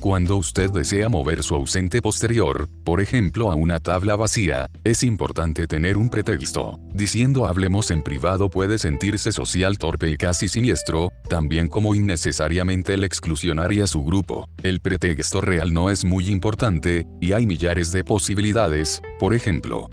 Cuando 0.00 0.38
usted 0.38 0.70
desea 0.70 1.10
mover 1.10 1.42
su 1.42 1.54
ausente 1.54 2.00
posterior, 2.00 2.70
por 2.84 3.02
ejemplo 3.02 3.52
a 3.52 3.54
una 3.54 3.80
tabla 3.80 4.16
vacía, 4.16 4.70
es 4.82 5.02
importante 5.02 5.66
tener 5.66 5.98
un 5.98 6.08
pretexto. 6.08 6.80
Diciendo 6.94 7.44
hablemos 7.44 7.90
en 7.90 8.02
privado 8.02 8.48
puede 8.48 8.78
sentirse 8.78 9.30
social 9.30 9.76
torpe 9.76 10.08
y 10.08 10.16
casi 10.16 10.48
siniestro, 10.48 11.12
también 11.28 11.68
como 11.68 11.94
innecesariamente 11.94 12.94
el 12.94 13.04
exclusionaria 13.04 13.86
su 13.86 14.02
grupo. 14.02 14.48
El 14.62 14.80
pretexto 14.80 15.42
real 15.42 15.74
no 15.74 15.90
es 15.90 16.02
muy 16.06 16.28
importante, 16.28 17.06
y 17.20 17.32
hay 17.32 17.46
millares 17.46 17.92
de 17.92 18.02
posibilidades, 18.02 19.02
por 19.18 19.34
ejemplo, 19.34 19.90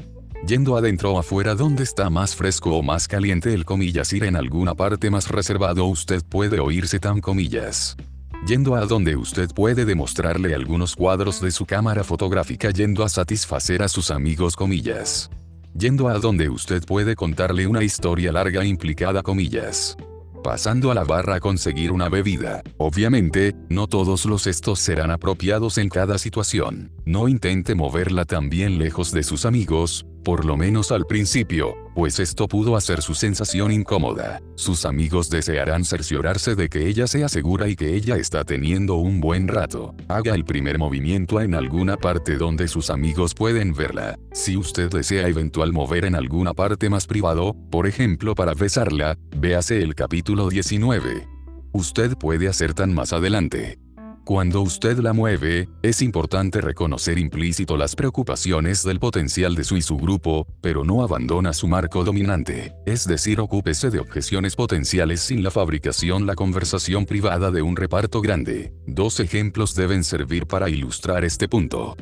yendo 0.47 0.77
adentro 0.77 1.15
o 1.15 1.19
afuera 1.19 1.53
donde 1.53 1.83
está 1.83 2.09
más 2.09 2.33
fresco 2.33 2.77
o 2.77 2.81
más 2.81 3.09
caliente 3.09 3.53
el 3.53 3.65
comillas 3.65 4.13
ir 4.13 4.23
en 4.23 4.37
alguna 4.37 4.73
parte 4.73 5.09
más 5.09 5.27
reservado 5.27 5.85
usted 5.85 6.23
puede 6.23 6.61
oírse 6.61 6.97
tan 6.97 7.19
comillas 7.19 7.97
yendo 8.45 8.75
a 8.75 8.85
donde 8.85 9.15
usted 9.15 9.49
puede 9.53 9.85
demostrarle 9.85 10.53
algunos 10.53 10.95
cuadros 10.95 11.41
de 11.41 11.51
su 11.51 11.65
cámara 11.65 12.03
fotográfica 12.03 12.71
yendo 12.71 13.03
a 13.03 13.09
satisfacer 13.09 13.81
a 13.81 13.87
sus 13.87 14.11
amigos 14.11 14.55
comillas. 14.55 15.29
Yendo 15.73 16.07
a 16.09 16.19
donde 16.19 16.49
usted 16.49 16.83
puede 16.85 17.15
contarle 17.15 17.67
una 17.67 17.83
historia 17.83 18.31
larga 18.31 18.65
implicada 18.65 19.21
comillas. 19.21 19.95
Pasando 20.43 20.91
a 20.91 20.93
la 20.93 21.03
barra 21.03 21.35
a 21.35 21.39
conseguir 21.39 21.91
una 21.91 22.09
bebida. 22.09 22.63
Obviamente, 22.77 23.55
no 23.69 23.87
todos 23.87 24.25
los 24.25 24.47
estos 24.47 24.79
serán 24.79 25.11
apropiados 25.11 25.77
en 25.77 25.89
cada 25.89 26.17
situación. 26.17 26.91
No 27.05 27.27
intente 27.27 27.75
moverla 27.75 28.23
tan 28.25 28.49
bien 28.49 28.77
lejos 28.77 29.11
de 29.11 29.23
sus 29.23 29.45
amigos, 29.45 30.05
por 30.23 30.45
lo 30.45 30.57
menos 30.57 30.91
al 30.91 31.05
principio, 31.05 31.75
pues 31.95 32.19
esto 32.19 32.47
pudo 32.47 32.75
hacer 32.75 33.01
su 33.01 33.15
sensación 33.15 33.71
incómoda. 33.71 34.41
Sus 34.55 34.85
amigos 34.85 35.29
desearán 35.29 35.85
cerciorarse 35.85 36.55
de 36.55 36.69
que 36.69 36.87
ella 36.87 37.07
sea 37.07 37.29
segura 37.29 37.67
y 37.67 37.75
que 37.75 37.95
ella 37.95 38.17
está 38.17 38.43
teniendo 38.43 38.95
un 38.95 39.19
buen 39.21 39.47
rato. 39.47 39.95
Haga 40.07 40.35
el 40.35 40.45
primer 40.45 40.77
movimiento 40.79 41.41
en 41.41 41.55
alguna 41.55 41.97
parte 41.97 42.37
donde 42.37 42.67
sus 42.67 42.89
amigos 42.89 43.33
pueden 43.33 43.73
verla. 43.73 44.19
Si 44.33 44.57
usted 44.57 44.89
desea 44.89 45.27
eventual 45.27 45.73
mover 45.73 46.05
en 46.05 46.15
alguna 46.15 46.53
parte 46.53 46.89
más 46.89 47.07
privado, 47.07 47.55
por 47.71 47.87
ejemplo 47.87 48.35
para 48.35 48.53
besarla, 48.53 49.17
véase 49.35 49.81
el 49.81 49.95
capítulo 49.95 50.49
19. 50.49 51.27
Usted 51.71 52.17
puede 52.17 52.47
hacer 52.47 52.73
tan 52.73 52.93
más 52.93 53.13
adelante. 53.13 53.79
Cuando 54.27 54.59
usted 54.59 54.97
la 54.97 55.13
mueve, 55.13 55.69
es 55.81 56.01
importante 56.01 56.59
reconocer 56.59 57.17
implícito 57.17 57.77
las 57.77 57.95
preocupaciones 57.95 58.83
del 58.83 58.99
potencial 58.99 59.55
de 59.55 59.63
su 59.63 59.77
y 59.77 59.81
su 59.81 59.95
grupo, 59.95 60.45
pero 60.59 60.83
no 60.83 61.01
abandona 61.01 61.53
su 61.53 61.69
marco 61.69 62.03
dominante, 62.03 62.73
es 62.85 63.07
decir, 63.07 63.39
ocúpese 63.39 63.89
de 63.89 63.99
objeciones 63.99 64.57
potenciales 64.57 65.21
sin 65.21 65.43
la 65.43 65.49
fabricación 65.49 66.25
la 66.25 66.35
conversación 66.35 67.05
privada 67.05 67.51
de 67.51 67.61
un 67.61 67.77
reparto 67.77 68.19
grande. 68.19 68.73
Dos 68.85 69.21
ejemplos 69.21 69.75
deben 69.75 70.03
servir 70.03 70.45
para 70.45 70.67
ilustrar 70.67 71.23
este 71.23 71.47
punto. 71.47 71.95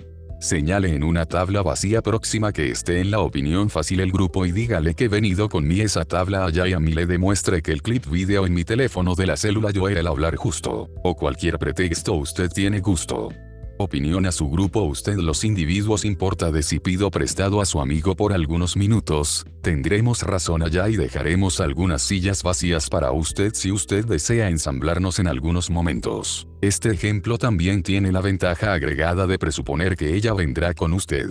Señale 0.46 0.94
en 0.94 1.04
una 1.04 1.26
tabla 1.26 1.64
vacía 1.64 2.04
próxima 2.04 2.54
que 2.54 2.70
esté 2.70 3.02
en 3.02 3.10
la 3.10 3.18
opinión 3.18 3.72
fácil 3.72 4.00
el 4.00 4.12
grupo 4.12 4.46
y 4.46 4.52
dígale 4.52 4.94
que 4.94 5.06
he 5.06 5.08
venido 5.08 5.50
con 5.50 5.68
mi 5.68 5.82
esa 5.82 6.06
tabla 6.06 6.46
allá 6.46 6.68
y 6.68 6.74
a 6.74 6.80
mí 6.80 6.94
le 6.94 7.08
demuestre 7.08 7.64
que 7.64 7.72
el 7.72 7.82
clip 7.82 8.06
video 8.08 8.46
en 8.46 8.54
mi 8.54 8.64
teléfono 8.64 9.16
de 9.16 9.26
la 9.26 9.38
célula 9.38 9.72
yo 9.72 9.90
era 9.90 10.02
el 10.02 10.08
hablar 10.08 10.36
justo, 10.36 10.92
o 11.04 11.16
cualquier 11.16 11.58
pretexto 11.58 12.14
usted 12.14 12.52
tiene 12.52 12.80
gusto. 12.80 13.30
Opinión 13.78 14.26
a 14.26 14.32
su 14.32 14.50
grupo 14.50 14.84
usted 14.84 15.18
los 15.18 15.44
individuos 15.44 16.06
importa 16.06 16.50
de 16.50 16.64
si 16.64 16.80
pido 16.80 17.12
prestado 17.12 17.60
a 17.60 17.66
su 17.66 17.82
amigo 17.82 18.16
por 18.16 18.32
algunos 18.32 18.78
minutos, 18.78 19.46
tendremos 19.62 20.24
razón 20.24 20.64
allá 20.64 20.88
y 20.88 20.96
dejaremos 20.96 21.60
algunas 21.60 22.02
sillas 22.02 22.42
vacías 22.42 22.90
para 22.90 23.12
usted 23.12 23.52
si 23.54 23.74
usted 23.74 24.06
desea 24.06 24.50
ensamblarnos 24.50 25.20
en 25.20 25.28
algunos 25.28 25.70
momentos. 25.70 26.48
Este 26.62 26.90
ejemplo 26.90 27.38
también 27.38 27.84
tiene 27.84 28.14
la 28.14 28.22
ventaja 28.22 28.72
agregada 28.72 29.28
de 29.28 29.38
presuponer 29.38 29.98
que 29.98 30.16
ella 30.16 30.34
vendrá 30.34 30.74
con 30.74 30.94
usted. 30.94 31.28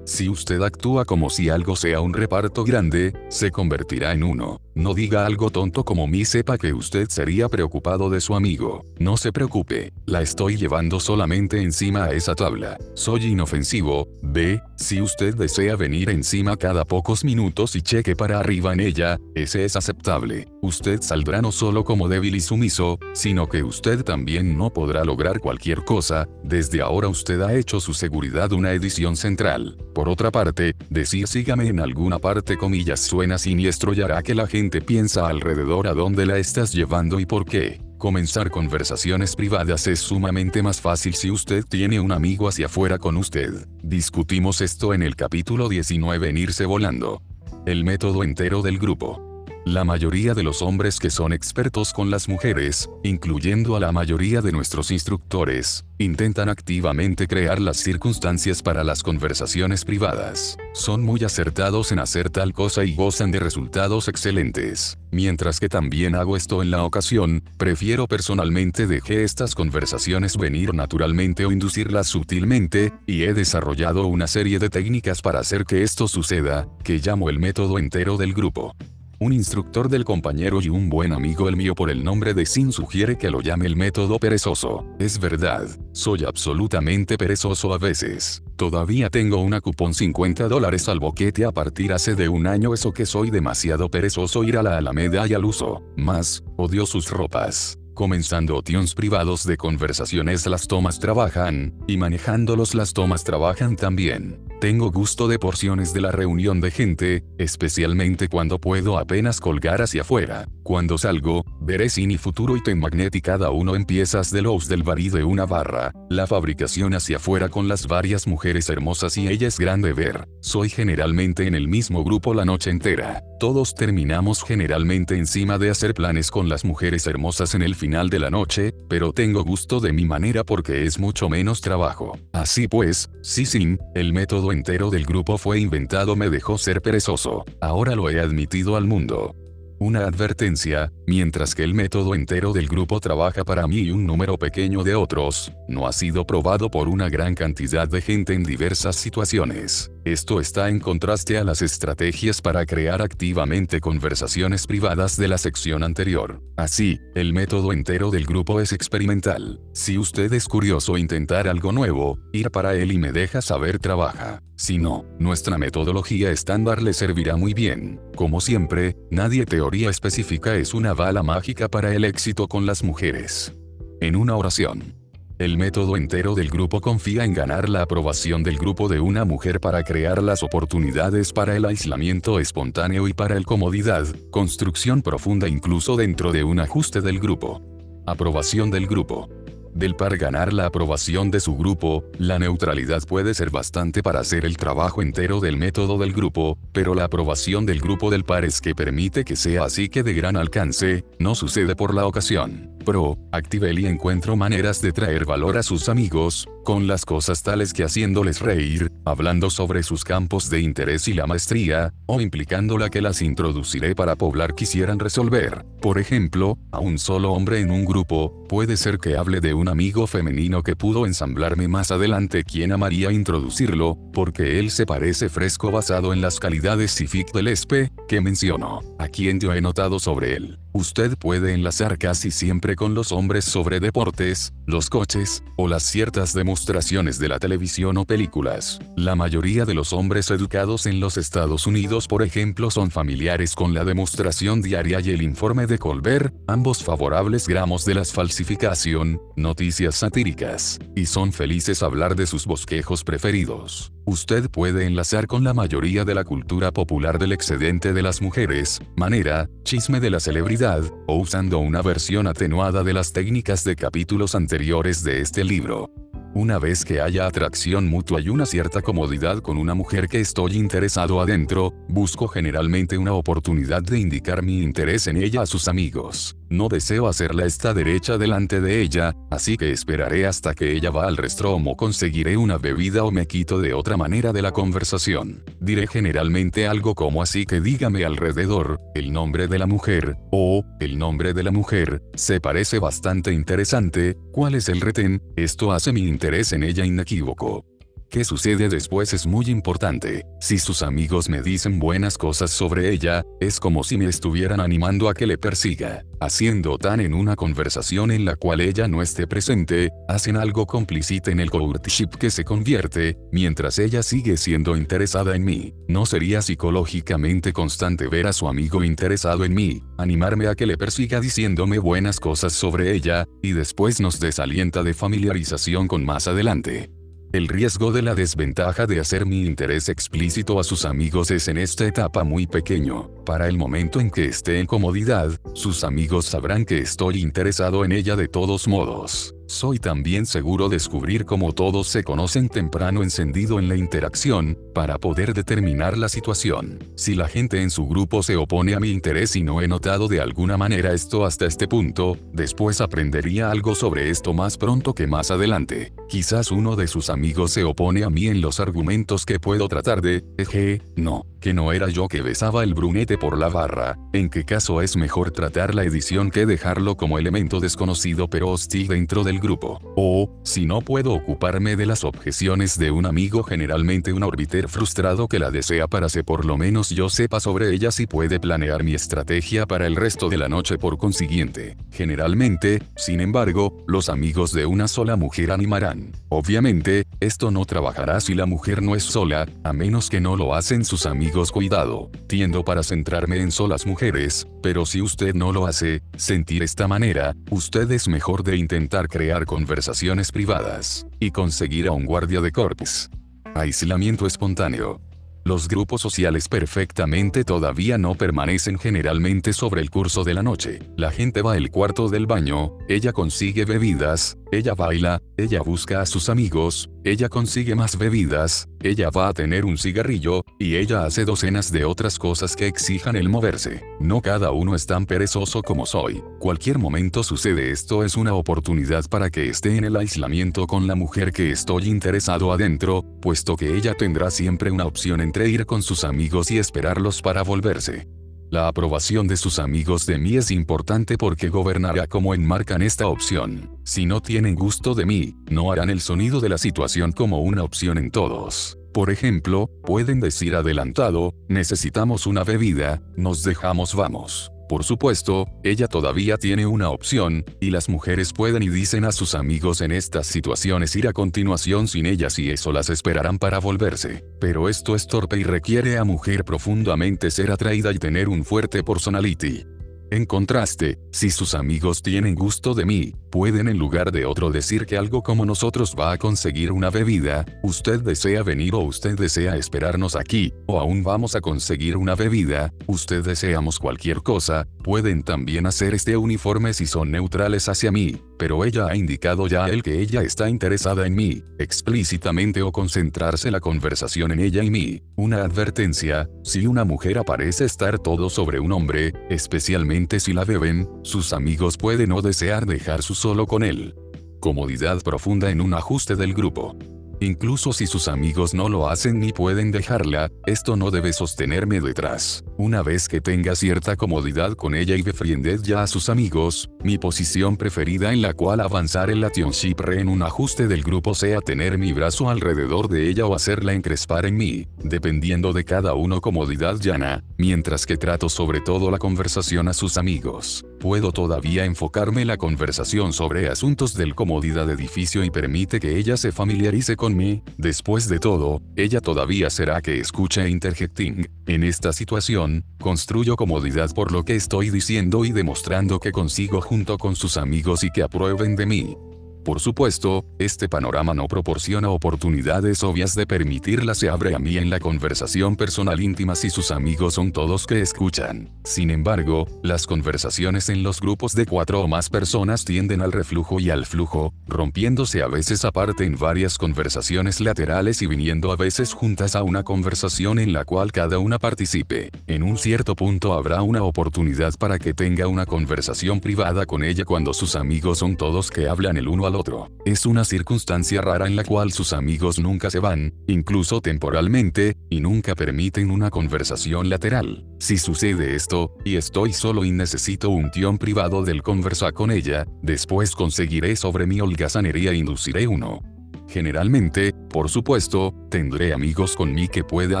Si 0.06 0.30
usted 0.30 0.62
actúa 0.62 1.04
como 1.04 1.28
si 1.28 1.50
algo 1.50 1.76
sea 1.76 2.00
un 2.00 2.14
reparto 2.14 2.64
grande, 2.64 3.12
se 3.28 3.50
convertirá 3.50 4.12
en 4.12 4.22
uno. 4.22 4.61
No 4.74 4.94
diga 4.94 5.26
algo 5.26 5.50
tonto 5.50 5.84
como 5.84 6.06
mi 6.06 6.24
sepa 6.24 6.56
que 6.56 6.72
usted 6.72 7.10
sería 7.10 7.50
preocupado 7.50 8.08
de 8.08 8.22
su 8.22 8.34
amigo. 8.34 8.86
No 8.98 9.18
se 9.18 9.30
preocupe, 9.30 9.92
la 10.06 10.22
estoy 10.22 10.56
llevando 10.56 10.98
solamente 10.98 11.60
encima 11.60 12.04
a 12.04 12.12
esa 12.12 12.34
tabla. 12.34 12.78
Soy 12.94 13.26
inofensivo, 13.26 14.08
ve, 14.22 14.62
si 14.76 15.02
usted 15.02 15.34
desea 15.34 15.76
venir 15.76 16.08
encima 16.08 16.56
cada 16.56 16.86
pocos 16.86 17.22
minutos 17.22 17.76
y 17.76 17.82
cheque 17.82 18.16
para 18.16 18.38
arriba 18.38 18.72
en 18.72 18.80
ella, 18.80 19.18
ese 19.34 19.66
es 19.66 19.76
aceptable. 19.76 20.48
Usted 20.62 21.02
saldrá 21.02 21.42
no 21.42 21.52
solo 21.52 21.84
como 21.84 22.08
débil 22.08 22.34
y 22.34 22.40
sumiso, 22.40 22.98
sino 23.12 23.48
que 23.48 23.62
usted 23.62 24.02
también 24.02 24.56
no 24.56 24.72
podrá 24.72 25.04
lograr 25.04 25.40
cualquier 25.40 25.84
cosa, 25.84 26.26
desde 26.42 26.80
ahora 26.80 27.08
usted 27.08 27.42
ha 27.42 27.54
hecho 27.54 27.78
su 27.78 27.92
seguridad 27.92 28.52
una 28.52 28.72
edición 28.72 29.16
central. 29.16 29.76
Por 29.94 30.08
otra 30.08 30.30
parte, 30.30 30.74
decir 30.88 31.28
sígame 31.28 31.68
en 31.68 31.80
alguna 31.80 32.18
parte 32.18 32.56
comillas 32.56 33.00
suena 33.00 33.36
siniestro 33.36 33.92
y 33.92 34.00
hará 34.00 34.22
que 34.22 34.34
la 34.34 34.46
gente 34.46 34.61
piensa 34.70 35.26
alrededor 35.26 35.86
a 35.86 35.94
dónde 35.94 36.26
la 36.26 36.38
estás 36.38 36.72
llevando 36.72 37.18
y 37.18 37.26
por 37.26 37.44
qué. 37.44 37.80
Comenzar 37.98 38.50
conversaciones 38.50 39.36
privadas 39.36 39.86
es 39.86 40.00
sumamente 40.00 40.62
más 40.62 40.80
fácil 40.80 41.14
si 41.14 41.30
usted 41.30 41.64
tiene 41.64 42.00
un 42.00 42.12
amigo 42.12 42.48
hacia 42.48 42.66
afuera 42.66 42.98
con 42.98 43.16
usted. 43.16 43.66
Discutimos 43.82 44.60
esto 44.60 44.94
en 44.94 45.02
el 45.02 45.16
capítulo 45.16 45.68
19 45.68 46.28
en 46.28 46.36
Irse 46.36 46.66
Volando. 46.66 47.22
El 47.64 47.84
método 47.84 48.24
entero 48.24 48.62
del 48.62 48.78
grupo. 48.78 49.31
La 49.64 49.84
mayoría 49.84 50.34
de 50.34 50.42
los 50.42 50.60
hombres 50.60 50.98
que 50.98 51.08
son 51.08 51.32
expertos 51.32 51.92
con 51.92 52.10
las 52.10 52.28
mujeres, 52.28 52.90
incluyendo 53.04 53.76
a 53.76 53.80
la 53.80 53.92
mayoría 53.92 54.40
de 54.40 54.50
nuestros 54.50 54.90
instructores, 54.90 55.84
intentan 55.98 56.48
activamente 56.48 57.28
crear 57.28 57.60
las 57.60 57.76
circunstancias 57.76 58.60
para 58.60 58.82
las 58.82 59.04
conversaciones 59.04 59.84
privadas. 59.84 60.56
Son 60.74 61.04
muy 61.04 61.22
acertados 61.22 61.92
en 61.92 62.00
hacer 62.00 62.28
tal 62.28 62.52
cosa 62.52 62.84
y 62.84 62.96
gozan 62.96 63.30
de 63.30 63.38
resultados 63.38 64.08
excelentes. 64.08 64.98
Mientras 65.12 65.60
que 65.60 65.68
también 65.68 66.16
hago 66.16 66.36
esto 66.36 66.60
en 66.60 66.72
la 66.72 66.82
ocasión, 66.82 67.44
prefiero 67.56 68.08
personalmente 68.08 68.88
dejar 68.88 69.18
estas 69.18 69.54
conversaciones 69.54 70.36
venir 70.36 70.74
naturalmente 70.74 71.46
o 71.46 71.52
inducirlas 71.52 72.08
sutilmente, 72.08 72.92
y 73.06 73.22
he 73.22 73.32
desarrollado 73.32 74.06
una 74.06 74.26
serie 74.26 74.58
de 74.58 74.70
técnicas 74.70 75.22
para 75.22 75.38
hacer 75.38 75.66
que 75.66 75.84
esto 75.84 76.08
suceda, 76.08 76.66
que 76.82 76.98
llamo 76.98 77.30
el 77.30 77.38
método 77.38 77.78
entero 77.78 78.16
del 78.16 78.34
grupo. 78.34 78.74
Un 79.22 79.32
instructor 79.32 79.88
del 79.88 80.04
compañero 80.04 80.60
y 80.60 80.68
un 80.68 80.88
buen 80.88 81.12
amigo 81.12 81.48
el 81.48 81.54
mío 81.54 81.76
por 81.76 81.90
el 81.90 82.02
nombre 82.02 82.34
de 82.34 82.44
Sin 82.44 82.72
sugiere 82.72 83.16
que 83.16 83.30
lo 83.30 83.40
llame 83.40 83.66
el 83.66 83.76
método 83.76 84.18
perezoso. 84.18 84.84
Es 84.98 85.20
verdad, 85.20 85.68
soy 85.92 86.24
absolutamente 86.24 87.16
perezoso 87.16 87.72
a 87.72 87.78
veces. 87.78 88.42
Todavía 88.56 89.10
tengo 89.10 89.36
una 89.36 89.60
cupón 89.60 89.94
50 89.94 90.48
dólares 90.48 90.88
al 90.88 90.98
boquete 90.98 91.44
a 91.44 91.52
partir 91.52 91.92
hace 91.92 92.16
de 92.16 92.28
un 92.28 92.48
año 92.48 92.74
eso 92.74 92.90
que 92.90 93.06
soy 93.06 93.30
demasiado 93.30 93.88
perezoso 93.88 94.42
ir 94.42 94.56
a 94.56 94.64
la 94.64 94.76
Alameda 94.78 95.24
y 95.28 95.34
al 95.34 95.44
uso. 95.44 95.84
Más, 95.96 96.42
odio 96.56 96.84
sus 96.84 97.08
ropas. 97.08 97.78
Comenzando 97.94 98.60
tions 98.60 98.92
privados 98.92 99.46
de 99.46 99.56
conversaciones 99.56 100.44
las 100.48 100.66
tomas 100.66 100.98
trabajan, 100.98 101.74
y 101.86 101.96
manejándolos 101.96 102.74
las 102.74 102.92
tomas 102.92 103.22
trabajan 103.22 103.76
también. 103.76 104.51
Tengo 104.62 104.92
gusto 104.92 105.26
de 105.26 105.40
porciones 105.40 105.92
de 105.92 106.00
la 106.00 106.12
reunión 106.12 106.60
de 106.60 106.70
gente, 106.70 107.24
especialmente 107.36 108.28
cuando 108.28 108.60
puedo 108.60 108.96
apenas 108.96 109.40
colgar 109.40 109.82
hacia 109.82 110.02
afuera. 110.02 110.46
Cuando 110.62 110.98
salgo, 110.98 111.44
veré 111.60 111.88
Cine 111.88 112.16
Futuro 112.16 112.56
y 112.56 112.62
Ten 112.62 112.78
Magnet 112.78 113.12
y 113.16 113.20
cada 113.20 113.50
uno 113.50 113.74
en 113.74 113.84
piezas 113.84 114.30
de 114.30 114.42
los 114.42 114.68
del 114.68 114.84
barí 114.84 115.08
de 115.08 115.24
una 115.24 115.46
barra. 115.46 115.90
La 116.08 116.28
fabricación 116.28 116.94
hacia 116.94 117.16
afuera 117.16 117.48
con 117.48 117.66
las 117.66 117.88
varias 117.88 118.28
mujeres 118.28 118.68
hermosas 118.68 119.18
y 119.18 119.26
ella 119.26 119.48
es 119.48 119.58
grande 119.58 119.92
ver. 119.92 120.28
Soy 120.40 120.68
generalmente 120.68 121.48
en 121.48 121.56
el 121.56 121.66
mismo 121.66 122.04
grupo 122.04 122.32
la 122.32 122.44
noche 122.44 122.70
entera. 122.70 123.24
Todos 123.40 123.74
terminamos 123.74 124.44
generalmente 124.44 125.16
encima 125.16 125.58
de 125.58 125.70
hacer 125.70 125.94
planes 125.94 126.30
con 126.30 126.48
las 126.48 126.64
mujeres 126.64 127.08
hermosas 127.08 127.56
en 127.56 127.62
el 127.62 127.74
final 127.74 128.08
de 128.08 128.20
la 128.20 128.30
noche, 128.30 128.72
pero 128.88 129.12
tengo 129.12 129.42
gusto 129.42 129.80
de 129.80 129.92
mi 129.92 130.04
manera 130.04 130.44
porque 130.44 130.84
es 130.84 131.00
mucho 131.00 131.28
menos 131.28 131.60
trabajo. 131.60 132.16
Así 132.32 132.68
pues, 132.68 133.10
sí 133.22 133.44
sin, 133.44 133.80
el 133.96 134.12
método 134.12 134.51
entero 134.52 134.90
del 134.90 135.04
grupo 135.04 135.38
fue 135.38 135.58
inventado 135.58 136.14
me 136.14 136.30
dejó 136.30 136.58
ser 136.58 136.82
perezoso. 136.82 137.44
Ahora 137.60 137.94
lo 137.94 138.08
he 138.10 138.20
admitido 138.20 138.76
al 138.76 138.86
mundo. 138.86 139.34
Una 139.78 140.06
advertencia, 140.06 140.92
mientras 141.08 141.56
que 141.56 141.64
el 141.64 141.74
método 141.74 142.14
entero 142.14 142.52
del 142.52 142.68
grupo 142.68 143.00
trabaja 143.00 143.42
para 143.42 143.66
mí 143.66 143.78
y 143.78 143.90
un 143.90 144.06
número 144.06 144.38
pequeño 144.38 144.84
de 144.84 144.94
otros, 144.94 145.50
no 145.66 145.88
ha 145.88 145.92
sido 145.92 146.24
probado 146.24 146.70
por 146.70 146.88
una 146.88 147.08
gran 147.08 147.34
cantidad 147.34 147.88
de 147.88 148.00
gente 148.00 148.34
en 148.34 148.44
diversas 148.44 148.94
situaciones. 148.94 149.90
Esto 150.04 150.40
está 150.40 150.68
en 150.68 150.80
contraste 150.80 151.38
a 151.38 151.44
las 151.44 151.62
estrategias 151.62 152.42
para 152.42 152.66
crear 152.66 153.02
activamente 153.02 153.80
conversaciones 153.80 154.66
privadas 154.66 155.16
de 155.16 155.28
la 155.28 155.38
sección 155.38 155.84
anterior. 155.84 156.42
Así, 156.56 156.98
el 157.14 157.32
método 157.32 157.72
entero 157.72 158.10
del 158.10 158.26
grupo 158.26 158.60
es 158.60 158.72
experimental. 158.72 159.60
Si 159.74 159.98
usted 159.98 160.32
es 160.32 160.48
curioso 160.48 160.98
intentar 160.98 161.46
algo 161.46 161.70
nuevo, 161.70 162.18
ir 162.32 162.50
para 162.50 162.74
él 162.74 162.90
y 162.90 162.98
me 162.98 163.12
deja 163.12 163.42
saber 163.42 163.78
trabaja. 163.78 164.42
Si 164.56 164.78
no, 164.78 165.04
nuestra 165.20 165.56
metodología 165.56 166.32
estándar 166.32 166.82
le 166.82 166.94
servirá 166.94 167.36
muy 167.36 167.54
bien. 167.54 168.00
Como 168.16 168.40
siempre, 168.40 168.96
nadie 169.12 169.46
teoría 169.46 169.88
específica 169.88 170.56
es 170.56 170.74
una 170.74 170.94
bala 170.94 171.22
mágica 171.22 171.68
para 171.68 171.94
el 171.94 172.04
éxito 172.04 172.48
con 172.48 172.66
las 172.66 172.82
mujeres. 172.82 173.52
En 174.00 174.16
una 174.16 174.34
oración. 174.34 175.01
El 175.42 175.58
método 175.58 175.96
entero 175.96 176.36
del 176.36 176.50
grupo 176.50 176.80
confía 176.80 177.24
en 177.24 177.34
ganar 177.34 177.68
la 177.68 177.82
aprobación 177.82 178.44
del 178.44 178.58
grupo 178.58 178.86
de 178.86 179.00
una 179.00 179.24
mujer 179.24 179.58
para 179.58 179.82
crear 179.82 180.22
las 180.22 180.44
oportunidades 180.44 181.32
para 181.32 181.56
el 181.56 181.64
aislamiento 181.64 182.38
espontáneo 182.38 183.08
y 183.08 183.12
para 183.12 183.36
el 183.36 183.44
comodidad, 183.44 184.06
construcción 184.30 185.02
profunda 185.02 185.48
incluso 185.48 185.96
dentro 185.96 186.30
de 186.30 186.44
un 186.44 186.60
ajuste 186.60 187.00
del 187.00 187.18
grupo. 187.18 187.60
Aprobación 188.06 188.70
del 188.70 188.86
grupo 188.86 189.28
del 189.74 189.96
par 189.96 190.16
ganar 190.18 190.52
la 190.52 190.66
aprobación 190.66 191.30
de 191.30 191.40
su 191.40 191.56
grupo, 191.56 192.04
la 192.18 192.38
neutralidad 192.38 193.02
puede 193.02 193.34
ser 193.34 193.50
bastante 193.50 194.02
para 194.02 194.20
hacer 194.20 194.44
el 194.44 194.56
trabajo 194.56 195.02
entero 195.02 195.40
del 195.40 195.56
método 195.56 195.98
del 195.98 196.12
grupo, 196.12 196.58
pero 196.72 196.94
la 196.94 197.04
aprobación 197.04 197.66
del 197.66 197.80
grupo 197.80 198.10
del 198.10 198.24
par 198.24 198.44
es 198.44 198.60
que 198.60 198.74
permite 198.74 199.24
que 199.24 199.36
sea 199.36 199.64
así 199.64 199.88
que 199.88 200.02
de 200.02 200.14
gran 200.14 200.36
alcance, 200.36 201.04
no 201.18 201.34
sucede 201.34 201.74
por 201.74 201.94
la 201.94 202.06
ocasión. 202.06 202.70
Pro, 202.82 203.18
Actively 203.32 203.86
encuentro 203.86 204.36
maneras 204.36 204.82
de 204.82 204.92
traer 204.92 205.24
valor 205.24 205.56
a 205.56 205.62
sus 205.62 205.88
amigos, 205.88 206.48
con 206.64 206.86
las 206.86 207.04
cosas 207.04 207.42
tales 207.42 207.72
que 207.72 207.84
haciéndoles 207.84 208.40
reír, 208.40 208.90
hablando 209.04 209.50
sobre 209.50 209.82
sus 209.82 210.04
campos 210.04 210.50
de 210.50 210.60
interés 210.60 211.08
y 211.08 211.14
la 211.14 211.26
maestría, 211.26 211.92
o 212.06 212.20
implicando 212.20 212.78
la 212.78 212.90
que 212.90 213.00
las 213.00 213.22
introduciré 213.22 213.94
para 213.94 214.16
poblar 214.16 214.54
quisieran 214.54 214.98
resolver. 214.98 215.64
Por 215.80 215.98
ejemplo, 215.98 216.58
a 216.70 216.80
un 216.80 216.98
solo 216.98 217.32
hombre 217.32 217.60
en 217.60 217.70
un 217.70 217.84
grupo, 217.84 218.46
puede 218.48 218.76
ser 218.76 218.98
que 218.98 219.16
hable 219.16 219.40
de 219.40 219.54
un 219.54 219.68
amigo 219.68 220.06
femenino 220.06 220.62
que 220.62 220.76
pudo 220.76 221.06
ensamblarme 221.06 221.68
más 221.68 221.90
adelante 221.90 222.44
quien 222.44 222.72
amaría 222.72 223.12
introducirlo, 223.12 223.98
porque 224.12 224.58
él 224.58 224.70
se 224.70 224.86
parece 224.86 225.28
fresco 225.28 225.70
basado 225.70 226.12
en 226.12 226.20
las 226.20 226.38
calidades 226.38 226.94
CIFIC 226.94 227.32
del 227.32 227.48
ESPE, 227.48 227.90
que 228.08 228.20
menciono, 228.20 228.80
a 228.98 229.08
quien 229.08 229.40
yo 229.40 229.52
he 229.52 229.60
notado 229.60 229.98
sobre 229.98 230.36
él. 230.36 230.58
Usted 230.74 231.18
puede 231.18 231.52
enlazar 231.52 231.98
casi 231.98 232.30
siempre 232.30 232.76
con 232.76 232.94
los 232.94 233.12
hombres 233.12 233.44
sobre 233.44 233.78
deportes, 233.78 234.54
los 234.64 234.88
coches, 234.88 235.44
o 235.58 235.68
las 235.68 235.82
ciertas 235.82 236.32
demostraciones 236.32 237.18
de 237.18 237.28
la 237.28 237.38
televisión 237.38 237.98
o 237.98 238.06
películas. 238.06 238.78
La 238.96 239.14
mayoría 239.14 239.66
de 239.66 239.74
los 239.74 239.92
hombres 239.92 240.30
educados 240.30 240.86
en 240.86 240.98
los 240.98 241.18
Estados 241.18 241.66
Unidos 241.66 242.08
por 242.08 242.22
ejemplo 242.22 242.70
son 242.70 242.90
familiares 242.90 243.54
con 243.54 243.74
la 243.74 243.84
demostración 243.84 244.62
diaria 244.62 245.00
y 245.00 245.10
el 245.10 245.20
informe 245.20 245.66
de 245.66 245.78
Colbert, 245.78 246.34
ambos 246.46 246.82
favorables 246.82 247.46
gramos 247.46 247.84
de 247.84 247.94
las 247.94 248.10
falsificación, 248.12 249.20
noticias 249.36 249.96
satíricas, 249.96 250.78
y 250.96 251.04
son 251.04 251.34
felices 251.34 251.82
hablar 251.82 252.16
de 252.16 252.26
sus 252.26 252.46
bosquejos 252.46 253.04
preferidos. 253.04 253.92
Usted 254.04 254.50
puede 254.50 254.86
enlazar 254.86 255.28
con 255.28 255.44
la 255.44 255.54
mayoría 255.54 256.04
de 256.04 256.14
la 256.14 256.24
cultura 256.24 256.72
popular 256.72 257.20
del 257.20 257.32
excedente 257.32 257.92
de 257.92 258.02
las 258.02 258.20
mujeres, 258.20 258.80
manera, 258.96 259.48
chisme 259.62 260.00
de 260.00 260.10
la 260.10 260.18
celebridad, 260.18 260.61
o 260.62 261.16
usando 261.16 261.58
una 261.58 261.82
versión 261.82 262.28
atenuada 262.28 262.84
de 262.84 262.92
las 262.92 263.12
técnicas 263.12 263.64
de 263.64 263.74
capítulos 263.74 264.36
anteriores 264.36 265.02
de 265.02 265.20
este 265.20 265.42
libro. 265.42 265.90
Una 266.34 266.60
vez 266.60 266.84
que 266.84 267.00
haya 267.00 267.26
atracción 267.26 267.88
mutua 267.88 268.20
y 268.20 268.28
una 268.28 268.46
cierta 268.46 268.80
comodidad 268.80 269.38
con 269.40 269.58
una 269.58 269.74
mujer 269.74 270.06
que 270.06 270.20
estoy 270.20 270.56
interesado 270.56 271.20
adentro, 271.20 271.74
busco 271.88 272.28
generalmente 272.28 272.96
una 272.96 273.12
oportunidad 273.12 273.82
de 273.82 273.98
indicar 273.98 274.42
mi 274.44 274.62
interés 274.62 275.08
en 275.08 275.16
ella 275.16 275.42
a 275.42 275.46
sus 275.46 275.66
amigos. 275.66 276.36
No 276.52 276.68
deseo 276.68 277.08
hacerla 277.08 277.46
esta 277.46 277.72
derecha 277.72 278.18
delante 278.18 278.60
de 278.60 278.82
ella, 278.82 279.14
así 279.30 279.56
que 279.56 279.72
esperaré 279.72 280.26
hasta 280.26 280.54
que 280.54 280.76
ella 280.76 280.90
va 280.90 281.06
al 281.06 281.16
restromo 281.16 281.78
conseguiré 281.78 282.36
una 282.36 282.58
bebida 282.58 283.04
o 283.04 283.10
me 283.10 283.26
quito 283.26 283.58
de 283.58 283.72
otra 283.72 283.96
manera 283.96 284.34
de 284.34 284.42
la 284.42 284.52
conversación. 284.52 285.42
Diré 285.60 285.86
generalmente 285.86 286.66
algo 286.66 286.94
como 286.94 287.22
así 287.22 287.46
que 287.46 287.62
dígame 287.62 288.04
alrededor, 288.04 288.78
el 288.94 289.14
nombre 289.14 289.48
de 289.48 289.58
la 289.58 289.66
mujer, 289.66 290.18
o, 290.30 290.62
el 290.78 290.98
nombre 290.98 291.32
de 291.32 291.42
la 291.42 291.52
mujer, 291.52 292.02
se 292.16 292.38
parece 292.38 292.78
bastante 292.78 293.32
interesante, 293.32 294.18
¿cuál 294.30 294.54
es 294.54 294.68
el 294.68 294.82
retén? 294.82 295.22
Esto 295.36 295.72
hace 295.72 295.90
mi 295.90 296.02
interés 296.02 296.52
en 296.52 296.64
ella 296.64 296.84
inequívoco 296.84 297.71
qué 298.12 298.24
sucede 298.24 298.68
después 298.68 299.14
es 299.14 299.26
muy 299.26 299.46
importante. 299.46 300.26
Si 300.38 300.58
sus 300.58 300.82
amigos 300.82 301.30
me 301.30 301.40
dicen 301.40 301.78
buenas 301.78 302.18
cosas 302.18 302.50
sobre 302.50 302.90
ella, 302.90 303.24
es 303.40 303.58
como 303.58 303.82
si 303.84 303.96
me 303.96 304.04
estuvieran 304.04 304.60
animando 304.60 305.08
a 305.08 305.14
que 305.14 305.26
le 305.26 305.38
persiga. 305.38 306.04
Haciendo 306.20 306.76
tan 306.76 307.00
en 307.00 307.14
una 307.14 307.36
conversación 307.36 308.10
en 308.10 308.26
la 308.26 308.36
cual 308.36 308.60
ella 308.60 308.86
no 308.86 309.00
esté 309.00 309.26
presente, 309.26 309.90
hacen 310.08 310.36
algo 310.36 310.66
complicite 310.66 311.30
en 311.30 311.40
el 311.40 311.50
courtship 311.50 312.10
que 312.18 312.30
se 312.30 312.44
convierte, 312.44 313.16
mientras 313.32 313.78
ella 313.78 314.02
sigue 314.02 314.36
siendo 314.36 314.76
interesada 314.76 315.34
en 315.34 315.44
mí. 315.44 315.72
No 315.88 316.04
sería 316.04 316.42
psicológicamente 316.42 317.54
constante 317.54 318.08
ver 318.08 318.26
a 318.26 318.34
su 318.34 318.46
amigo 318.46 318.84
interesado 318.84 319.46
en 319.46 319.54
mí, 319.54 319.82
animarme 319.96 320.48
a 320.48 320.54
que 320.54 320.66
le 320.66 320.76
persiga 320.76 321.18
diciéndome 321.18 321.78
buenas 321.78 322.20
cosas 322.20 322.52
sobre 322.52 322.92
ella, 322.92 323.24
y 323.42 323.52
después 323.52 324.00
nos 324.00 324.20
desalienta 324.20 324.82
de 324.82 324.92
familiarización 324.92 325.88
con 325.88 326.04
más 326.04 326.28
adelante. 326.28 326.90
El 327.32 327.48
riesgo 327.48 327.92
de 327.92 328.02
la 328.02 328.14
desventaja 328.14 328.86
de 328.86 329.00
hacer 329.00 329.24
mi 329.24 329.46
interés 329.46 329.88
explícito 329.88 330.60
a 330.60 330.64
sus 330.64 330.84
amigos 330.84 331.30
es 331.30 331.48
en 331.48 331.56
esta 331.56 331.86
etapa 331.86 332.24
muy 332.24 332.46
pequeño. 332.46 333.08
Para 333.24 333.48
el 333.48 333.56
momento 333.56 334.00
en 334.00 334.10
que 334.10 334.26
esté 334.26 334.60
en 334.60 334.66
comodidad, 334.66 335.30
sus 335.54 335.82
amigos 335.82 336.26
sabrán 336.26 336.66
que 336.66 336.80
estoy 336.80 337.22
interesado 337.22 337.86
en 337.86 337.92
ella 337.92 338.16
de 338.16 338.28
todos 338.28 338.68
modos. 338.68 339.34
Soy 339.52 339.78
también 339.78 340.24
seguro 340.24 340.70
descubrir 340.70 341.26
cómo 341.26 341.52
todos 341.52 341.86
se 341.86 342.02
conocen 342.02 342.48
temprano 342.48 343.02
encendido 343.02 343.58
en 343.58 343.68
la 343.68 343.76
interacción, 343.76 344.56
para 344.74 344.96
poder 344.96 345.34
determinar 345.34 345.98
la 345.98 346.08
situación. 346.08 346.78
Si 346.96 347.14
la 347.14 347.28
gente 347.28 347.60
en 347.60 347.68
su 347.68 347.86
grupo 347.86 348.22
se 348.22 348.36
opone 348.36 348.74
a 348.74 348.80
mi 348.80 348.88
interés 348.88 349.36
y 349.36 349.42
no 349.42 349.60
he 349.60 349.68
notado 349.68 350.08
de 350.08 350.22
alguna 350.22 350.56
manera 350.56 350.94
esto 350.94 351.26
hasta 351.26 351.44
este 351.44 351.68
punto, 351.68 352.16
después 352.32 352.80
aprendería 352.80 353.50
algo 353.50 353.74
sobre 353.74 354.08
esto 354.08 354.32
más 354.32 354.56
pronto 354.56 354.94
que 354.94 355.06
más 355.06 355.30
adelante. 355.30 355.92
Quizás 356.08 356.50
uno 356.50 356.74
de 356.74 356.86
sus 356.86 357.10
amigos 357.10 357.50
se 357.50 357.64
opone 357.64 358.04
a 358.04 358.08
mí 358.10 358.28
en 358.28 358.40
los 358.40 358.58
argumentos 358.58 359.26
que 359.26 359.38
puedo 359.38 359.68
tratar 359.68 360.00
de, 360.00 360.24
eje, 360.38 360.80
no, 360.96 361.26
que 361.42 361.52
no 361.52 361.72
era 361.72 361.90
yo 361.90 362.08
que 362.08 362.22
besaba 362.22 362.64
el 362.64 362.72
brunete 362.72 363.18
por 363.18 363.36
la 363.36 363.50
barra, 363.50 363.98
en 364.14 364.30
qué 364.30 364.44
caso 364.44 364.80
es 364.80 364.96
mejor 364.96 365.30
tratar 365.30 365.74
la 365.74 365.84
edición 365.84 366.30
que 366.30 366.46
dejarlo 366.46 366.96
como 366.96 367.18
elemento 367.18 367.60
desconocido 367.60 368.30
pero 368.30 368.48
hostil 368.48 368.88
dentro 368.88 369.24
del 369.24 369.41
grupo. 369.42 369.80
O, 369.96 370.30
si 370.44 370.64
no 370.64 370.80
puedo 370.80 371.12
ocuparme 371.12 371.76
de 371.76 371.84
las 371.84 372.04
objeciones 372.04 372.78
de 372.78 372.90
un 372.90 373.04
amigo 373.04 373.42
generalmente 373.42 374.12
un 374.12 374.22
orbiter 374.22 374.68
frustrado 374.68 375.28
que 375.28 375.38
la 375.38 375.50
desea 375.50 375.88
para 375.88 376.08
que 376.08 376.22
por 376.22 376.44
lo 376.44 376.56
menos 376.56 376.90
yo 376.90 377.08
sepa 377.08 377.40
sobre 377.40 377.72
ella 377.72 377.90
si 377.90 378.06
puede 378.06 378.38
planear 378.38 378.84
mi 378.84 378.94
estrategia 378.94 379.66
para 379.66 379.86
el 379.86 379.96
resto 379.96 380.28
de 380.28 380.36
la 380.36 380.48
noche 380.48 380.78
por 380.78 380.98
consiguiente. 380.98 381.76
Generalmente, 381.90 382.82
sin 382.96 383.20
embargo, 383.20 383.84
los 383.86 384.08
amigos 384.08 384.52
de 384.52 384.66
una 384.66 384.88
sola 384.88 385.16
mujer 385.16 385.50
animarán. 385.50 386.12
Obviamente, 386.28 387.06
esto 387.20 387.50
no 387.50 387.64
trabajará 387.64 388.20
si 388.20 388.34
la 388.34 388.46
mujer 388.46 388.82
no 388.82 388.94
es 388.94 389.04
sola, 389.04 389.48
a 389.64 389.72
menos 389.72 390.10
que 390.10 390.20
no 390.20 390.36
lo 390.36 390.54
hacen 390.54 390.84
sus 390.84 391.06
amigos 391.06 391.50
cuidado. 391.50 392.10
Tiendo 392.28 392.64
para 392.64 392.82
centrarme 392.82 393.40
en 393.40 393.50
solas 393.50 393.86
mujeres, 393.86 394.46
pero 394.62 394.84
si 394.86 395.00
usted 395.00 395.34
no 395.34 395.52
lo 395.52 395.66
hace, 395.66 396.02
sentir 396.16 396.62
esta 396.62 396.86
manera, 396.86 397.34
usted 397.50 397.90
es 397.90 398.06
mejor 398.06 398.42
de 398.44 398.56
intentar 398.56 399.08
crear 399.08 399.31
conversaciones 399.40 400.30
privadas, 400.30 401.06
y 401.18 401.30
conseguir 401.30 401.88
a 401.88 401.92
un 401.92 402.04
guardia 402.04 402.40
de 402.40 402.52
corps. 402.52 403.10
Aislamiento 403.54 404.26
espontáneo. 404.26 405.00
Los 405.44 405.66
grupos 405.66 406.00
sociales 406.00 406.48
perfectamente 406.48 407.42
todavía 407.42 407.98
no 407.98 408.14
permanecen 408.14 408.78
generalmente 408.78 409.52
sobre 409.52 409.80
el 409.80 409.90
curso 409.90 410.22
de 410.22 410.34
la 410.34 410.42
noche. 410.42 410.78
La 410.96 411.10
gente 411.10 411.42
va 411.42 411.54
al 411.54 411.70
cuarto 411.70 412.08
del 412.08 412.26
baño, 412.26 412.76
ella 412.88 413.12
consigue 413.12 413.64
bebidas, 413.64 414.38
ella 414.52 414.74
baila, 414.74 415.22
ella 415.38 415.62
busca 415.62 416.02
a 416.02 416.06
sus 416.06 416.28
amigos, 416.28 416.90
ella 417.04 417.30
consigue 417.30 417.74
más 417.74 417.96
bebidas, 417.96 418.68
ella 418.82 419.08
va 419.08 419.28
a 419.28 419.32
tener 419.32 419.64
un 419.64 419.78
cigarrillo, 419.78 420.44
y 420.58 420.76
ella 420.76 421.06
hace 421.06 421.24
docenas 421.24 421.72
de 421.72 421.86
otras 421.86 422.18
cosas 422.18 422.54
que 422.54 422.66
exijan 422.66 423.16
el 423.16 423.30
moverse. 423.30 423.82
No 423.98 424.20
cada 424.20 424.50
uno 424.50 424.74
es 424.74 424.86
tan 424.86 425.06
perezoso 425.06 425.62
como 425.62 425.86
soy. 425.86 426.22
Cualquier 426.38 426.78
momento 426.78 427.22
sucede 427.22 427.70
esto 427.70 428.04
es 428.04 428.14
una 428.14 428.34
oportunidad 428.34 429.06
para 429.08 429.30
que 429.30 429.48
esté 429.48 429.76
en 429.78 429.84
el 429.84 429.96
aislamiento 429.96 430.66
con 430.66 430.86
la 430.86 430.96
mujer 430.96 431.32
que 431.32 431.50
estoy 431.50 431.88
interesado 431.88 432.52
adentro, 432.52 433.02
puesto 433.22 433.56
que 433.56 433.74
ella 433.74 433.94
tendrá 433.94 434.30
siempre 434.30 434.70
una 434.70 434.84
opción 434.84 435.22
entre 435.22 435.48
ir 435.48 435.64
con 435.64 435.82
sus 435.82 436.04
amigos 436.04 436.50
y 436.50 436.58
esperarlos 436.58 437.22
para 437.22 437.42
volverse. 437.42 438.06
La 438.52 438.68
aprobación 438.68 439.28
de 439.28 439.38
sus 439.38 439.58
amigos 439.58 440.04
de 440.04 440.18
mí 440.18 440.36
es 440.36 440.50
importante 440.50 441.16
porque 441.16 441.48
gobernará 441.48 442.06
como 442.06 442.34
enmarcan 442.34 442.82
esta 442.82 443.06
opción. 443.06 443.78
Si 443.82 444.04
no 444.04 444.20
tienen 444.20 444.56
gusto 444.56 444.94
de 444.94 445.06
mí, 445.06 445.36
no 445.48 445.72
harán 445.72 445.88
el 445.88 446.02
sonido 446.02 446.38
de 446.38 446.50
la 446.50 446.58
situación 446.58 447.12
como 447.12 447.38
una 447.38 447.62
opción 447.62 447.96
en 447.96 448.10
todos. 448.10 448.76
Por 448.92 449.08
ejemplo, 449.08 449.70
pueden 449.86 450.20
decir 450.20 450.54
adelantado, 450.54 451.32
necesitamos 451.48 452.26
una 452.26 452.44
bebida, 452.44 453.00
nos 453.16 453.42
dejamos 453.42 453.94
vamos. 453.94 454.51
Por 454.72 454.84
supuesto, 454.84 455.48
ella 455.64 455.86
todavía 455.86 456.38
tiene 456.38 456.64
una 456.64 456.88
opción, 456.88 457.44
y 457.60 457.68
las 457.68 457.90
mujeres 457.90 458.32
pueden 458.32 458.62
y 458.62 458.70
dicen 458.70 459.04
a 459.04 459.12
sus 459.12 459.34
amigos 459.34 459.82
en 459.82 459.92
estas 459.92 460.26
situaciones 460.26 460.96
ir 460.96 461.08
a 461.08 461.12
continuación 461.12 461.88
sin 461.88 462.06
ellas 462.06 462.38
y 462.38 462.48
eso 462.48 462.72
las 462.72 462.88
esperarán 462.88 463.38
para 463.38 463.58
volverse. 463.58 464.24
Pero 464.40 464.70
esto 464.70 464.96
es 464.96 465.06
torpe 465.06 465.36
y 465.36 465.42
requiere 465.42 465.98
a 465.98 466.04
mujer 466.04 466.46
profundamente 466.46 467.30
ser 467.30 467.50
atraída 467.50 467.92
y 467.92 467.98
tener 467.98 468.30
un 468.30 468.46
fuerte 468.46 468.82
personality. 468.82 469.66
En 470.12 470.26
contraste, 470.26 470.98
si 471.10 471.30
sus 471.30 471.54
amigos 471.54 472.02
tienen 472.02 472.34
gusto 472.34 472.74
de 472.74 472.84
mí, 472.84 473.14
pueden 473.30 473.66
en 473.66 473.78
lugar 473.78 474.12
de 474.12 474.26
otro 474.26 474.50
decir 474.50 474.84
que 474.84 474.98
algo 474.98 475.22
como 475.22 475.46
nosotros 475.46 475.96
va 475.98 476.12
a 476.12 476.18
conseguir 476.18 476.70
una 476.70 476.90
bebida, 476.90 477.46
usted 477.62 478.02
desea 478.02 478.42
venir 478.42 478.74
o 478.74 478.80
usted 478.80 479.18
desea 479.18 479.56
esperarnos 479.56 480.14
aquí, 480.14 480.52
o 480.66 480.78
aún 480.78 481.02
vamos 481.02 481.34
a 481.34 481.40
conseguir 481.40 481.96
una 481.96 482.14
bebida, 482.14 482.74
usted 482.86 483.24
deseamos 483.24 483.78
cualquier 483.78 484.18
cosa, 484.22 484.68
pueden 484.84 485.22
también 485.22 485.66
hacer 485.66 485.94
este 485.94 486.14
uniforme 486.18 486.74
si 486.74 486.84
son 486.84 487.10
neutrales 487.10 487.70
hacia 487.70 487.90
mí, 487.90 488.20
pero 488.42 488.64
ella 488.64 488.88
ha 488.88 488.96
indicado 488.96 489.46
ya 489.46 489.66
a 489.66 489.70
él 489.70 489.84
que 489.84 490.00
ella 490.00 490.20
está 490.22 490.48
interesada 490.48 491.06
en 491.06 491.14
mí, 491.14 491.44
explícitamente 491.60 492.60
o 492.60 492.72
concentrarse 492.72 493.52
la 493.52 493.60
conversación 493.60 494.32
en 494.32 494.40
ella 494.40 494.64
y 494.64 494.68
mí. 494.68 495.00
Una 495.14 495.44
advertencia, 495.44 496.28
si 496.42 496.66
una 496.66 496.84
mujer 496.84 497.18
aparece 497.18 497.64
estar 497.64 498.00
todo 498.00 498.30
sobre 498.30 498.58
un 498.58 498.72
hombre, 498.72 499.12
especialmente 499.30 500.18
si 500.18 500.32
la 500.32 500.44
beben, 500.44 500.88
sus 501.04 501.32
amigos 501.32 501.76
pueden 501.76 502.08
no 502.08 502.20
desear 502.20 502.66
dejar 502.66 503.04
su 503.04 503.14
solo 503.14 503.46
con 503.46 503.62
él. 503.62 503.94
Comodidad 504.40 505.00
profunda 505.02 505.48
en 505.52 505.60
un 505.60 505.72
ajuste 505.74 506.16
del 506.16 506.34
grupo. 506.34 506.76
Incluso 507.20 507.72
si 507.72 507.86
sus 507.86 508.08
amigos 508.08 508.54
no 508.54 508.68
lo 508.68 508.88
hacen 508.88 509.20
ni 509.20 509.32
pueden 509.32 509.70
dejarla, 509.70 510.32
esto 510.46 510.74
no 510.74 510.90
debe 510.90 511.12
sostenerme 511.12 511.80
detrás. 511.80 512.42
Una 512.64 512.80
vez 512.80 513.08
que 513.08 513.20
tenga 513.20 513.56
cierta 513.56 513.96
comodidad 513.96 514.52
con 514.52 514.76
ella 514.76 514.94
y 514.94 515.02
befriended 515.02 515.62
ya 515.62 515.82
a 515.82 515.88
sus 515.88 516.08
amigos, 516.08 516.70
mi 516.84 516.96
posición 516.96 517.56
preferida 517.56 518.12
en 518.12 518.22
la 518.22 518.34
cual 518.34 518.60
avanzar 518.60 519.10
el 519.10 519.20
lationship 519.20 519.80
en 519.88 520.08
un 520.08 520.22
ajuste 520.22 520.68
del 520.68 520.84
grupo 520.84 521.12
sea 521.16 521.40
tener 521.40 521.76
mi 521.76 521.92
brazo 521.92 522.30
alrededor 522.30 522.88
de 522.88 523.08
ella 523.08 523.26
o 523.26 523.34
hacerla 523.34 523.72
encrespar 523.72 524.26
en 524.26 524.36
mí, 524.36 524.68
dependiendo 524.78 525.52
de 525.52 525.64
cada 525.64 525.94
uno 525.94 526.20
comodidad 526.20 526.78
llana, 526.78 527.24
mientras 527.36 527.84
que 527.84 527.96
trato 527.96 528.28
sobre 528.28 528.60
todo 528.60 528.92
la 528.92 528.98
conversación 528.98 529.66
a 529.66 529.72
sus 529.72 529.96
amigos. 529.96 530.64
Puedo 530.78 531.10
todavía 531.10 531.64
enfocarme 531.64 532.24
la 532.24 532.36
conversación 532.36 533.12
sobre 533.12 533.48
asuntos 533.48 533.94
del 533.94 534.14
comodidad 534.14 534.70
edificio 534.70 535.24
y 535.24 535.30
permite 535.30 535.80
que 535.80 535.96
ella 535.98 536.16
se 536.16 536.30
familiarice 536.30 536.94
con 536.94 537.16
mí, 537.16 537.42
después 537.58 538.08
de 538.08 538.20
todo, 538.20 538.62
ella 538.76 539.00
todavía 539.00 539.50
será 539.50 539.80
que 539.80 539.98
escuche 539.98 540.48
interjecting. 540.48 541.28
En 541.46 541.64
esta 541.64 541.92
situación, 541.92 542.51
construyo 542.80 543.36
comodidad 543.36 543.90
por 543.94 544.12
lo 544.12 544.24
que 544.24 544.36
estoy 544.36 544.70
diciendo 544.70 545.24
y 545.24 545.32
demostrando 545.32 545.98
que 545.98 546.12
consigo 546.12 546.60
junto 546.60 546.98
con 546.98 547.16
sus 547.16 547.36
amigos 547.36 547.84
y 547.84 547.90
que 547.90 548.02
aprueben 548.02 548.56
de 548.56 548.66
mí. 548.66 548.96
Por 549.44 549.58
supuesto, 549.58 550.24
este 550.38 550.68
panorama 550.68 551.14
no 551.14 551.26
proporciona 551.26 551.90
oportunidades 551.90 552.84
obvias 552.84 553.16
de 553.16 553.26
permitirla 553.26 553.94
se 553.94 554.08
abre 554.08 554.36
a 554.36 554.38
mí 554.38 554.56
en 554.56 554.70
la 554.70 554.78
conversación 554.78 555.56
personal 555.56 556.00
íntima 556.00 556.36
si 556.36 556.48
sus 556.48 556.70
amigos 556.70 557.14
son 557.14 557.32
todos 557.32 557.66
que 557.66 557.80
escuchan. 557.80 558.50
Sin 558.62 558.90
embargo, 558.90 559.48
las 559.64 559.88
conversaciones 559.88 560.68
en 560.68 560.84
los 560.84 561.00
grupos 561.00 561.34
de 561.34 561.46
cuatro 561.46 561.80
o 561.80 561.88
más 561.88 562.08
personas 562.08 562.64
tienden 562.64 563.00
al 563.00 563.10
reflujo 563.10 563.58
y 563.58 563.70
al 563.70 563.84
flujo, 563.84 564.32
rompiéndose 564.46 565.22
a 565.22 565.26
veces 565.26 565.64
aparte 565.64 566.04
en 566.04 566.16
varias 566.16 566.56
conversaciones 566.56 567.40
laterales 567.40 568.00
y 568.00 568.06
viniendo 568.06 568.52
a 568.52 568.56
veces 568.56 568.92
juntas 568.92 569.34
a 569.34 569.42
una 569.42 569.64
conversación 569.64 570.38
en 570.38 570.52
la 570.52 570.64
cual 570.64 570.92
cada 570.92 571.18
una 571.18 571.40
participe. 571.40 572.10
En 572.28 572.44
un 572.44 572.58
cierto 572.58 572.94
punto 572.94 573.32
habrá 573.32 573.62
una 573.62 573.82
oportunidad 573.82 574.54
para 574.56 574.78
que 574.78 574.94
tenga 574.94 575.26
una 575.26 575.46
conversación 575.46 576.20
privada 576.20 576.64
con 576.64 576.84
ella 576.84 577.04
cuando 577.04 577.34
sus 577.34 577.56
amigos 577.56 577.98
son 577.98 578.16
todos 578.16 578.48
que 578.48 578.68
hablan 578.68 578.96
el 578.96 579.08
uno 579.08 579.26
al 579.26 579.31
otro. 579.34 579.70
Es 579.84 580.06
una 580.06 580.24
circunstancia 580.24 581.00
rara 581.00 581.26
en 581.26 581.36
la 581.36 581.44
cual 581.44 581.72
sus 581.72 581.92
amigos 581.92 582.38
nunca 582.38 582.70
se 582.70 582.78
van, 582.78 583.14
incluso 583.26 583.80
temporalmente, 583.80 584.76
y 584.90 585.00
nunca 585.00 585.34
permiten 585.34 585.90
una 585.90 586.10
conversación 586.10 586.88
lateral. 586.88 587.44
Si 587.58 587.78
sucede 587.78 588.34
esto, 588.34 588.76
y 588.84 588.96
estoy 588.96 589.32
solo 589.32 589.64
y 589.64 589.70
necesito 589.70 590.30
un 590.30 590.50
tión 590.50 590.78
privado 590.78 591.22
del 591.22 591.42
conversar 591.42 591.92
con 591.92 592.10
ella, 592.10 592.46
después 592.62 593.14
conseguiré 593.14 593.76
sobre 593.76 594.06
mi 594.06 594.20
holgazanería 594.20 594.92
e 594.92 594.96
induciré 594.96 595.46
uno. 595.46 595.80
Generalmente, 596.28 597.12
por 597.30 597.50
supuesto, 597.50 598.14
tendré 598.30 598.72
amigos 598.72 599.16
con 599.16 599.34
mí 599.34 599.48
que 599.48 599.64
pueda 599.64 600.00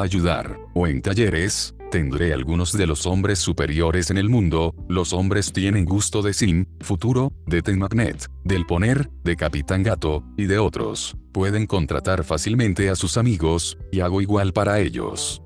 ayudar, 0.00 0.58
o 0.74 0.86
en 0.86 1.02
talleres, 1.02 1.74
tendré 1.92 2.32
algunos 2.32 2.72
de 2.72 2.86
los 2.86 3.04
hombres 3.04 3.38
superiores 3.38 4.10
en 4.10 4.16
el 4.16 4.30
mundo, 4.30 4.74
los 4.88 5.12
hombres 5.12 5.52
tienen 5.52 5.84
gusto 5.84 6.22
de 6.22 6.32
Sin, 6.32 6.66
Futuro, 6.80 7.34
de 7.46 7.60
Ten 7.60 7.78
Magnet, 7.78 8.30
del 8.44 8.64
Poner, 8.64 9.10
de 9.24 9.36
Capitán 9.36 9.82
Gato, 9.82 10.24
y 10.38 10.46
de 10.46 10.58
otros. 10.58 11.14
Pueden 11.32 11.66
contratar 11.66 12.24
fácilmente 12.24 12.88
a 12.88 12.96
sus 12.96 13.18
amigos, 13.18 13.76
y 13.92 14.00
hago 14.00 14.22
igual 14.22 14.54
para 14.54 14.80
ellos. 14.80 15.42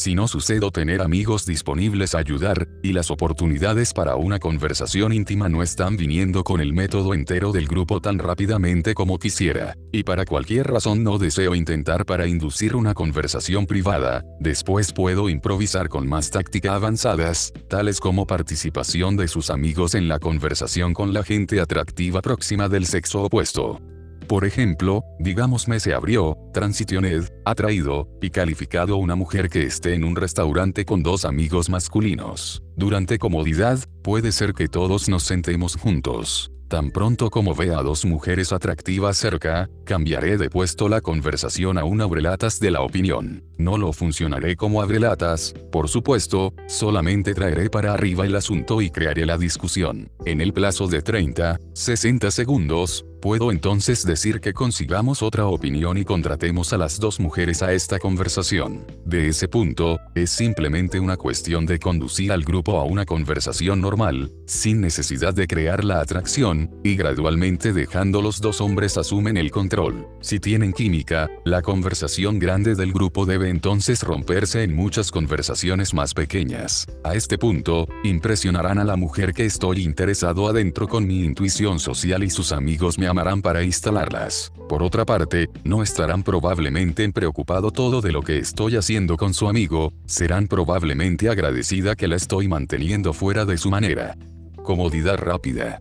Si 0.00 0.14
no 0.14 0.28
sucedo 0.28 0.70
tener 0.70 1.02
amigos 1.02 1.44
disponibles 1.44 2.14
a 2.14 2.20
ayudar, 2.20 2.66
y 2.82 2.94
las 2.94 3.10
oportunidades 3.10 3.92
para 3.92 4.16
una 4.16 4.38
conversación 4.38 5.12
íntima 5.12 5.50
no 5.50 5.62
están 5.62 5.98
viniendo 5.98 6.42
con 6.42 6.62
el 6.62 6.72
método 6.72 7.12
entero 7.12 7.52
del 7.52 7.68
grupo 7.68 8.00
tan 8.00 8.18
rápidamente 8.18 8.94
como 8.94 9.18
quisiera, 9.18 9.76
y 9.92 10.02
para 10.04 10.24
cualquier 10.24 10.68
razón 10.68 11.04
no 11.04 11.18
deseo 11.18 11.54
intentar 11.54 12.06
para 12.06 12.26
inducir 12.26 12.76
una 12.76 12.94
conversación 12.94 13.66
privada, 13.66 14.24
después 14.38 14.94
puedo 14.94 15.28
improvisar 15.28 15.90
con 15.90 16.08
más 16.08 16.30
táctica 16.30 16.76
avanzadas, 16.76 17.52
tales 17.68 18.00
como 18.00 18.26
participación 18.26 19.18
de 19.18 19.28
sus 19.28 19.50
amigos 19.50 19.94
en 19.94 20.08
la 20.08 20.18
conversación 20.18 20.94
con 20.94 21.12
la 21.12 21.24
gente 21.24 21.60
atractiva 21.60 22.22
próxima 22.22 22.70
del 22.70 22.86
sexo 22.86 23.24
opuesto. 23.24 23.82
Por 24.30 24.44
ejemplo, 24.44 25.02
digámosme 25.18 25.80
se 25.80 25.92
abrió, 25.92 26.38
transitioned, 26.54 27.24
atraído, 27.44 28.08
y 28.22 28.30
calificado 28.30 28.96
una 28.96 29.16
mujer 29.16 29.48
que 29.48 29.64
esté 29.64 29.94
en 29.94 30.04
un 30.04 30.14
restaurante 30.14 30.84
con 30.84 31.02
dos 31.02 31.24
amigos 31.24 31.68
masculinos. 31.68 32.62
Durante 32.76 33.18
comodidad, 33.18 33.80
puede 34.04 34.30
ser 34.30 34.52
que 34.54 34.68
todos 34.68 35.08
nos 35.08 35.24
sentemos 35.24 35.74
juntos. 35.74 36.52
Tan 36.68 36.92
pronto 36.92 37.30
como 37.30 37.56
vea 37.56 37.80
a 37.80 37.82
dos 37.82 38.04
mujeres 38.04 38.52
atractivas 38.52 39.16
cerca, 39.16 39.68
cambiaré 39.84 40.38
de 40.38 40.48
puesto 40.48 40.88
la 40.88 41.00
conversación 41.00 41.76
a 41.78 41.82
un 41.82 42.00
abrelatas 42.00 42.60
de 42.60 42.70
la 42.70 42.82
opinión. 42.82 43.42
No 43.58 43.76
lo 43.76 43.92
funcionaré 43.92 44.54
como 44.54 44.80
abrelatas, 44.80 45.52
por 45.72 45.88
supuesto, 45.88 46.54
solamente 46.68 47.34
traeré 47.34 47.68
para 47.68 47.92
arriba 47.92 48.24
el 48.24 48.36
asunto 48.36 48.80
y 48.80 48.90
crearé 48.90 49.26
la 49.26 49.36
discusión. 49.36 50.12
En 50.24 50.40
el 50.40 50.52
plazo 50.52 50.86
de 50.86 51.02
30, 51.02 51.58
60 51.74 52.30
segundos, 52.30 53.04
Puedo 53.20 53.52
entonces 53.52 54.06
decir 54.06 54.40
que 54.40 54.54
consigamos 54.54 55.22
otra 55.22 55.44
opinión 55.44 55.98
y 55.98 56.06
contratemos 56.06 56.72
a 56.72 56.78
las 56.78 56.98
dos 56.98 57.20
mujeres 57.20 57.62
a 57.62 57.74
esta 57.74 57.98
conversación. 57.98 58.86
De 59.04 59.28
ese 59.28 59.46
punto, 59.46 59.98
es 60.14 60.30
simplemente 60.30 60.98
una 60.98 61.18
cuestión 61.18 61.66
de 61.66 61.78
conducir 61.78 62.32
al 62.32 62.44
grupo 62.44 62.78
a 62.80 62.84
una 62.84 63.04
conversación 63.04 63.82
normal, 63.82 64.32
sin 64.46 64.80
necesidad 64.80 65.34
de 65.34 65.46
crear 65.46 65.84
la 65.84 66.00
atracción, 66.00 66.70
y 66.82 66.96
gradualmente 66.96 67.74
dejando 67.74 68.22
los 68.22 68.40
dos 68.40 68.62
hombres 68.62 68.96
asumen 68.96 69.36
el 69.36 69.50
control. 69.50 70.06
Si 70.22 70.40
tienen 70.40 70.72
química, 70.72 71.28
la 71.44 71.60
conversación 71.60 72.38
grande 72.38 72.74
del 72.74 72.90
grupo 72.90 73.26
debe 73.26 73.50
entonces 73.50 74.02
romperse 74.02 74.62
en 74.62 74.74
muchas 74.74 75.10
conversaciones 75.10 75.92
más 75.92 76.14
pequeñas. 76.14 76.86
A 77.04 77.14
este 77.14 77.36
punto, 77.36 77.86
impresionarán 78.02 78.78
a 78.78 78.84
la 78.84 78.96
mujer 78.96 79.34
que 79.34 79.44
estoy 79.44 79.82
interesado 79.82 80.48
adentro 80.48 80.88
con 80.88 81.06
mi 81.06 81.22
intuición 81.22 81.78
social 81.80 82.24
y 82.24 82.30
sus 82.30 82.52
amigos 82.52 82.98
me 82.98 83.09
amarán 83.10 83.42
para 83.42 83.62
instalarlas. 83.62 84.52
Por 84.68 84.82
otra 84.82 85.04
parte, 85.04 85.50
no 85.64 85.82
estarán 85.82 86.22
probablemente 86.22 87.04
en 87.04 87.12
preocupado 87.12 87.70
todo 87.70 88.00
de 88.00 88.12
lo 88.12 88.22
que 88.22 88.38
estoy 88.38 88.76
haciendo 88.76 89.16
con 89.16 89.34
su 89.34 89.48
amigo, 89.48 89.92
serán 90.06 90.46
probablemente 90.46 91.28
agradecida 91.28 91.96
que 91.96 92.08
la 92.08 92.16
estoy 92.16 92.48
manteniendo 92.48 93.12
fuera 93.12 93.44
de 93.44 93.58
su 93.58 93.70
manera. 93.70 94.16
Comodidad 94.62 95.18
rápida 95.18 95.80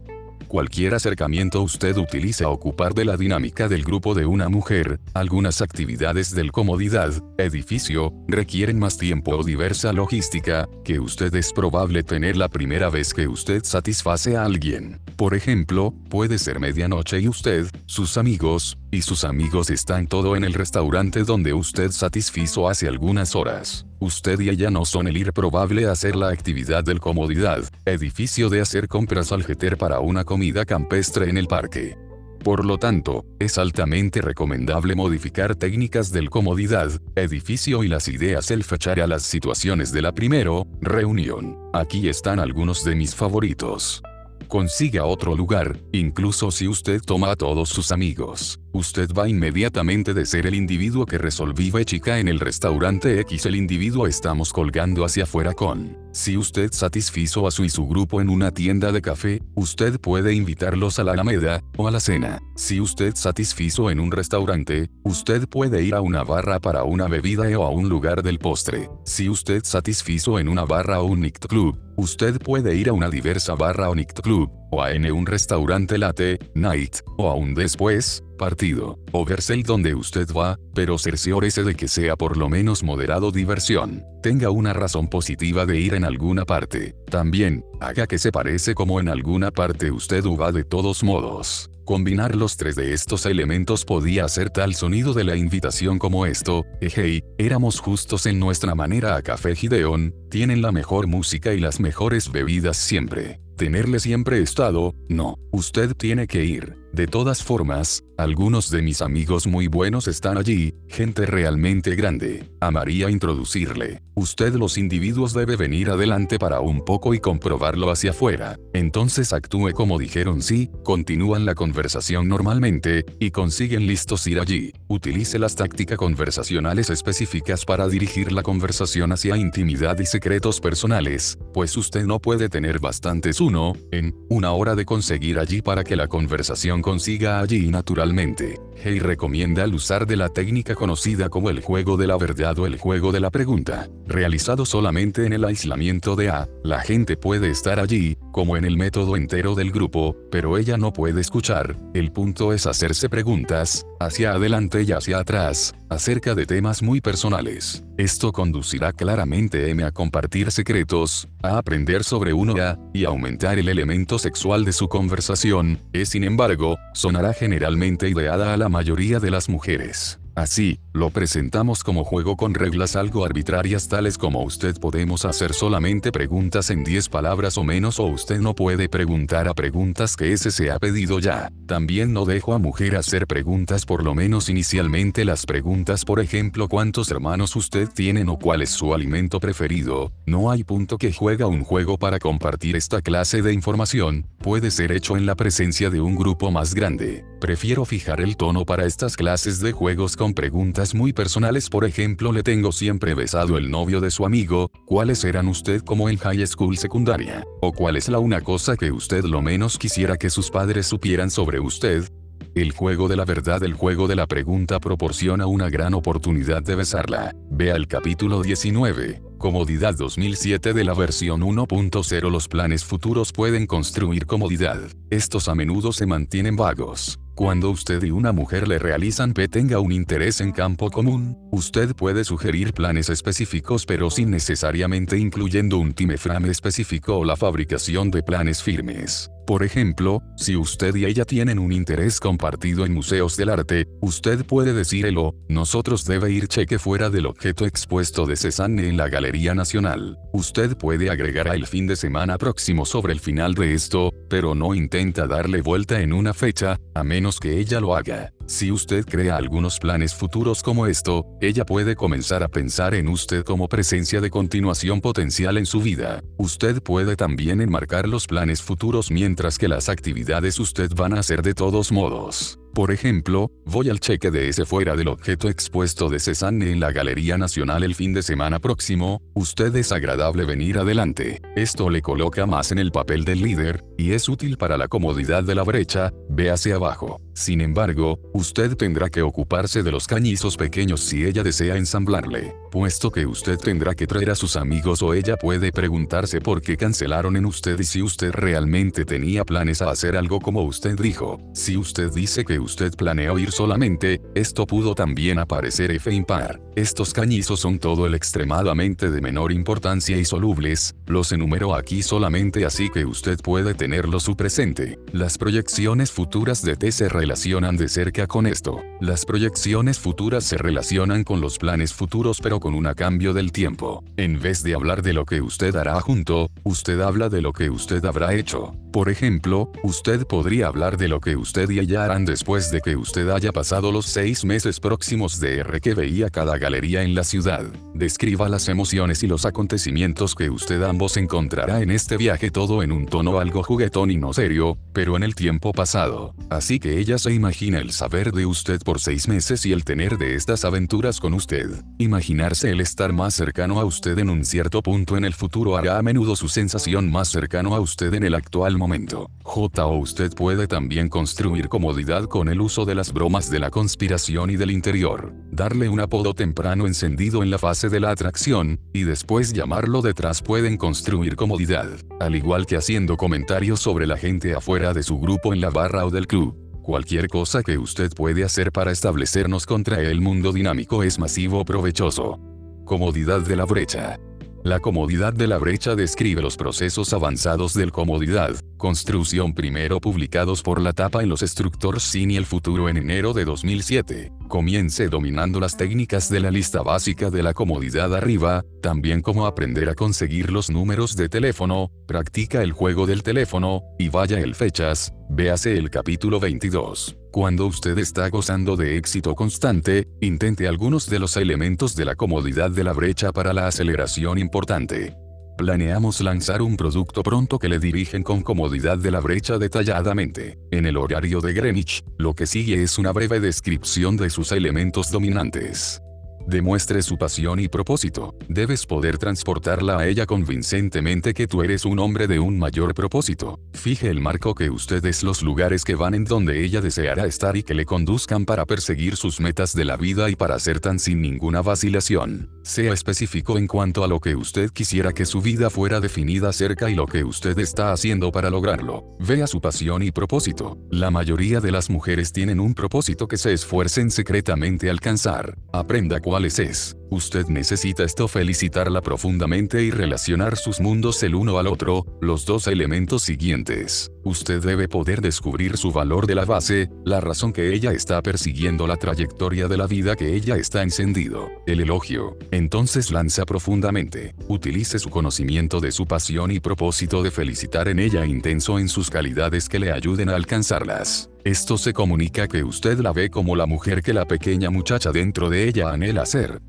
cualquier 0.49 0.95
acercamiento 0.95 1.61
usted 1.61 1.95
utilice 1.95 2.43
a 2.43 2.49
ocupar 2.49 2.93
de 2.93 3.05
la 3.05 3.15
dinámica 3.15 3.69
del 3.69 3.83
grupo 3.83 4.15
de 4.15 4.25
una 4.25 4.49
mujer, 4.49 4.99
algunas 5.13 5.61
actividades 5.61 6.33
del 6.33 6.51
comodidad, 6.51 7.13
edificio, 7.37 8.11
requieren 8.27 8.79
más 8.79 8.97
tiempo 8.97 9.37
o 9.37 9.43
diversa 9.43 9.93
logística, 9.93 10.67
que 10.83 10.99
usted 10.99 11.33
es 11.35 11.53
probable 11.53 12.03
tener 12.03 12.35
la 12.35 12.49
primera 12.49 12.89
vez 12.89 13.13
que 13.13 13.27
usted 13.27 13.63
satisface 13.63 14.35
a 14.35 14.43
alguien. 14.43 14.99
Por 15.19 15.33
ejemplo, 15.33 15.93
puede 16.09 16.39
ser 16.39 16.61
medianoche 16.61 17.19
y 17.19 17.27
usted, 17.27 17.67
sus 17.87 18.15
amigos, 18.15 18.77
y 18.89 19.01
sus 19.01 19.25
amigos 19.25 19.69
están 19.69 20.07
todo 20.07 20.37
en 20.37 20.45
el 20.45 20.53
restaurante 20.53 21.25
donde 21.25 21.53
usted 21.53 21.91
satisfizo 21.91 22.69
hace 22.69 22.87
algunas 22.87 23.35
horas. 23.35 23.85
Usted 23.99 24.39
y 24.39 24.47
ella 24.47 24.71
no 24.71 24.85
son 24.85 25.09
el 25.09 25.17
ir 25.17 25.33
probable 25.33 25.87
a 25.87 25.91
hacer 25.91 26.15
la 26.15 26.29
actividad 26.29 26.85
del 26.85 27.01
comodidad, 27.01 27.65
edificio 27.83 28.47
de 28.47 28.61
hacer 28.61 28.87
compras 28.87 29.33
al 29.33 29.43
jeter 29.43 29.77
para 29.77 29.99
una 29.99 30.23
comida 30.23 30.63
campestre 30.63 31.29
en 31.29 31.37
el 31.37 31.47
parque. 31.47 31.97
Por 32.41 32.63
lo 32.63 32.77
tanto, 32.77 33.25
es 33.39 33.57
altamente 33.57 34.21
recomendable 34.21 34.95
modificar 34.95 35.53
técnicas 35.53 36.13
del 36.13 36.29
comodidad, 36.29 36.91
edificio 37.17 37.83
y 37.83 37.89
las 37.89 38.07
ideas 38.07 38.51
el 38.51 38.63
fechar 38.63 39.01
a 39.01 39.07
las 39.07 39.23
situaciones 39.23 39.91
de 39.91 40.01
la 40.01 40.13
primero, 40.13 40.65
reunión. 40.79 41.57
Aquí 41.73 42.07
están 42.07 42.39
algunos 42.39 42.85
de 42.85 42.95
mis 42.95 43.13
favoritos. 43.13 44.01
Consiga 44.49 45.05
otro 45.05 45.35
lugar, 45.35 45.77
incluso 45.91 46.49
si 46.49 46.67
usted 46.67 47.03
toma 47.05 47.29
a 47.29 47.35
todos 47.35 47.69
sus 47.69 47.91
amigos. 47.91 48.59
usted 48.71 49.11
va 49.13 49.29
inmediatamente 49.29 50.15
de 50.15 50.25
ser 50.25 50.47
el 50.47 50.55
individuo 50.55 51.05
que 51.05 51.19
resolví 51.19 51.71
chica 51.85 52.17
en 52.17 52.27
el 52.27 52.39
restaurante 52.39 53.19
X 53.19 53.45
el 53.45 53.55
individuo 53.55 54.07
estamos 54.07 54.51
colgando 54.51 55.05
hacia 55.05 55.25
afuera 55.25 55.53
con. 55.53 56.08
Si 56.19 56.35
usted 56.35 56.73
satisfizo 56.73 57.47
a 57.47 57.51
su 57.51 57.63
y 57.63 57.69
su 57.69 57.87
grupo 57.87 58.19
en 58.19 58.27
una 58.27 58.51
tienda 58.51 58.91
de 58.91 59.01
café, 59.01 59.41
usted 59.55 60.01
puede 60.01 60.33
invitarlos 60.33 60.99
a 60.99 61.05
la 61.05 61.13
Alameda, 61.13 61.63
o 61.77 61.87
a 61.87 61.91
la 61.91 62.01
cena. 62.01 62.41
Si 62.57 62.81
usted 62.81 63.15
satisfizo 63.15 63.89
en 63.89 64.01
un 64.01 64.11
restaurante, 64.11 64.89
usted 65.05 65.47
puede 65.47 65.81
ir 65.81 65.95
a 65.95 66.01
una 66.01 66.25
barra 66.25 66.59
para 66.59 66.83
una 66.83 67.07
bebida 67.07 67.57
o 67.57 67.63
a 67.63 67.69
un 67.69 67.87
lugar 67.87 68.21
del 68.21 68.37
postre. 68.37 68.89
Si 69.05 69.29
usted 69.29 69.63
satisfizo 69.63 70.39
en 70.39 70.49
una 70.49 70.65
barra 70.65 70.99
o 70.99 71.05
un 71.05 71.21
night 71.21 71.39
club, 71.39 71.79
usted 71.95 72.37
puede 72.41 72.75
ir 72.75 72.89
a 72.89 72.93
una 72.93 73.09
diversa 73.09 73.55
barra 73.55 73.89
o 73.89 73.95
night 73.95 74.11
club, 74.11 74.51
o 74.71 74.81
a 74.81 74.91
en 74.91 75.11
un 75.11 75.25
restaurante 75.25 75.97
latte, 75.97 76.39
night, 76.53 76.97
o 77.17 77.29
aún 77.29 77.53
después, 77.53 78.23
partido, 78.37 78.97
o 79.11 79.25
el 79.27 79.63
donde 79.63 79.93
usted 79.93 80.27
va, 80.31 80.57
pero 80.73 80.97
cerciórese 80.97 81.63
de 81.63 81.75
que 81.75 81.87
sea 81.87 82.15
por 82.15 82.37
lo 82.37 82.49
menos 82.49 82.83
moderado 82.83 83.31
diversión. 83.31 84.03
Tenga 84.23 84.49
una 84.49 84.73
razón 84.73 85.07
positiva 85.07 85.65
de 85.65 85.79
ir 85.79 85.93
en 85.93 86.05
alguna 86.05 86.45
parte. 86.45 86.95
También, 87.09 87.63
haga 87.79 88.07
que 88.07 88.17
se 88.17 88.31
parece 88.31 88.73
como 88.73 88.99
en 88.99 89.09
alguna 89.09 89.51
parte 89.51 89.91
usted 89.91 90.23
va 90.23 90.51
de 90.51 90.63
todos 90.63 91.03
modos. 91.03 91.69
Combinar 91.85 92.35
los 92.35 92.55
tres 92.55 92.75
de 92.75 92.93
estos 92.93 93.25
elementos 93.25 93.83
podía 93.83 94.25
hacer 94.25 94.51
tal 94.51 94.75
sonido 94.75 95.13
de 95.13 95.23
la 95.23 95.35
invitación 95.35 95.97
como 95.97 96.27
esto, 96.27 96.63
hey, 96.81 97.23
éramos 97.39 97.79
justos 97.79 98.27
en 98.27 98.39
nuestra 98.39 98.75
manera 98.75 99.15
a 99.15 99.23
Café 99.23 99.55
Gideon, 99.55 100.13
tienen 100.29 100.61
la 100.61 100.71
mejor 100.71 101.07
música 101.07 101.53
y 101.53 101.59
las 101.59 101.79
mejores 101.79 102.31
bebidas 102.31 102.77
siempre. 102.77 103.39
Tenerle 103.59 103.99
siempre 103.99 104.41
estado, 104.41 104.95
no, 105.09 105.37
usted 105.51 105.93
tiene 105.93 106.27
que 106.27 106.45
ir. 106.45 106.77
De 106.93 107.07
todas 107.07 107.43
formas, 107.43 108.05
algunos 108.19 108.69
de 108.69 108.81
mis 108.81 109.01
amigos 109.01 109.47
muy 109.47 109.67
buenos 109.67 110.09
están 110.09 110.37
allí, 110.37 110.73
gente 110.89 111.25
realmente 111.25 111.95
grande. 111.95 112.51
Amaría 112.59 113.09
introducirle. 113.09 114.01
Usted 114.13 114.55
los 114.55 114.77
individuos 114.77 115.31
debe 115.33 115.55
venir 115.55 115.89
adelante 115.89 116.37
para 116.37 116.59
un 116.59 116.83
poco 116.83 117.13
y 117.13 117.19
comprobarlo 117.19 117.89
hacia 117.89 118.11
afuera. 118.11 118.57
Entonces 118.73 119.31
actúe 119.31 119.71
como 119.71 119.97
dijeron 119.97 120.41
sí, 120.41 120.69
continúan 120.83 121.45
la 121.45 121.55
conversación 121.55 122.27
normalmente, 122.27 123.05
y 123.19 123.31
consiguen 123.31 123.87
listos 123.87 124.27
ir 124.27 124.41
allí. 124.41 124.73
Utilice 124.89 125.39
las 125.39 125.55
tácticas 125.55 125.97
conversacionales 125.97 126.89
específicas 126.89 127.63
para 127.63 127.87
dirigir 127.87 128.33
la 128.33 128.43
conversación 128.43 129.13
hacia 129.13 129.37
intimidad 129.37 129.97
y 129.97 130.05
secretos 130.05 130.59
personales, 130.59 131.37
pues 131.53 131.77
usted 131.77 132.03
no 132.03 132.19
puede 132.19 132.49
tener 132.49 132.79
bastantes 132.79 133.39
uno, 133.39 133.71
en, 133.91 134.13
una 134.27 134.51
hora 134.51 134.75
de 134.75 134.83
conseguir 134.83 135.39
allí 135.39 135.61
para 135.61 135.85
que 135.85 135.95
la 135.95 136.09
conversación 136.09 136.81
consiga 136.81 137.39
allí 137.39 137.69
naturalmente 137.69 138.08
naturalmente. 138.09 138.68
Hey 138.81 138.99
recomienda 138.99 139.65
el 139.65 139.73
usar 139.73 140.07
de 140.07 140.15
la 140.15 140.29
técnica 140.29 140.73
conocida 140.73 141.27
como 141.27 141.49
el 141.49 141.59
juego 141.59 141.97
de 141.97 142.07
la 142.07 142.15
verdad 142.15 142.57
o 142.59 142.65
el 142.65 142.77
juego 142.77 143.11
de 143.11 143.19
la 143.19 143.29
pregunta, 143.29 143.89
realizado 144.07 144.65
solamente 144.65 145.25
en 145.25 145.33
el 145.33 145.43
aislamiento 145.43 146.15
de 146.15 146.29
A, 146.29 146.47
la 146.63 146.79
gente 146.79 147.17
puede 147.17 147.49
estar 147.49 147.81
allí, 147.81 148.15
como 148.31 148.55
en 148.55 148.63
el 148.63 148.77
método 148.77 149.17
entero 149.17 149.53
del 149.53 149.73
grupo, 149.73 150.15
pero 150.31 150.57
ella 150.57 150.77
no 150.77 150.93
puede 150.93 151.19
escuchar, 151.19 151.75
el 151.93 152.13
punto 152.13 152.53
es 152.53 152.67
hacerse 152.67 153.09
preguntas, 153.09 153.85
hacia 153.99 154.31
adelante 154.31 154.83
y 154.83 154.93
hacia 154.93 155.19
atrás, 155.19 155.75
acerca 155.89 156.33
de 156.33 156.45
temas 156.45 156.81
muy 156.81 157.01
personales. 157.01 157.83
Esto 157.97 158.31
conducirá 158.31 158.93
claramente 158.93 159.69
M 159.71 159.83
a 159.83 159.91
compartir 159.91 160.51
secretos, 160.51 161.27
a 161.43 161.57
aprender 161.57 162.05
sobre 162.05 162.31
uno 162.31 162.55
A, 162.61 162.77
y 162.93 163.03
aumentar 163.03 163.59
el 163.59 163.67
elemento 163.67 164.19
sexual 164.19 164.63
de 164.63 164.71
su 164.71 164.87
conversación, 164.87 165.79
es 165.91 166.09
sin 166.09 166.23
embargo, 166.23 166.77
sonará 166.93 167.33
generalmente 167.33 168.07
ideada 168.07 168.53
a 168.53 168.57
la 168.57 168.68
mayoría 168.69 169.19
de 169.19 169.31
las 169.31 169.49
mujeres. 169.49 170.19
Así, 170.39 170.79
lo 170.93 171.09
presentamos 171.09 171.83
como 171.83 172.05
juego 172.05 172.37
con 172.37 172.53
reglas 172.53 172.95
algo 172.95 173.25
arbitrarias 173.25 173.89
tales 173.89 174.17
como 174.17 174.41
usted 174.41 174.79
podemos 174.79 175.25
hacer 175.25 175.53
solamente 175.53 176.13
preguntas 176.13 176.69
en 176.69 176.85
10 176.85 177.09
palabras 177.09 177.57
o 177.57 177.65
menos 177.65 177.99
o 177.99 178.05
usted 178.05 178.39
no 178.39 178.55
puede 178.55 178.87
preguntar 178.87 179.49
a 179.49 179.53
preguntas 179.53 180.15
que 180.15 180.31
ese 180.31 180.51
se 180.51 180.71
ha 180.71 180.79
pedido 180.79 181.19
ya. 181.19 181.51
También 181.67 182.13
no 182.13 182.23
dejo 182.23 182.53
a 182.53 182.57
mujer 182.57 182.95
hacer 182.95 183.27
preguntas 183.27 183.85
por 183.85 184.01
lo 184.01 184.15
menos 184.15 184.47
inicialmente 184.47 185.25
las 185.25 185.45
preguntas 185.45 186.05
por 186.05 186.21
ejemplo 186.21 186.69
cuántos 186.69 187.11
hermanos 187.11 187.57
usted 187.57 187.89
tiene 187.89 188.23
o 188.25 188.39
cuál 188.39 188.61
es 188.61 188.69
su 188.69 188.93
alimento 188.93 189.41
preferido. 189.41 190.13
No 190.25 190.51
hay 190.51 190.63
punto 190.63 190.97
que 190.97 191.11
juega 191.11 191.47
un 191.47 191.65
juego 191.65 191.97
para 191.97 192.17
compartir 192.17 192.77
esta 192.77 193.01
clase 193.01 193.41
de 193.41 193.51
información, 193.51 194.25
puede 194.39 194.71
ser 194.71 194.93
hecho 194.93 195.17
en 195.17 195.25
la 195.25 195.35
presencia 195.35 195.89
de 195.89 195.99
un 195.99 196.15
grupo 196.15 196.49
más 196.49 196.73
grande. 196.73 197.25
Prefiero 197.41 197.85
fijar 197.85 198.21
el 198.21 198.37
tono 198.37 198.65
para 198.65 198.85
estas 198.85 199.15
clases 199.15 199.59
de 199.59 199.71
juegos 199.71 200.17
con 200.17 200.28
preguntas 200.33 200.95
muy 200.95 201.13
personales 201.13 201.69
por 201.69 201.85
ejemplo 201.85 202.31
le 202.31 202.43
tengo 202.43 202.71
siempre 202.71 203.13
besado 203.13 203.57
el 203.57 203.69
novio 203.69 204.01
de 204.01 204.11
su 204.11 204.25
amigo, 204.25 204.71
¿cuáles 204.85 205.23
eran 205.23 205.47
usted 205.47 205.81
como 205.81 206.09
en 206.09 206.17
high 206.17 206.45
school 206.47 206.77
secundaria? 206.77 207.43
¿O 207.61 207.71
cuál 207.71 207.95
es 207.95 208.09
la 208.09 208.19
una 208.19 208.41
cosa 208.41 208.75
que 208.75 208.91
usted 208.91 209.23
lo 209.25 209.41
menos 209.41 209.77
quisiera 209.77 210.17
que 210.17 210.29
sus 210.29 210.49
padres 210.49 210.87
supieran 210.87 211.29
sobre 211.29 211.59
usted? 211.59 212.09
El 212.55 212.71
juego 212.71 213.07
de 213.07 213.15
la 213.15 213.25
verdad, 213.25 213.63
el 213.63 213.73
juego 213.73 214.07
de 214.07 214.15
la 214.15 214.27
pregunta 214.27 214.79
proporciona 214.79 215.45
una 215.45 215.69
gran 215.69 215.93
oportunidad 215.93 216.63
de 216.63 216.75
besarla. 216.75 217.35
Vea 217.51 217.75
el 217.75 217.87
capítulo 217.87 218.41
19. 218.41 219.21
Comodidad 219.37 219.95
2007 219.95 220.73
de 220.73 220.83
la 220.83 220.93
versión 220.93 221.41
1.0 221.41 222.31
Los 222.31 222.47
planes 222.47 222.83
futuros 222.83 223.31
pueden 223.31 223.67
construir 223.67 224.25
comodidad. 224.25 224.79
Estos 225.09 225.47
a 225.47 225.55
menudo 225.55 225.93
se 225.93 226.05
mantienen 226.05 226.55
vagos. 226.55 227.19
Cuando 227.39 227.69
usted 227.69 228.03
y 228.03 228.11
una 228.11 228.33
mujer 228.33 228.67
le 228.67 228.79
realizan 228.79 229.31
P 229.31 229.47
tenga 229.47 229.79
un 229.79 229.93
interés 229.93 230.41
en 230.41 230.51
campo 230.51 230.91
común, 230.91 231.37
usted 231.53 231.95
puede 231.95 232.25
sugerir 232.25 232.73
planes 232.73 233.07
específicos 233.07 233.85
pero 233.85 234.09
sin 234.09 234.29
necesariamente 234.29 235.17
incluyendo 235.17 235.77
un 235.77 235.93
time 235.93 236.17
frame 236.17 236.49
específico 236.49 237.17
o 237.17 237.23
la 237.23 237.37
fabricación 237.37 238.11
de 238.11 238.23
planes 238.23 238.61
firmes. 238.61 239.31
Por 239.49 239.63
ejemplo, 239.63 240.21
si 240.37 240.55
usted 240.55 240.95
y 240.95 241.05
ella 241.05 241.25
tienen 241.25 241.57
un 241.57 241.71
interés 241.71 242.19
compartido 242.19 242.85
en 242.85 242.93
museos 242.93 243.35
del 243.35 243.49
arte, 243.49 243.87
usted 243.99 244.45
puede 244.45 244.73
decirlo, 244.73 245.33
nosotros 245.47 246.05
debe 246.05 246.31
ir 246.31 246.47
cheque 246.47 246.77
fuera 246.77 247.09
del 247.09 247.25
objeto 247.25 247.65
expuesto 247.65 248.27
de 248.27 248.35
Cézanne 248.35 248.87
en 248.87 248.95
la 248.95 249.09
Galería 249.09 249.55
Nacional. 249.55 250.19
Usted 250.33 250.77
puede 250.77 251.09
agregar 251.09 251.47
a 251.47 251.55
el 251.55 251.65
fin 251.65 251.87
de 251.87 251.95
semana 251.95 252.37
próximo 252.37 252.85
sobre 252.85 253.11
el 253.11 253.21
final 253.21 253.55
de 253.55 253.73
esto, 253.73 254.11
pero 254.29 254.53
no 254.53 254.75
intenta 254.75 255.25
darle 255.25 255.63
vuelta 255.63 255.99
en 255.99 256.13
una 256.13 256.35
fecha, 256.35 256.77
a 256.93 257.03
menos 257.03 257.39
que 257.39 257.57
ella 257.57 257.79
lo 257.79 257.95
haga. 257.95 258.31
Si 258.49 258.71
usted 258.71 259.05
crea 259.05 259.37
algunos 259.37 259.77
planes 259.77 260.15
futuros 260.15 260.63
como 260.63 260.87
esto, 260.87 261.23
ella 261.39 261.65
puede 261.65 261.95
comenzar 261.95 262.41
a 262.41 262.47
pensar 262.47 262.95
en 262.95 263.07
usted 263.07 263.43
como 263.43 263.67
presencia 263.69 264.21
de 264.21 264.31
continuación 264.31 265.01
potencial 265.01 265.59
en 265.59 265.67
su 265.67 265.81
vida. 265.81 266.23
Usted 266.35 266.81
puede 266.81 267.15
también 267.15 267.61
enmarcar 267.61 268.09
los 268.09 268.25
planes 268.25 268.63
futuros 268.63 269.11
mientras 269.11 269.59
que 269.59 269.67
las 269.67 269.87
actividades 269.87 270.59
usted 270.59 270.89
van 270.95 271.13
a 271.13 271.19
hacer 271.19 271.43
de 271.43 271.53
todos 271.53 271.91
modos. 271.91 272.59
Por 272.73 272.91
ejemplo, 272.91 273.51
voy 273.65 273.89
al 273.89 273.99
cheque 273.99 274.31
de 274.31 274.47
ese 274.47 274.65
fuera 274.65 274.95
del 274.95 275.07
objeto 275.07 275.49
expuesto 275.49 276.07
de 276.07 276.19
Cézanne 276.19 276.71
en 276.71 276.79
la 276.79 276.91
Galería 276.91 277.37
Nacional 277.37 277.83
el 277.83 277.95
fin 277.95 278.13
de 278.13 278.23
semana 278.23 278.59
próximo, 278.59 279.21
usted 279.33 279.75
es 279.75 279.91
agradable 279.91 280.45
venir 280.45 280.77
adelante. 280.77 281.41
Esto 281.55 281.89
le 281.89 282.01
coloca 282.01 282.45
más 282.45 282.71
en 282.71 282.79
el 282.79 282.91
papel 282.91 283.25
del 283.25 283.41
líder, 283.41 283.83
y 283.97 284.11
es 284.11 284.29
útil 284.29 284.57
para 284.57 284.77
la 284.77 284.87
comodidad 284.87 285.43
de 285.43 285.55
la 285.55 285.63
brecha, 285.63 286.13
véase 286.29 286.73
abajo. 286.73 287.19
Sin 287.33 287.61
embargo, 287.61 288.19
usted 288.33 288.75
tendrá 288.75 289.09
que 289.09 289.21
ocuparse 289.21 289.81
de 289.81 289.91
los 289.91 290.07
cañizos 290.07 290.57
pequeños 290.57 290.99
si 290.99 291.23
ella 291.23 291.41
desea 291.41 291.77
ensamblarle, 291.77 292.53
puesto 292.69 293.11
que 293.11 293.25
usted 293.25 293.57
tendrá 293.57 293.95
que 293.95 294.07
traer 294.07 294.31
a 294.31 294.35
sus 294.35 294.57
amigos 294.57 295.01
o 295.01 295.13
ella 295.13 295.37
puede 295.37 295.71
preguntarse 295.71 296.41
por 296.41 296.61
qué 296.61 296.75
cancelaron 296.75 297.37
en 297.37 297.45
usted 297.45 297.79
y 297.79 297.85
si 297.85 298.01
usted 298.01 298.31
realmente 298.31 299.05
tenía 299.05 299.45
planes 299.45 299.81
a 299.81 299.89
hacer 299.89 300.17
algo 300.17 300.39
como 300.39 300.63
usted 300.63 300.99
dijo. 300.99 301.39
Si 301.53 301.77
usted 301.77 302.11
dice 302.11 302.43
que 302.43 302.58
usted 302.59 302.93
planeó 302.95 303.39
ir 303.39 303.51
solamente, 303.51 304.21
esto 304.35 304.67
pudo 304.67 304.95
también 304.95 305.39
aparecer 305.39 305.91
F 305.91 306.13
impar. 306.13 306.59
Estos 306.75 307.13
cañizos 307.13 307.59
son 307.59 307.79
todo 307.79 308.05
el 308.05 308.13
extremadamente 308.13 309.09
de 309.09 309.21
menor 309.21 309.51
importancia 309.51 310.17
y 310.17 310.25
solubles, 310.25 310.95
los 311.07 311.31
enumero 311.31 311.73
aquí 311.73 312.03
solamente 312.03 312.65
así 312.65 312.89
que 312.89 313.05
usted 313.05 313.39
puede 313.39 313.73
tenerlo 313.73 314.19
su 314.19 314.35
presente. 314.35 314.99
Las 315.11 315.37
proyecciones 315.37 316.11
futuras 316.11 316.61
de 316.61 316.75
T 316.75 316.91
se 316.91 317.09
relacionan 317.09 317.77
de 317.77 317.87
cerca 317.87 318.27
con 318.27 318.45
esto. 318.45 318.81
Las 318.99 319.25
proyecciones 319.25 319.99
futuras 319.99 320.43
se 320.43 320.57
relacionan 320.57 321.23
con 321.23 321.41
los 321.41 321.57
planes 321.57 321.93
futuros 321.93 322.39
pero 322.41 322.59
con 322.59 322.73
un 322.73 322.89
cambio 322.95 323.33
del 323.33 323.51
tiempo. 323.51 324.03
En 324.17 324.39
vez 324.39 324.63
de 324.63 324.73
hablar 324.73 325.01
de 325.01 325.13
lo 325.13 325.25
que 325.25 325.41
usted 325.41 325.75
hará 325.75 325.99
junto, 326.01 326.49
usted 326.63 326.99
habla 327.01 327.29
de 327.29 327.41
lo 327.41 327.53
que 327.53 327.69
usted 327.69 328.03
habrá 328.05 328.33
hecho. 328.33 328.73
Por 328.91 329.09
ejemplo, 329.09 329.71
usted 329.83 330.25
podría 330.25 330.67
hablar 330.67 330.97
de 330.97 331.07
lo 331.07 331.19
que 331.19 331.35
usted 331.35 331.69
y 331.69 331.79
ella 331.79 332.03
harán 332.03 332.25
después 332.25 332.48
después 332.49 332.71
de 332.71 332.81
que 332.81 332.95
usted 332.95 333.29
haya 333.29 333.51
pasado 333.51 333.91
los 333.91 334.07
seis 334.07 334.43
meses 334.43 334.79
próximos 334.79 335.39
de 335.39 335.59
R 335.59 335.79
que 335.81 335.93
veía 335.93 336.31
cada 336.31 336.57
galería 336.57 337.03
en 337.03 337.13
la 337.13 337.23
ciudad. 337.23 337.63
Describa 337.93 338.49
las 338.49 338.67
emociones 338.69 339.21
y 339.21 339.27
los 339.27 339.45
acontecimientos 339.45 340.33
que 340.33 340.49
usted 340.49 340.81
ambos 340.81 341.17
encontrará 341.17 341.81
en 341.81 341.91
este 341.91 342.17
viaje 342.17 342.49
todo 342.49 342.81
en 342.81 342.91
un 342.91 343.05
tono 343.05 343.37
algo 343.37 343.61
juguetón 343.61 344.09
y 344.09 344.17
no 344.17 344.33
serio, 344.33 344.79
pero 344.93 345.15
en 345.15 345.21
el 345.21 345.35
tiempo 345.35 345.73
pasado. 345.73 346.33
Así 346.49 346.79
que 346.79 346.97
ella 346.97 347.19
se 347.19 347.31
imagina 347.31 347.77
el 347.77 347.91
saber 347.91 348.31
de 348.31 348.47
usted 348.47 348.79
por 348.83 348.99
seis 348.99 349.27
meses 349.27 349.63
y 349.67 349.71
el 349.71 349.83
tener 349.83 350.17
de 350.17 350.33
estas 350.33 350.65
aventuras 350.65 351.19
con 351.19 351.35
usted. 351.35 351.69
Imaginarse 351.99 352.71
el 352.71 352.81
estar 352.81 353.13
más 353.13 353.35
cercano 353.35 353.79
a 353.79 353.85
usted 353.85 354.17
en 354.17 354.31
un 354.31 354.43
cierto 354.43 354.81
punto 354.81 355.17
en 355.17 355.25
el 355.25 355.35
futuro 355.35 355.77
hará 355.77 355.99
a 355.99 356.01
menudo 356.01 356.35
su 356.35 356.49
sensación 356.49 357.11
más 357.11 357.27
cercano 357.27 357.75
a 357.75 357.79
usted 357.79 358.11
en 358.15 358.23
el 358.23 358.33
actual 358.33 358.79
momento. 358.79 359.29
J. 359.43 359.85
O 359.85 359.97
usted 359.97 360.33
puede 360.33 360.67
también 360.67 361.09
construir 361.09 361.69
comodidad 361.69 362.23
con 362.23 362.38
el 362.47 362.61
uso 362.61 362.85
de 362.85 362.95
las 362.95 363.11
bromas 363.11 363.49
de 363.49 363.59
la 363.59 363.69
conspiración 363.69 364.49
y 364.49 364.55
del 364.55 364.71
interior. 364.71 365.33
Darle 365.51 365.89
un 365.89 365.99
apodo 365.99 366.33
temprano 366.33 366.87
encendido 366.87 367.43
en 367.43 367.51
la 367.51 367.57
fase 367.57 367.89
de 367.89 367.99
la 367.99 368.11
atracción, 368.11 368.79
y 368.93 369.03
después 369.03 369.51
llamarlo 369.51 370.01
detrás 370.01 370.41
pueden 370.41 370.77
construir 370.77 371.35
comodidad. 371.35 371.89
Al 372.19 372.35
igual 372.35 372.65
que 372.65 372.77
haciendo 372.77 373.17
comentarios 373.17 373.81
sobre 373.81 374.07
la 374.07 374.15
gente 374.15 374.55
afuera 374.55 374.93
de 374.93 375.03
su 375.03 375.19
grupo 375.19 375.53
en 375.53 375.59
la 375.59 375.69
barra 375.69 376.05
o 376.05 376.11
del 376.11 376.27
club. 376.27 376.55
Cualquier 376.81 377.27
cosa 377.27 377.61
que 377.61 377.77
usted 377.77 378.11
puede 378.15 378.43
hacer 378.43 378.71
para 378.71 378.91
establecernos 378.91 379.65
contra 379.65 380.01
el 380.01 380.21
mundo 380.21 380.53
dinámico 380.53 381.03
es 381.03 381.19
masivo 381.19 381.65
provechoso. 381.65 382.39
Comodidad 382.85 383.41
de 383.41 383.55
la 383.55 383.65
brecha. 383.65 384.19
La 384.63 384.79
comodidad 384.79 385.31
de 385.33 385.47
la 385.47 385.57
brecha 385.57 385.95
describe 385.95 386.41
los 386.41 386.57
procesos 386.57 387.13
avanzados 387.13 387.73
del 387.73 387.93
comodidad, 387.93 388.55
construcción 388.75 389.53
primero 389.53 390.01
publicados 390.01 390.61
por 390.63 390.81
la 390.81 390.91
tapa 390.91 391.23
en 391.23 391.29
los 391.29 391.39
Structors 391.39 392.03
Sin 392.03 392.31
y 392.31 392.35
el 392.35 392.45
futuro 392.45 392.89
en 392.89 392.97
enero 392.97 393.31
de 393.31 393.45
2007. 393.45 394.33
Comience 394.49 395.07
dominando 395.07 395.61
las 395.61 395.77
técnicas 395.77 396.29
de 396.29 396.41
la 396.41 396.51
lista 396.51 396.81
básica 396.81 397.29
de 397.29 397.41
la 397.41 397.53
comodidad 397.53 398.13
arriba, 398.13 398.65
también 398.81 399.21
como 399.21 399.45
aprender 399.45 399.87
a 399.89 399.95
conseguir 399.95 400.51
los 400.51 400.69
números 400.69 401.15
de 401.15 401.29
teléfono, 401.29 401.89
practica 402.05 402.61
el 402.61 402.73
juego 402.73 403.05
del 403.05 403.23
teléfono, 403.23 403.83
y 403.97 404.09
vaya 404.09 404.39
el 404.39 404.55
fechas, 404.55 405.13
véase 405.29 405.77
el 405.77 405.89
capítulo 405.89 406.39
22. 406.39 407.18
Cuando 407.39 407.67
usted 407.67 407.97
está 407.99 408.27
gozando 408.27 408.75
de 408.75 408.97
éxito 408.97 409.33
constante, 409.33 410.09
intente 410.19 410.67
algunos 410.67 411.09
de 411.09 411.19
los 411.19 411.37
elementos 411.37 411.95
de 411.95 412.03
la 412.03 412.15
comodidad 412.15 412.69
de 412.69 412.83
la 412.83 412.91
brecha 412.91 413.31
para 413.31 413.53
la 413.53 413.65
aceleración 413.65 414.37
importante. 414.37 415.15
Planeamos 415.57 416.19
lanzar 416.19 416.61
un 416.61 416.75
producto 416.75 417.23
pronto 417.23 417.57
que 417.57 417.69
le 417.69 417.79
dirigen 417.79 418.23
con 418.23 418.41
comodidad 418.41 418.97
de 418.97 419.11
la 419.11 419.21
brecha 419.21 419.57
detalladamente. 419.57 420.59
En 420.69 420.85
el 420.85 420.97
horario 420.97 421.39
de 421.39 421.53
Greenwich, 421.53 422.03
lo 422.17 422.33
que 422.33 422.45
sigue 422.45 422.83
es 422.83 422.97
una 422.97 423.13
breve 423.13 423.39
descripción 423.39 424.17
de 424.17 424.29
sus 424.29 424.51
elementos 424.51 425.09
dominantes. 425.09 426.01
Demuestre 426.49 427.03
su 427.03 427.15
pasión 427.15 427.59
y 427.59 427.67
propósito. 427.67 428.33
Debes 428.47 428.87
poder 428.87 429.19
transportarla 429.19 429.99
a 429.99 430.07
ella 430.07 430.25
convincentemente 430.25 431.35
que 431.35 431.45
tú 431.45 431.61
eres 431.61 431.85
un 431.85 431.99
hombre 431.99 432.25
de 432.25 432.39
un 432.39 432.57
mayor 432.57 432.95
propósito. 432.95 433.59
Fije 433.73 434.09
el 434.09 434.19
marco 434.19 434.55
que 434.55 434.71
ustedes 434.71 435.21
los 435.21 435.43
lugares 435.43 435.83
que 435.83 435.93
van 435.93 436.15
en 436.15 436.23
donde 436.23 436.65
ella 436.65 436.81
deseará 436.81 437.27
estar 437.27 437.55
y 437.55 437.61
que 437.61 437.75
le 437.75 437.85
conduzcan 437.85 438.45
para 438.45 438.65
perseguir 438.65 439.15
sus 439.15 439.39
metas 439.39 439.75
de 439.75 439.85
la 439.85 439.95
vida 439.95 440.27
y 440.31 440.35
para 440.35 440.57
ser 440.57 440.79
tan 440.79 440.97
sin 440.97 441.21
ninguna 441.21 441.61
vacilación. 441.61 442.49
Sea 442.63 442.93
específico 442.93 443.59
en 443.59 443.67
cuanto 443.67 444.03
a 444.03 444.07
lo 444.07 444.19
que 444.19 444.35
usted 444.35 444.71
quisiera 444.71 445.13
que 445.13 445.27
su 445.27 445.41
vida 445.41 445.69
fuera 445.69 445.99
definida 445.99 446.51
cerca 446.51 446.89
y 446.89 446.95
lo 446.95 447.05
que 447.05 447.23
usted 447.23 447.59
está 447.59 447.91
haciendo 447.91 448.31
para 448.31 448.49
lograrlo. 448.49 449.03
Vea 449.19 449.45
su 449.45 449.61
pasión 449.61 450.01
y 450.01 450.11
propósito. 450.11 450.79
La 450.89 451.11
mayoría 451.11 451.59
de 451.59 451.71
las 451.71 451.91
mujeres 451.91 452.33
tienen 452.33 452.59
un 452.59 452.73
propósito 452.73 453.27
que 453.27 453.37
se 453.37 453.53
esfuercen 453.53 454.09
secretamente 454.09 454.87
a 454.87 454.91
alcanzar. 454.91 455.55
Aprenda 455.71 456.19
cuál 456.19 456.38
es. 456.45 456.98
Usted 457.11 457.47
necesita 457.47 458.03
esto 458.03 458.27
felicitarla 458.27 459.01
profundamente 459.01 459.81
y 459.83 459.89
relacionar 459.89 460.57
sus 460.57 460.79
mundos 460.79 461.23
el 461.23 461.33
uno 461.33 461.57
al 461.57 461.65
otro, 461.65 462.05
los 462.21 462.45
dos 462.45 462.67
elementos 462.67 463.23
siguientes. 463.23 464.11
Usted 464.23 464.61
debe 464.61 464.87
poder 464.87 465.21
descubrir 465.21 465.77
su 465.77 465.91
valor 465.91 466.27
de 466.27 466.35
la 466.35 466.45
base, 466.45 466.89
la 467.05 467.19
razón 467.19 467.51
que 467.51 467.73
ella 467.73 467.93
está 467.93 468.21
persiguiendo 468.21 468.85
la 468.85 468.97
trayectoria 468.97 469.67
de 469.67 469.77
la 469.77 469.87
vida 469.87 470.15
que 470.15 470.35
ella 470.35 470.55
está 470.55 470.83
encendido, 470.83 471.49
el 471.65 471.79
elogio. 471.79 472.37
Entonces 472.51 473.11
lanza 473.11 473.45
profundamente. 473.45 474.35
Utilice 474.47 474.99
su 474.99 475.09
conocimiento 475.09 475.79
de 475.79 475.91
su 475.91 476.05
pasión 476.05 476.51
y 476.51 476.59
propósito 476.59 477.23
de 477.23 477.31
felicitar 477.31 477.87
en 477.87 477.97
ella 477.97 478.25
intenso 478.25 478.77
en 478.77 478.87
sus 478.87 479.09
calidades 479.09 479.67
que 479.67 479.79
le 479.79 479.91
ayuden 479.91 480.29
a 480.29 480.35
alcanzarlas. 480.35 481.29
Esto 481.45 481.77
se 481.77 481.93
comunica 481.93 482.49
que 482.49 482.65
usted 482.65 482.99
la 482.99 483.13
ve 483.13 483.29
como 483.29 483.55
la 483.55 483.65
mujer 483.65 484.03
que 484.03 484.13
la 484.13 484.25
pequeña 484.25 484.69
muchacha 484.69 485.11
dentro 485.11 485.49
de 485.49 485.69
ella 485.69 485.89
anhela 485.89 486.25
ser. 486.25 486.61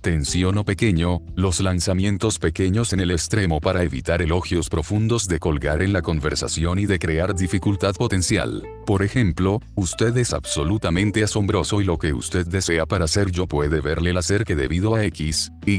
Tensión 0.00 0.58
o 0.58 0.64
pequeño, 0.64 1.22
los 1.36 1.60
lanzamientos 1.60 2.38
pequeños 2.38 2.92
en 2.92 3.00
el 3.00 3.10
extremo 3.10 3.60
para 3.60 3.84
evitar 3.84 4.20
elogios 4.20 4.68
profundos 4.68 5.28
de 5.28 5.38
colgar 5.38 5.80
en 5.80 5.92
la 5.92 6.02
conversación 6.02 6.78
y 6.78 6.86
de 6.86 6.98
crear 6.98 7.34
dificultad 7.34 7.94
potencial. 7.94 8.62
Por 8.84 9.02
ejemplo, 9.02 9.60
usted 9.76 10.16
es 10.16 10.32
absolutamente 10.32 11.22
asombroso 11.22 11.80
y 11.80 11.84
lo 11.84 11.98
que 11.98 12.12
usted 12.12 12.46
desea 12.46 12.84
para 12.84 13.06
ser 13.06 13.30
yo 13.30 13.46
puede 13.46 13.80
verle 13.80 14.10
el 14.10 14.18
hacer 14.18 14.44
que 14.44 14.56
debido 14.56 14.94
a 14.94 15.04
X, 15.04 15.52
Y 15.64 15.78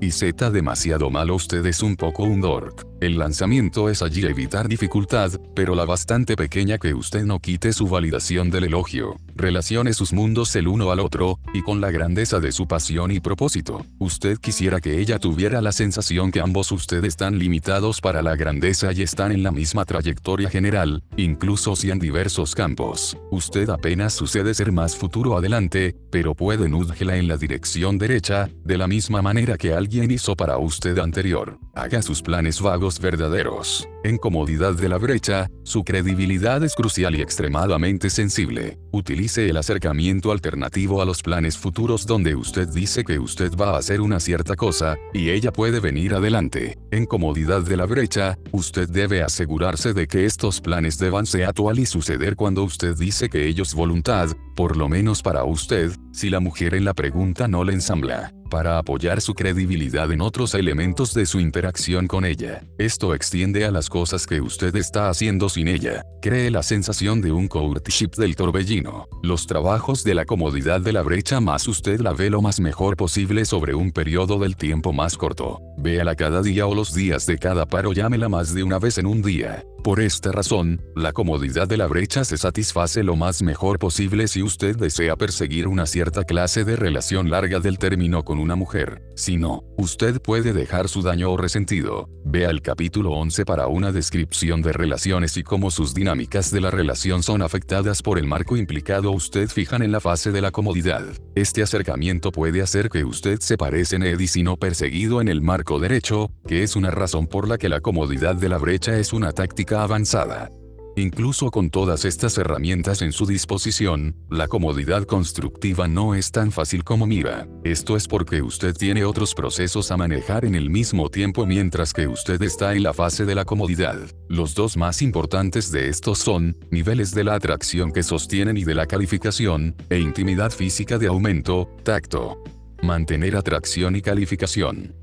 y 0.00 0.10
Z 0.10 0.50
demasiado 0.50 1.10
malo 1.10 1.34
usted 1.34 1.64
es 1.66 1.82
un 1.82 1.96
poco 1.96 2.24
un 2.24 2.40
dork. 2.40 2.93
El 3.04 3.18
lanzamiento 3.18 3.90
es 3.90 4.00
allí 4.00 4.24
evitar 4.24 4.66
dificultad, 4.66 5.30
pero 5.54 5.74
la 5.74 5.84
bastante 5.84 6.36
pequeña 6.36 6.78
que 6.78 6.94
usted 6.94 7.26
no 7.26 7.38
quite 7.38 7.74
su 7.74 7.86
validación 7.86 8.48
del 8.48 8.64
elogio. 8.64 9.16
Relacione 9.36 9.92
sus 9.92 10.14
mundos 10.14 10.56
el 10.56 10.68
uno 10.68 10.90
al 10.90 11.00
otro, 11.00 11.38
y 11.52 11.60
con 11.60 11.82
la 11.82 11.90
grandeza 11.90 12.40
de 12.40 12.50
su 12.50 12.66
pasión 12.66 13.10
y 13.10 13.20
propósito. 13.20 13.84
Usted 13.98 14.38
quisiera 14.38 14.80
que 14.80 15.00
ella 15.00 15.18
tuviera 15.18 15.60
la 15.60 15.72
sensación 15.72 16.30
que 16.30 16.40
ambos 16.40 16.72
ustedes 16.72 17.08
están 17.08 17.38
limitados 17.38 18.00
para 18.00 18.22
la 18.22 18.36
grandeza 18.36 18.90
y 18.94 19.02
están 19.02 19.32
en 19.32 19.42
la 19.42 19.50
misma 19.50 19.84
trayectoria 19.84 20.48
general, 20.48 21.02
incluso 21.18 21.76
si 21.76 21.90
en 21.90 21.98
diversos 21.98 22.54
campos. 22.54 23.18
Usted 23.30 23.68
apenas 23.68 24.14
sucede 24.14 24.54
ser 24.54 24.72
más 24.72 24.96
futuro 24.96 25.36
adelante, 25.36 25.94
pero 26.10 26.34
puede 26.34 26.70
nudgela 26.70 27.18
en 27.18 27.28
la 27.28 27.36
dirección 27.36 27.98
derecha, 27.98 28.48
de 28.64 28.78
la 28.78 28.88
misma 28.88 29.20
manera 29.20 29.58
que 29.58 29.74
alguien 29.74 30.10
hizo 30.10 30.34
para 30.36 30.56
usted 30.56 30.98
anterior. 30.98 31.58
Haga 31.74 32.00
sus 32.00 32.22
planes 32.22 32.62
vagos 32.62 32.93
verdaderos. 33.00 33.88
En 34.04 34.18
comodidad 34.18 34.74
de 34.74 34.88
la 34.88 34.98
brecha, 34.98 35.50
su 35.62 35.82
credibilidad 35.82 36.62
es 36.62 36.74
crucial 36.74 37.14
y 37.14 37.22
extremadamente 37.22 38.10
sensible. 38.10 38.78
Utilice 38.92 39.48
el 39.48 39.56
acercamiento 39.56 40.30
alternativo 40.30 41.00
a 41.00 41.04
los 41.04 41.22
planes 41.22 41.56
futuros 41.56 42.06
donde 42.06 42.36
usted 42.36 42.68
dice 42.68 43.04
que 43.04 43.18
usted 43.18 43.52
va 43.56 43.70
a 43.70 43.78
hacer 43.78 44.00
una 44.00 44.20
cierta 44.20 44.56
cosa, 44.56 44.96
y 45.12 45.30
ella 45.30 45.52
puede 45.52 45.80
venir 45.80 46.14
adelante. 46.14 46.78
En 46.90 47.06
comodidad 47.06 47.62
de 47.62 47.76
la 47.76 47.86
brecha, 47.86 48.38
usted 48.52 48.88
debe 48.88 49.22
asegurarse 49.22 49.94
de 49.94 50.06
que 50.06 50.26
estos 50.26 50.60
planes 50.60 50.98
deban 50.98 51.26
ser 51.26 51.44
actual 51.44 51.78
y 51.78 51.86
suceder 51.86 52.36
cuando 52.36 52.62
usted 52.62 52.96
dice 52.96 53.28
que 53.28 53.46
ellos 53.46 53.74
voluntad, 53.74 54.28
por 54.54 54.76
lo 54.76 54.88
menos 54.88 55.22
para 55.22 55.44
usted, 55.44 55.92
si 56.12 56.30
la 56.30 56.40
mujer 56.40 56.74
en 56.74 56.84
la 56.84 56.94
pregunta 56.94 57.48
no 57.48 57.64
le 57.64 57.72
ensambla 57.72 58.32
para 58.54 58.78
apoyar 58.78 59.20
su 59.20 59.34
credibilidad 59.34 60.12
en 60.12 60.20
otros 60.20 60.54
elementos 60.54 61.12
de 61.12 61.26
su 61.26 61.40
interacción 61.40 62.06
con 62.06 62.24
ella. 62.24 62.62
Esto 62.78 63.12
extiende 63.12 63.64
a 63.64 63.72
las 63.72 63.88
cosas 63.88 64.28
que 64.28 64.40
usted 64.40 64.76
está 64.76 65.08
haciendo 65.08 65.48
sin 65.48 65.66
ella. 65.66 66.04
Cree 66.22 66.52
la 66.52 66.62
sensación 66.62 67.20
de 67.20 67.32
un 67.32 67.48
courtship 67.48 68.10
del 68.16 68.36
torbellino. 68.36 69.08
Los 69.24 69.48
trabajos 69.48 70.04
de 70.04 70.14
la 70.14 70.24
comodidad 70.24 70.80
de 70.80 70.92
la 70.92 71.02
brecha 71.02 71.40
más 71.40 71.66
usted 71.66 71.98
la 71.98 72.12
ve 72.12 72.30
lo 72.30 72.42
más 72.42 72.60
mejor 72.60 72.96
posible 72.96 73.44
sobre 73.44 73.74
un 73.74 73.90
periodo 73.90 74.38
del 74.38 74.54
tiempo 74.54 74.92
más 74.92 75.16
corto. 75.16 75.60
Véala 75.76 76.14
cada 76.14 76.40
día 76.40 76.68
o 76.68 76.76
los 76.76 76.94
días 76.94 77.26
de 77.26 77.38
cada 77.38 77.66
par 77.66 77.88
o 77.88 77.92
llámela 77.92 78.28
más 78.28 78.54
de 78.54 78.62
una 78.62 78.78
vez 78.78 78.98
en 78.98 79.06
un 79.06 79.20
día. 79.20 79.64
Por 79.84 80.00
esta 80.00 80.32
razón, 80.32 80.80
la 80.96 81.12
comodidad 81.12 81.68
de 81.68 81.76
la 81.76 81.86
brecha 81.86 82.24
se 82.24 82.38
satisface 82.38 83.02
lo 83.02 83.16
más 83.16 83.42
mejor 83.42 83.78
posible 83.78 84.28
si 84.28 84.42
usted 84.42 84.78
desea 84.78 85.14
perseguir 85.14 85.68
una 85.68 85.84
cierta 85.84 86.24
clase 86.24 86.64
de 86.64 86.74
relación 86.74 87.28
larga 87.28 87.60
del 87.60 87.76
término 87.76 88.24
con 88.24 88.38
una 88.38 88.56
mujer. 88.56 89.02
Si 89.14 89.36
no, 89.36 89.62
usted 89.76 90.22
puede 90.22 90.54
dejar 90.54 90.88
su 90.88 91.02
daño 91.02 91.30
o 91.30 91.36
resentido. 91.36 92.08
Vea 92.24 92.48
el 92.48 92.62
capítulo 92.62 93.10
11 93.10 93.44
para 93.44 93.66
una 93.66 93.92
descripción 93.92 94.62
de 94.62 94.72
relaciones 94.72 95.36
y 95.36 95.42
cómo 95.42 95.70
sus 95.70 95.92
dinámicas 95.92 96.50
de 96.50 96.62
la 96.62 96.70
relación 96.70 97.22
son 97.22 97.42
afectadas 97.42 98.00
por 98.00 98.18
el 98.18 98.26
marco 98.26 98.56
implicado 98.56 99.12
usted 99.12 99.50
fijan 99.50 99.82
en 99.82 99.92
la 99.92 100.00
fase 100.00 100.32
de 100.32 100.40
la 100.40 100.50
comodidad. 100.50 101.04
Este 101.34 101.62
acercamiento 101.62 102.32
puede 102.32 102.62
hacer 102.62 102.88
que 102.88 103.04
usted 103.04 103.38
se 103.40 103.58
parece 103.58 103.96
en 103.96 104.04
Eddie 104.04 104.28
sino 104.28 104.56
perseguido 104.56 105.20
en 105.20 105.28
el 105.28 105.42
marco 105.42 105.78
derecho, 105.78 106.30
que 106.48 106.62
es 106.62 106.74
una 106.74 106.90
razón 106.90 107.26
por 107.26 107.46
la 107.46 107.58
que 107.58 107.68
la 107.68 107.82
comodidad 107.82 108.34
de 108.34 108.48
la 108.48 108.56
brecha 108.56 108.96
es 108.96 109.12
una 109.12 109.32
táctica 109.32 109.73
avanzada. 109.82 110.50
Incluso 110.96 111.50
con 111.50 111.70
todas 111.70 112.04
estas 112.04 112.38
herramientas 112.38 113.02
en 113.02 113.10
su 113.10 113.26
disposición, 113.26 114.14
la 114.30 114.46
comodidad 114.46 115.04
constructiva 115.04 115.88
no 115.88 116.14
es 116.14 116.30
tan 116.30 116.52
fácil 116.52 116.84
como 116.84 117.04
mira. 117.04 117.48
Esto 117.64 117.96
es 117.96 118.06
porque 118.06 118.42
usted 118.42 118.76
tiene 118.76 119.04
otros 119.04 119.34
procesos 119.34 119.90
a 119.90 119.96
manejar 119.96 120.44
en 120.44 120.54
el 120.54 120.70
mismo 120.70 121.10
tiempo 121.10 121.46
mientras 121.46 121.92
que 121.92 122.06
usted 122.06 122.40
está 122.42 122.74
en 122.74 122.84
la 122.84 122.94
fase 122.94 123.24
de 123.24 123.34
la 123.34 123.44
comodidad. 123.44 123.98
Los 124.28 124.54
dos 124.54 124.76
más 124.76 125.02
importantes 125.02 125.72
de 125.72 125.88
estos 125.88 126.20
son, 126.20 126.56
niveles 126.70 127.10
de 127.10 127.24
la 127.24 127.34
atracción 127.34 127.90
que 127.90 128.04
sostienen 128.04 128.56
y 128.56 128.62
de 128.62 128.74
la 128.76 128.86
calificación, 128.86 129.74
e 129.90 129.98
intimidad 129.98 130.52
física 130.52 130.96
de 130.96 131.08
aumento, 131.08 131.68
tacto. 131.82 132.40
Mantener 132.82 133.34
atracción 133.34 133.96
y 133.96 134.02
calificación. 134.02 134.94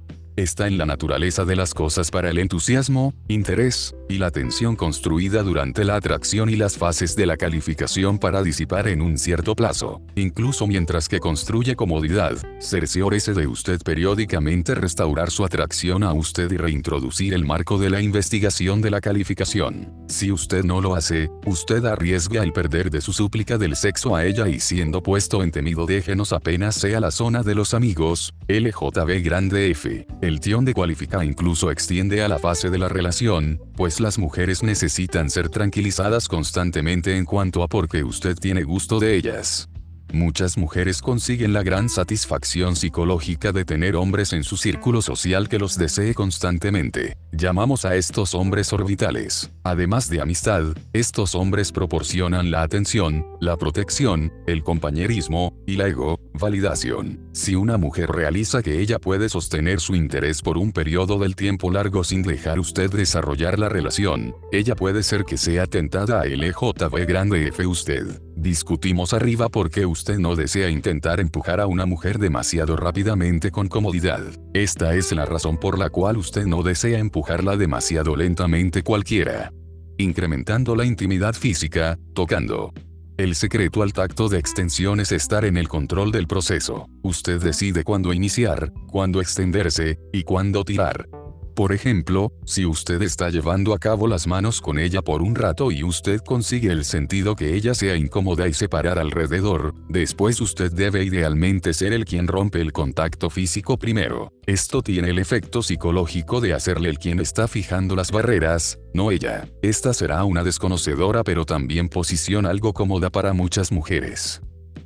Está 0.41 0.67
en 0.67 0.77
la 0.77 0.85
naturaleza 0.85 1.45
de 1.45 1.55
las 1.55 1.73
cosas 1.73 2.11
para 2.11 2.29
el 2.29 2.37
entusiasmo, 2.37 3.13
interés, 3.27 3.95
y 4.09 4.17
la 4.17 4.31
tensión 4.31 4.75
construida 4.75 5.43
durante 5.43 5.85
la 5.85 5.95
atracción 5.95 6.49
y 6.49 6.55
las 6.55 6.77
fases 6.77 7.15
de 7.15 7.25
la 7.25 7.37
calificación 7.37 8.19
para 8.19 8.43
disipar 8.43 8.87
en 8.87 9.01
un 9.01 9.17
cierto 9.17 9.55
plazo. 9.55 10.01
Incluso 10.15 10.67
mientras 10.67 11.07
que 11.07 11.19
construye 11.19 11.75
comodidad, 11.75 12.37
cerciórese 12.59 13.33
de 13.33 13.47
usted 13.47 13.79
periódicamente 13.83 14.75
restaurar 14.75 15.31
su 15.31 15.45
atracción 15.45 16.03
a 16.03 16.13
usted 16.13 16.51
y 16.51 16.57
reintroducir 16.57 17.33
el 17.33 17.45
marco 17.45 17.77
de 17.77 17.89
la 17.89 18.01
investigación 18.01 18.81
de 18.81 18.91
la 18.91 19.01
calificación. 19.01 19.93
Si 20.07 20.31
usted 20.31 20.63
no 20.63 20.81
lo 20.81 20.95
hace, 20.95 21.29
usted 21.45 21.85
arriesga 21.85 22.43
el 22.43 22.51
perder 22.51 22.89
de 22.89 23.01
su 23.01 23.13
súplica 23.13 23.57
del 23.57 23.75
sexo 23.75 24.15
a 24.15 24.25
ella 24.25 24.47
y 24.47 24.59
siendo 24.59 25.01
puesto 25.01 25.43
en 25.43 25.51
temido 25.51 25.85
déjenos 25.85 26.33
apenas 26.33 26.75
sea 26.75 26.99
la 26.99 27.11
zona 27.11 27.43
de 27.43 27.55
los 27.55 27.73
amigos, 27.73 28.33
LJB 28.47 29.23
grande 29.23 29.71
F. 29.71 30.05
El 30.21 30.30
tion 30.39 30.65
de 30.65 30.73
cualifica 30.73 31.25
incluso 31.25 31.71
extiende 31.71 32.23
a 32.23 32.27
la 32.27 32.39
fase 32.39 32.69
de 32.69 32.77
la 32.77 32.87
relación, 32.87 33.59
pues 33.75 33.99
las 33.99 34.19
mujeres 34.19 34.61
necesitan 34.63 35.29
ser 35.29 35.49
tranquilizadas 35.49 36.27
constantemente 36.27 37.17
en 37.17 37.25
cuanto 37.25 37.63
a 37.63 37.67
por 37.67 37.89
qué 37.89 38.03
usted 38.03 38.35
tiene 38.35 38.63
gusto 38.63 38.99
de 38.99 39.15
ellas. 39.15 39.70
Muchas 40.13 40.57
mujeres 40.57 41.01
consiguen 41.01 41.53
la 41.53 41.63
gran 41.63 41.87
satisfacción 41.87 42.75
psicológica 42.75 43.53
de 43.53 43.63
tener 43.63 43.95
hombres 43.95 44.33
en 44.33 44.43
su 44.43 44.57
círculo 44.57 45.01
social 45.01 45.47
que 45.47 45.57
los 45.57 45.77
desee 45.77 46.13
constantemente. 46.13 47.15
Llamamos 47.31 47.85
a 47.85 47.95
estos 47.95 48.35
hombres 48.35 48.73
orbitales. 48.73 49.51
Además 49.63 50.09
de 50.09 50.19
amistad, 50.19 50.63
estos 50.91 51.33
hombres 51.33 51.71
proporcionan 51.71 52.51
la 52.51 52.61
atención, 52.63 53.25
la 53.39 53.55
protección, 53.55 54.33
el 54.47 54.63
compañerismo, 54.63 55.53
y 55.65 55.77
la 55.77 55.87
ego, 55.87 56.19
validación. 56.33 57.19
Si 57.31 57.55
una 57.55 57.77
mujer 57.77 58.09
realiza 58.09 58.61
que 58.61 58.81
ella 58.81 58.99
puede 58.99 59.29
sostener 59.29 59.79
su 59.79 59.95
interés 59.95 60.41
por 60.41 60.57
un 60.57 60.73
periodo 60.73 61.19
del 61.19 61.37
tiempo 61.37 61.71
largo 61.71 62.03
sin 62.03 62.21
dejar 62.21 62.59
usted 62.59 62.91
desarrollar 62.91 63.57
la 63.59 63.69
relación, 63.69 64.35
ella 64.51 64.75
puede 64.75 65.03
ser 65.03 65.23
que 65.23 65.37
sea 65.37 65.67
tentada 65.67 66.21
a 66.21 66.25
LJB 66.25 67.07
grande 67.07 67.47
F 67.47 67.65
usted. 67.65 68.21
Discutimos 68.41 69.13
arriba 69.13 69.49
porque 69.49 69.85
usted 69.85 70.17
no 70.17 70.35
desea 70.35 70.71
intentar 70.71 71.19
empujar 71.19 71.61
a 71.61 71.67
una 71.67 71.85
mujer 71.85 72.17
demasiado 72.17 72.75
rápidamente 72.75 73.51
con 73.51 73.67
comodidad. 73.67 74.23
Esta 74.55 74.95
es 74.95 75.11
la 75.11 75.25
razón 75.25 75.59
por 75.59 75.77
la 75.77 75.91
cual 75.91 76.17
usted 76.17 76.47
no 76.47 76.63
desea 76.63 76.97
empujarla 76.97 77.55
demasiado 77.55 78.15
lentamente 78.15 78.81
cualquiera. 78.81 79.53
Incrementando 79.99 80.75
la 80.75 80.85
intimidad 80.85 81.35
física, 81.35 81.99
tocando. 82.15 82.73
El 83.15 83.35
secreto 83.35 83.83
al 83.83 83.93
tacto 83.93 84.27
de 84.27 84.39
extensión 84.39 84.99
es 84.99 85.11
estar 85.11 85.45
en 85.45 85.55
el 85.55 85.67
control 85.67 86.11
del 86.11 86.25
proceso. 86.25 86.87
Usted 87.03 87.39
decide 87.39 87.83
cuándo 87.83 88.11
iniciar, 88.11 88.73
cuándo 88.87 89.21
extenderse, 89.21 89.99
y 90.11 90.23
cuándo 90.23 90.65
tirar. 90.65 91.07
Por 91.55 91.73
ejemplo, 91.73 92.31
si 92.45 92.65
usted 92.65 93.01
está 93.01 93.29
llevando 93.29 93.73
a 93.73 93.79
cabo 93.79 94.07
las 94.07 94.25
manos 94.25 94.61
con 94.61 94.79
ella 94.79 95.01
por 95.01 95.21
un 95.21 95.35
rato 95.35 95.71
y 95.71 95.83
usted 95.83 96.21
consigue 96.21 96.71
el 96.71 96.85
sentido 96.85 97.35
que 97.35 97.55
ella 97.55 97.73
sea 97.73 97.95
incómoda 97.95 98.47
y 98.47 98.53
separar 98.53 98.97
alrededor, 98.97 99.73
después 99.89 100.39
usted 100.39 100.71
debe 100.71 101.03
idealmente 101.03 101.73
ser 101.73 101.91
el 101.91 102.05
quien 102.05 102.27
rompe 102.27 102.61
el 102.61 102.71
contacto 102.71 103.29
físico 103.29 103.77
primero. 103.77 104.31
Esto 104.45 104.81
tiene 104.81 105.09
el 105.09 105.19
efecto 105.19 105.61
psicológico 105.61 106.39
de 106.39 106.53
hacerle 106.53 106.89
el 106.89 106.99
quien 106.99 107.19
está 107.19 107.47
fijando 107.47 107.95
las 107.95 108.11
barreras, 108.11 108.79
no 108.93 109.11
ella. 109.11 109.47
Esta 109.61 109.93
será 109.93 110.23
una 110.23 110.43
desconocedora 110.43 111.23
pero 111.23 111.45
también 111.45 111.89
posición 111.89 112.45
algo 112.45 112.73
cómoda 112.73 113.09
para 113.09 113.33
muchas 113.33 113.71
mujeres. 113.71 114.41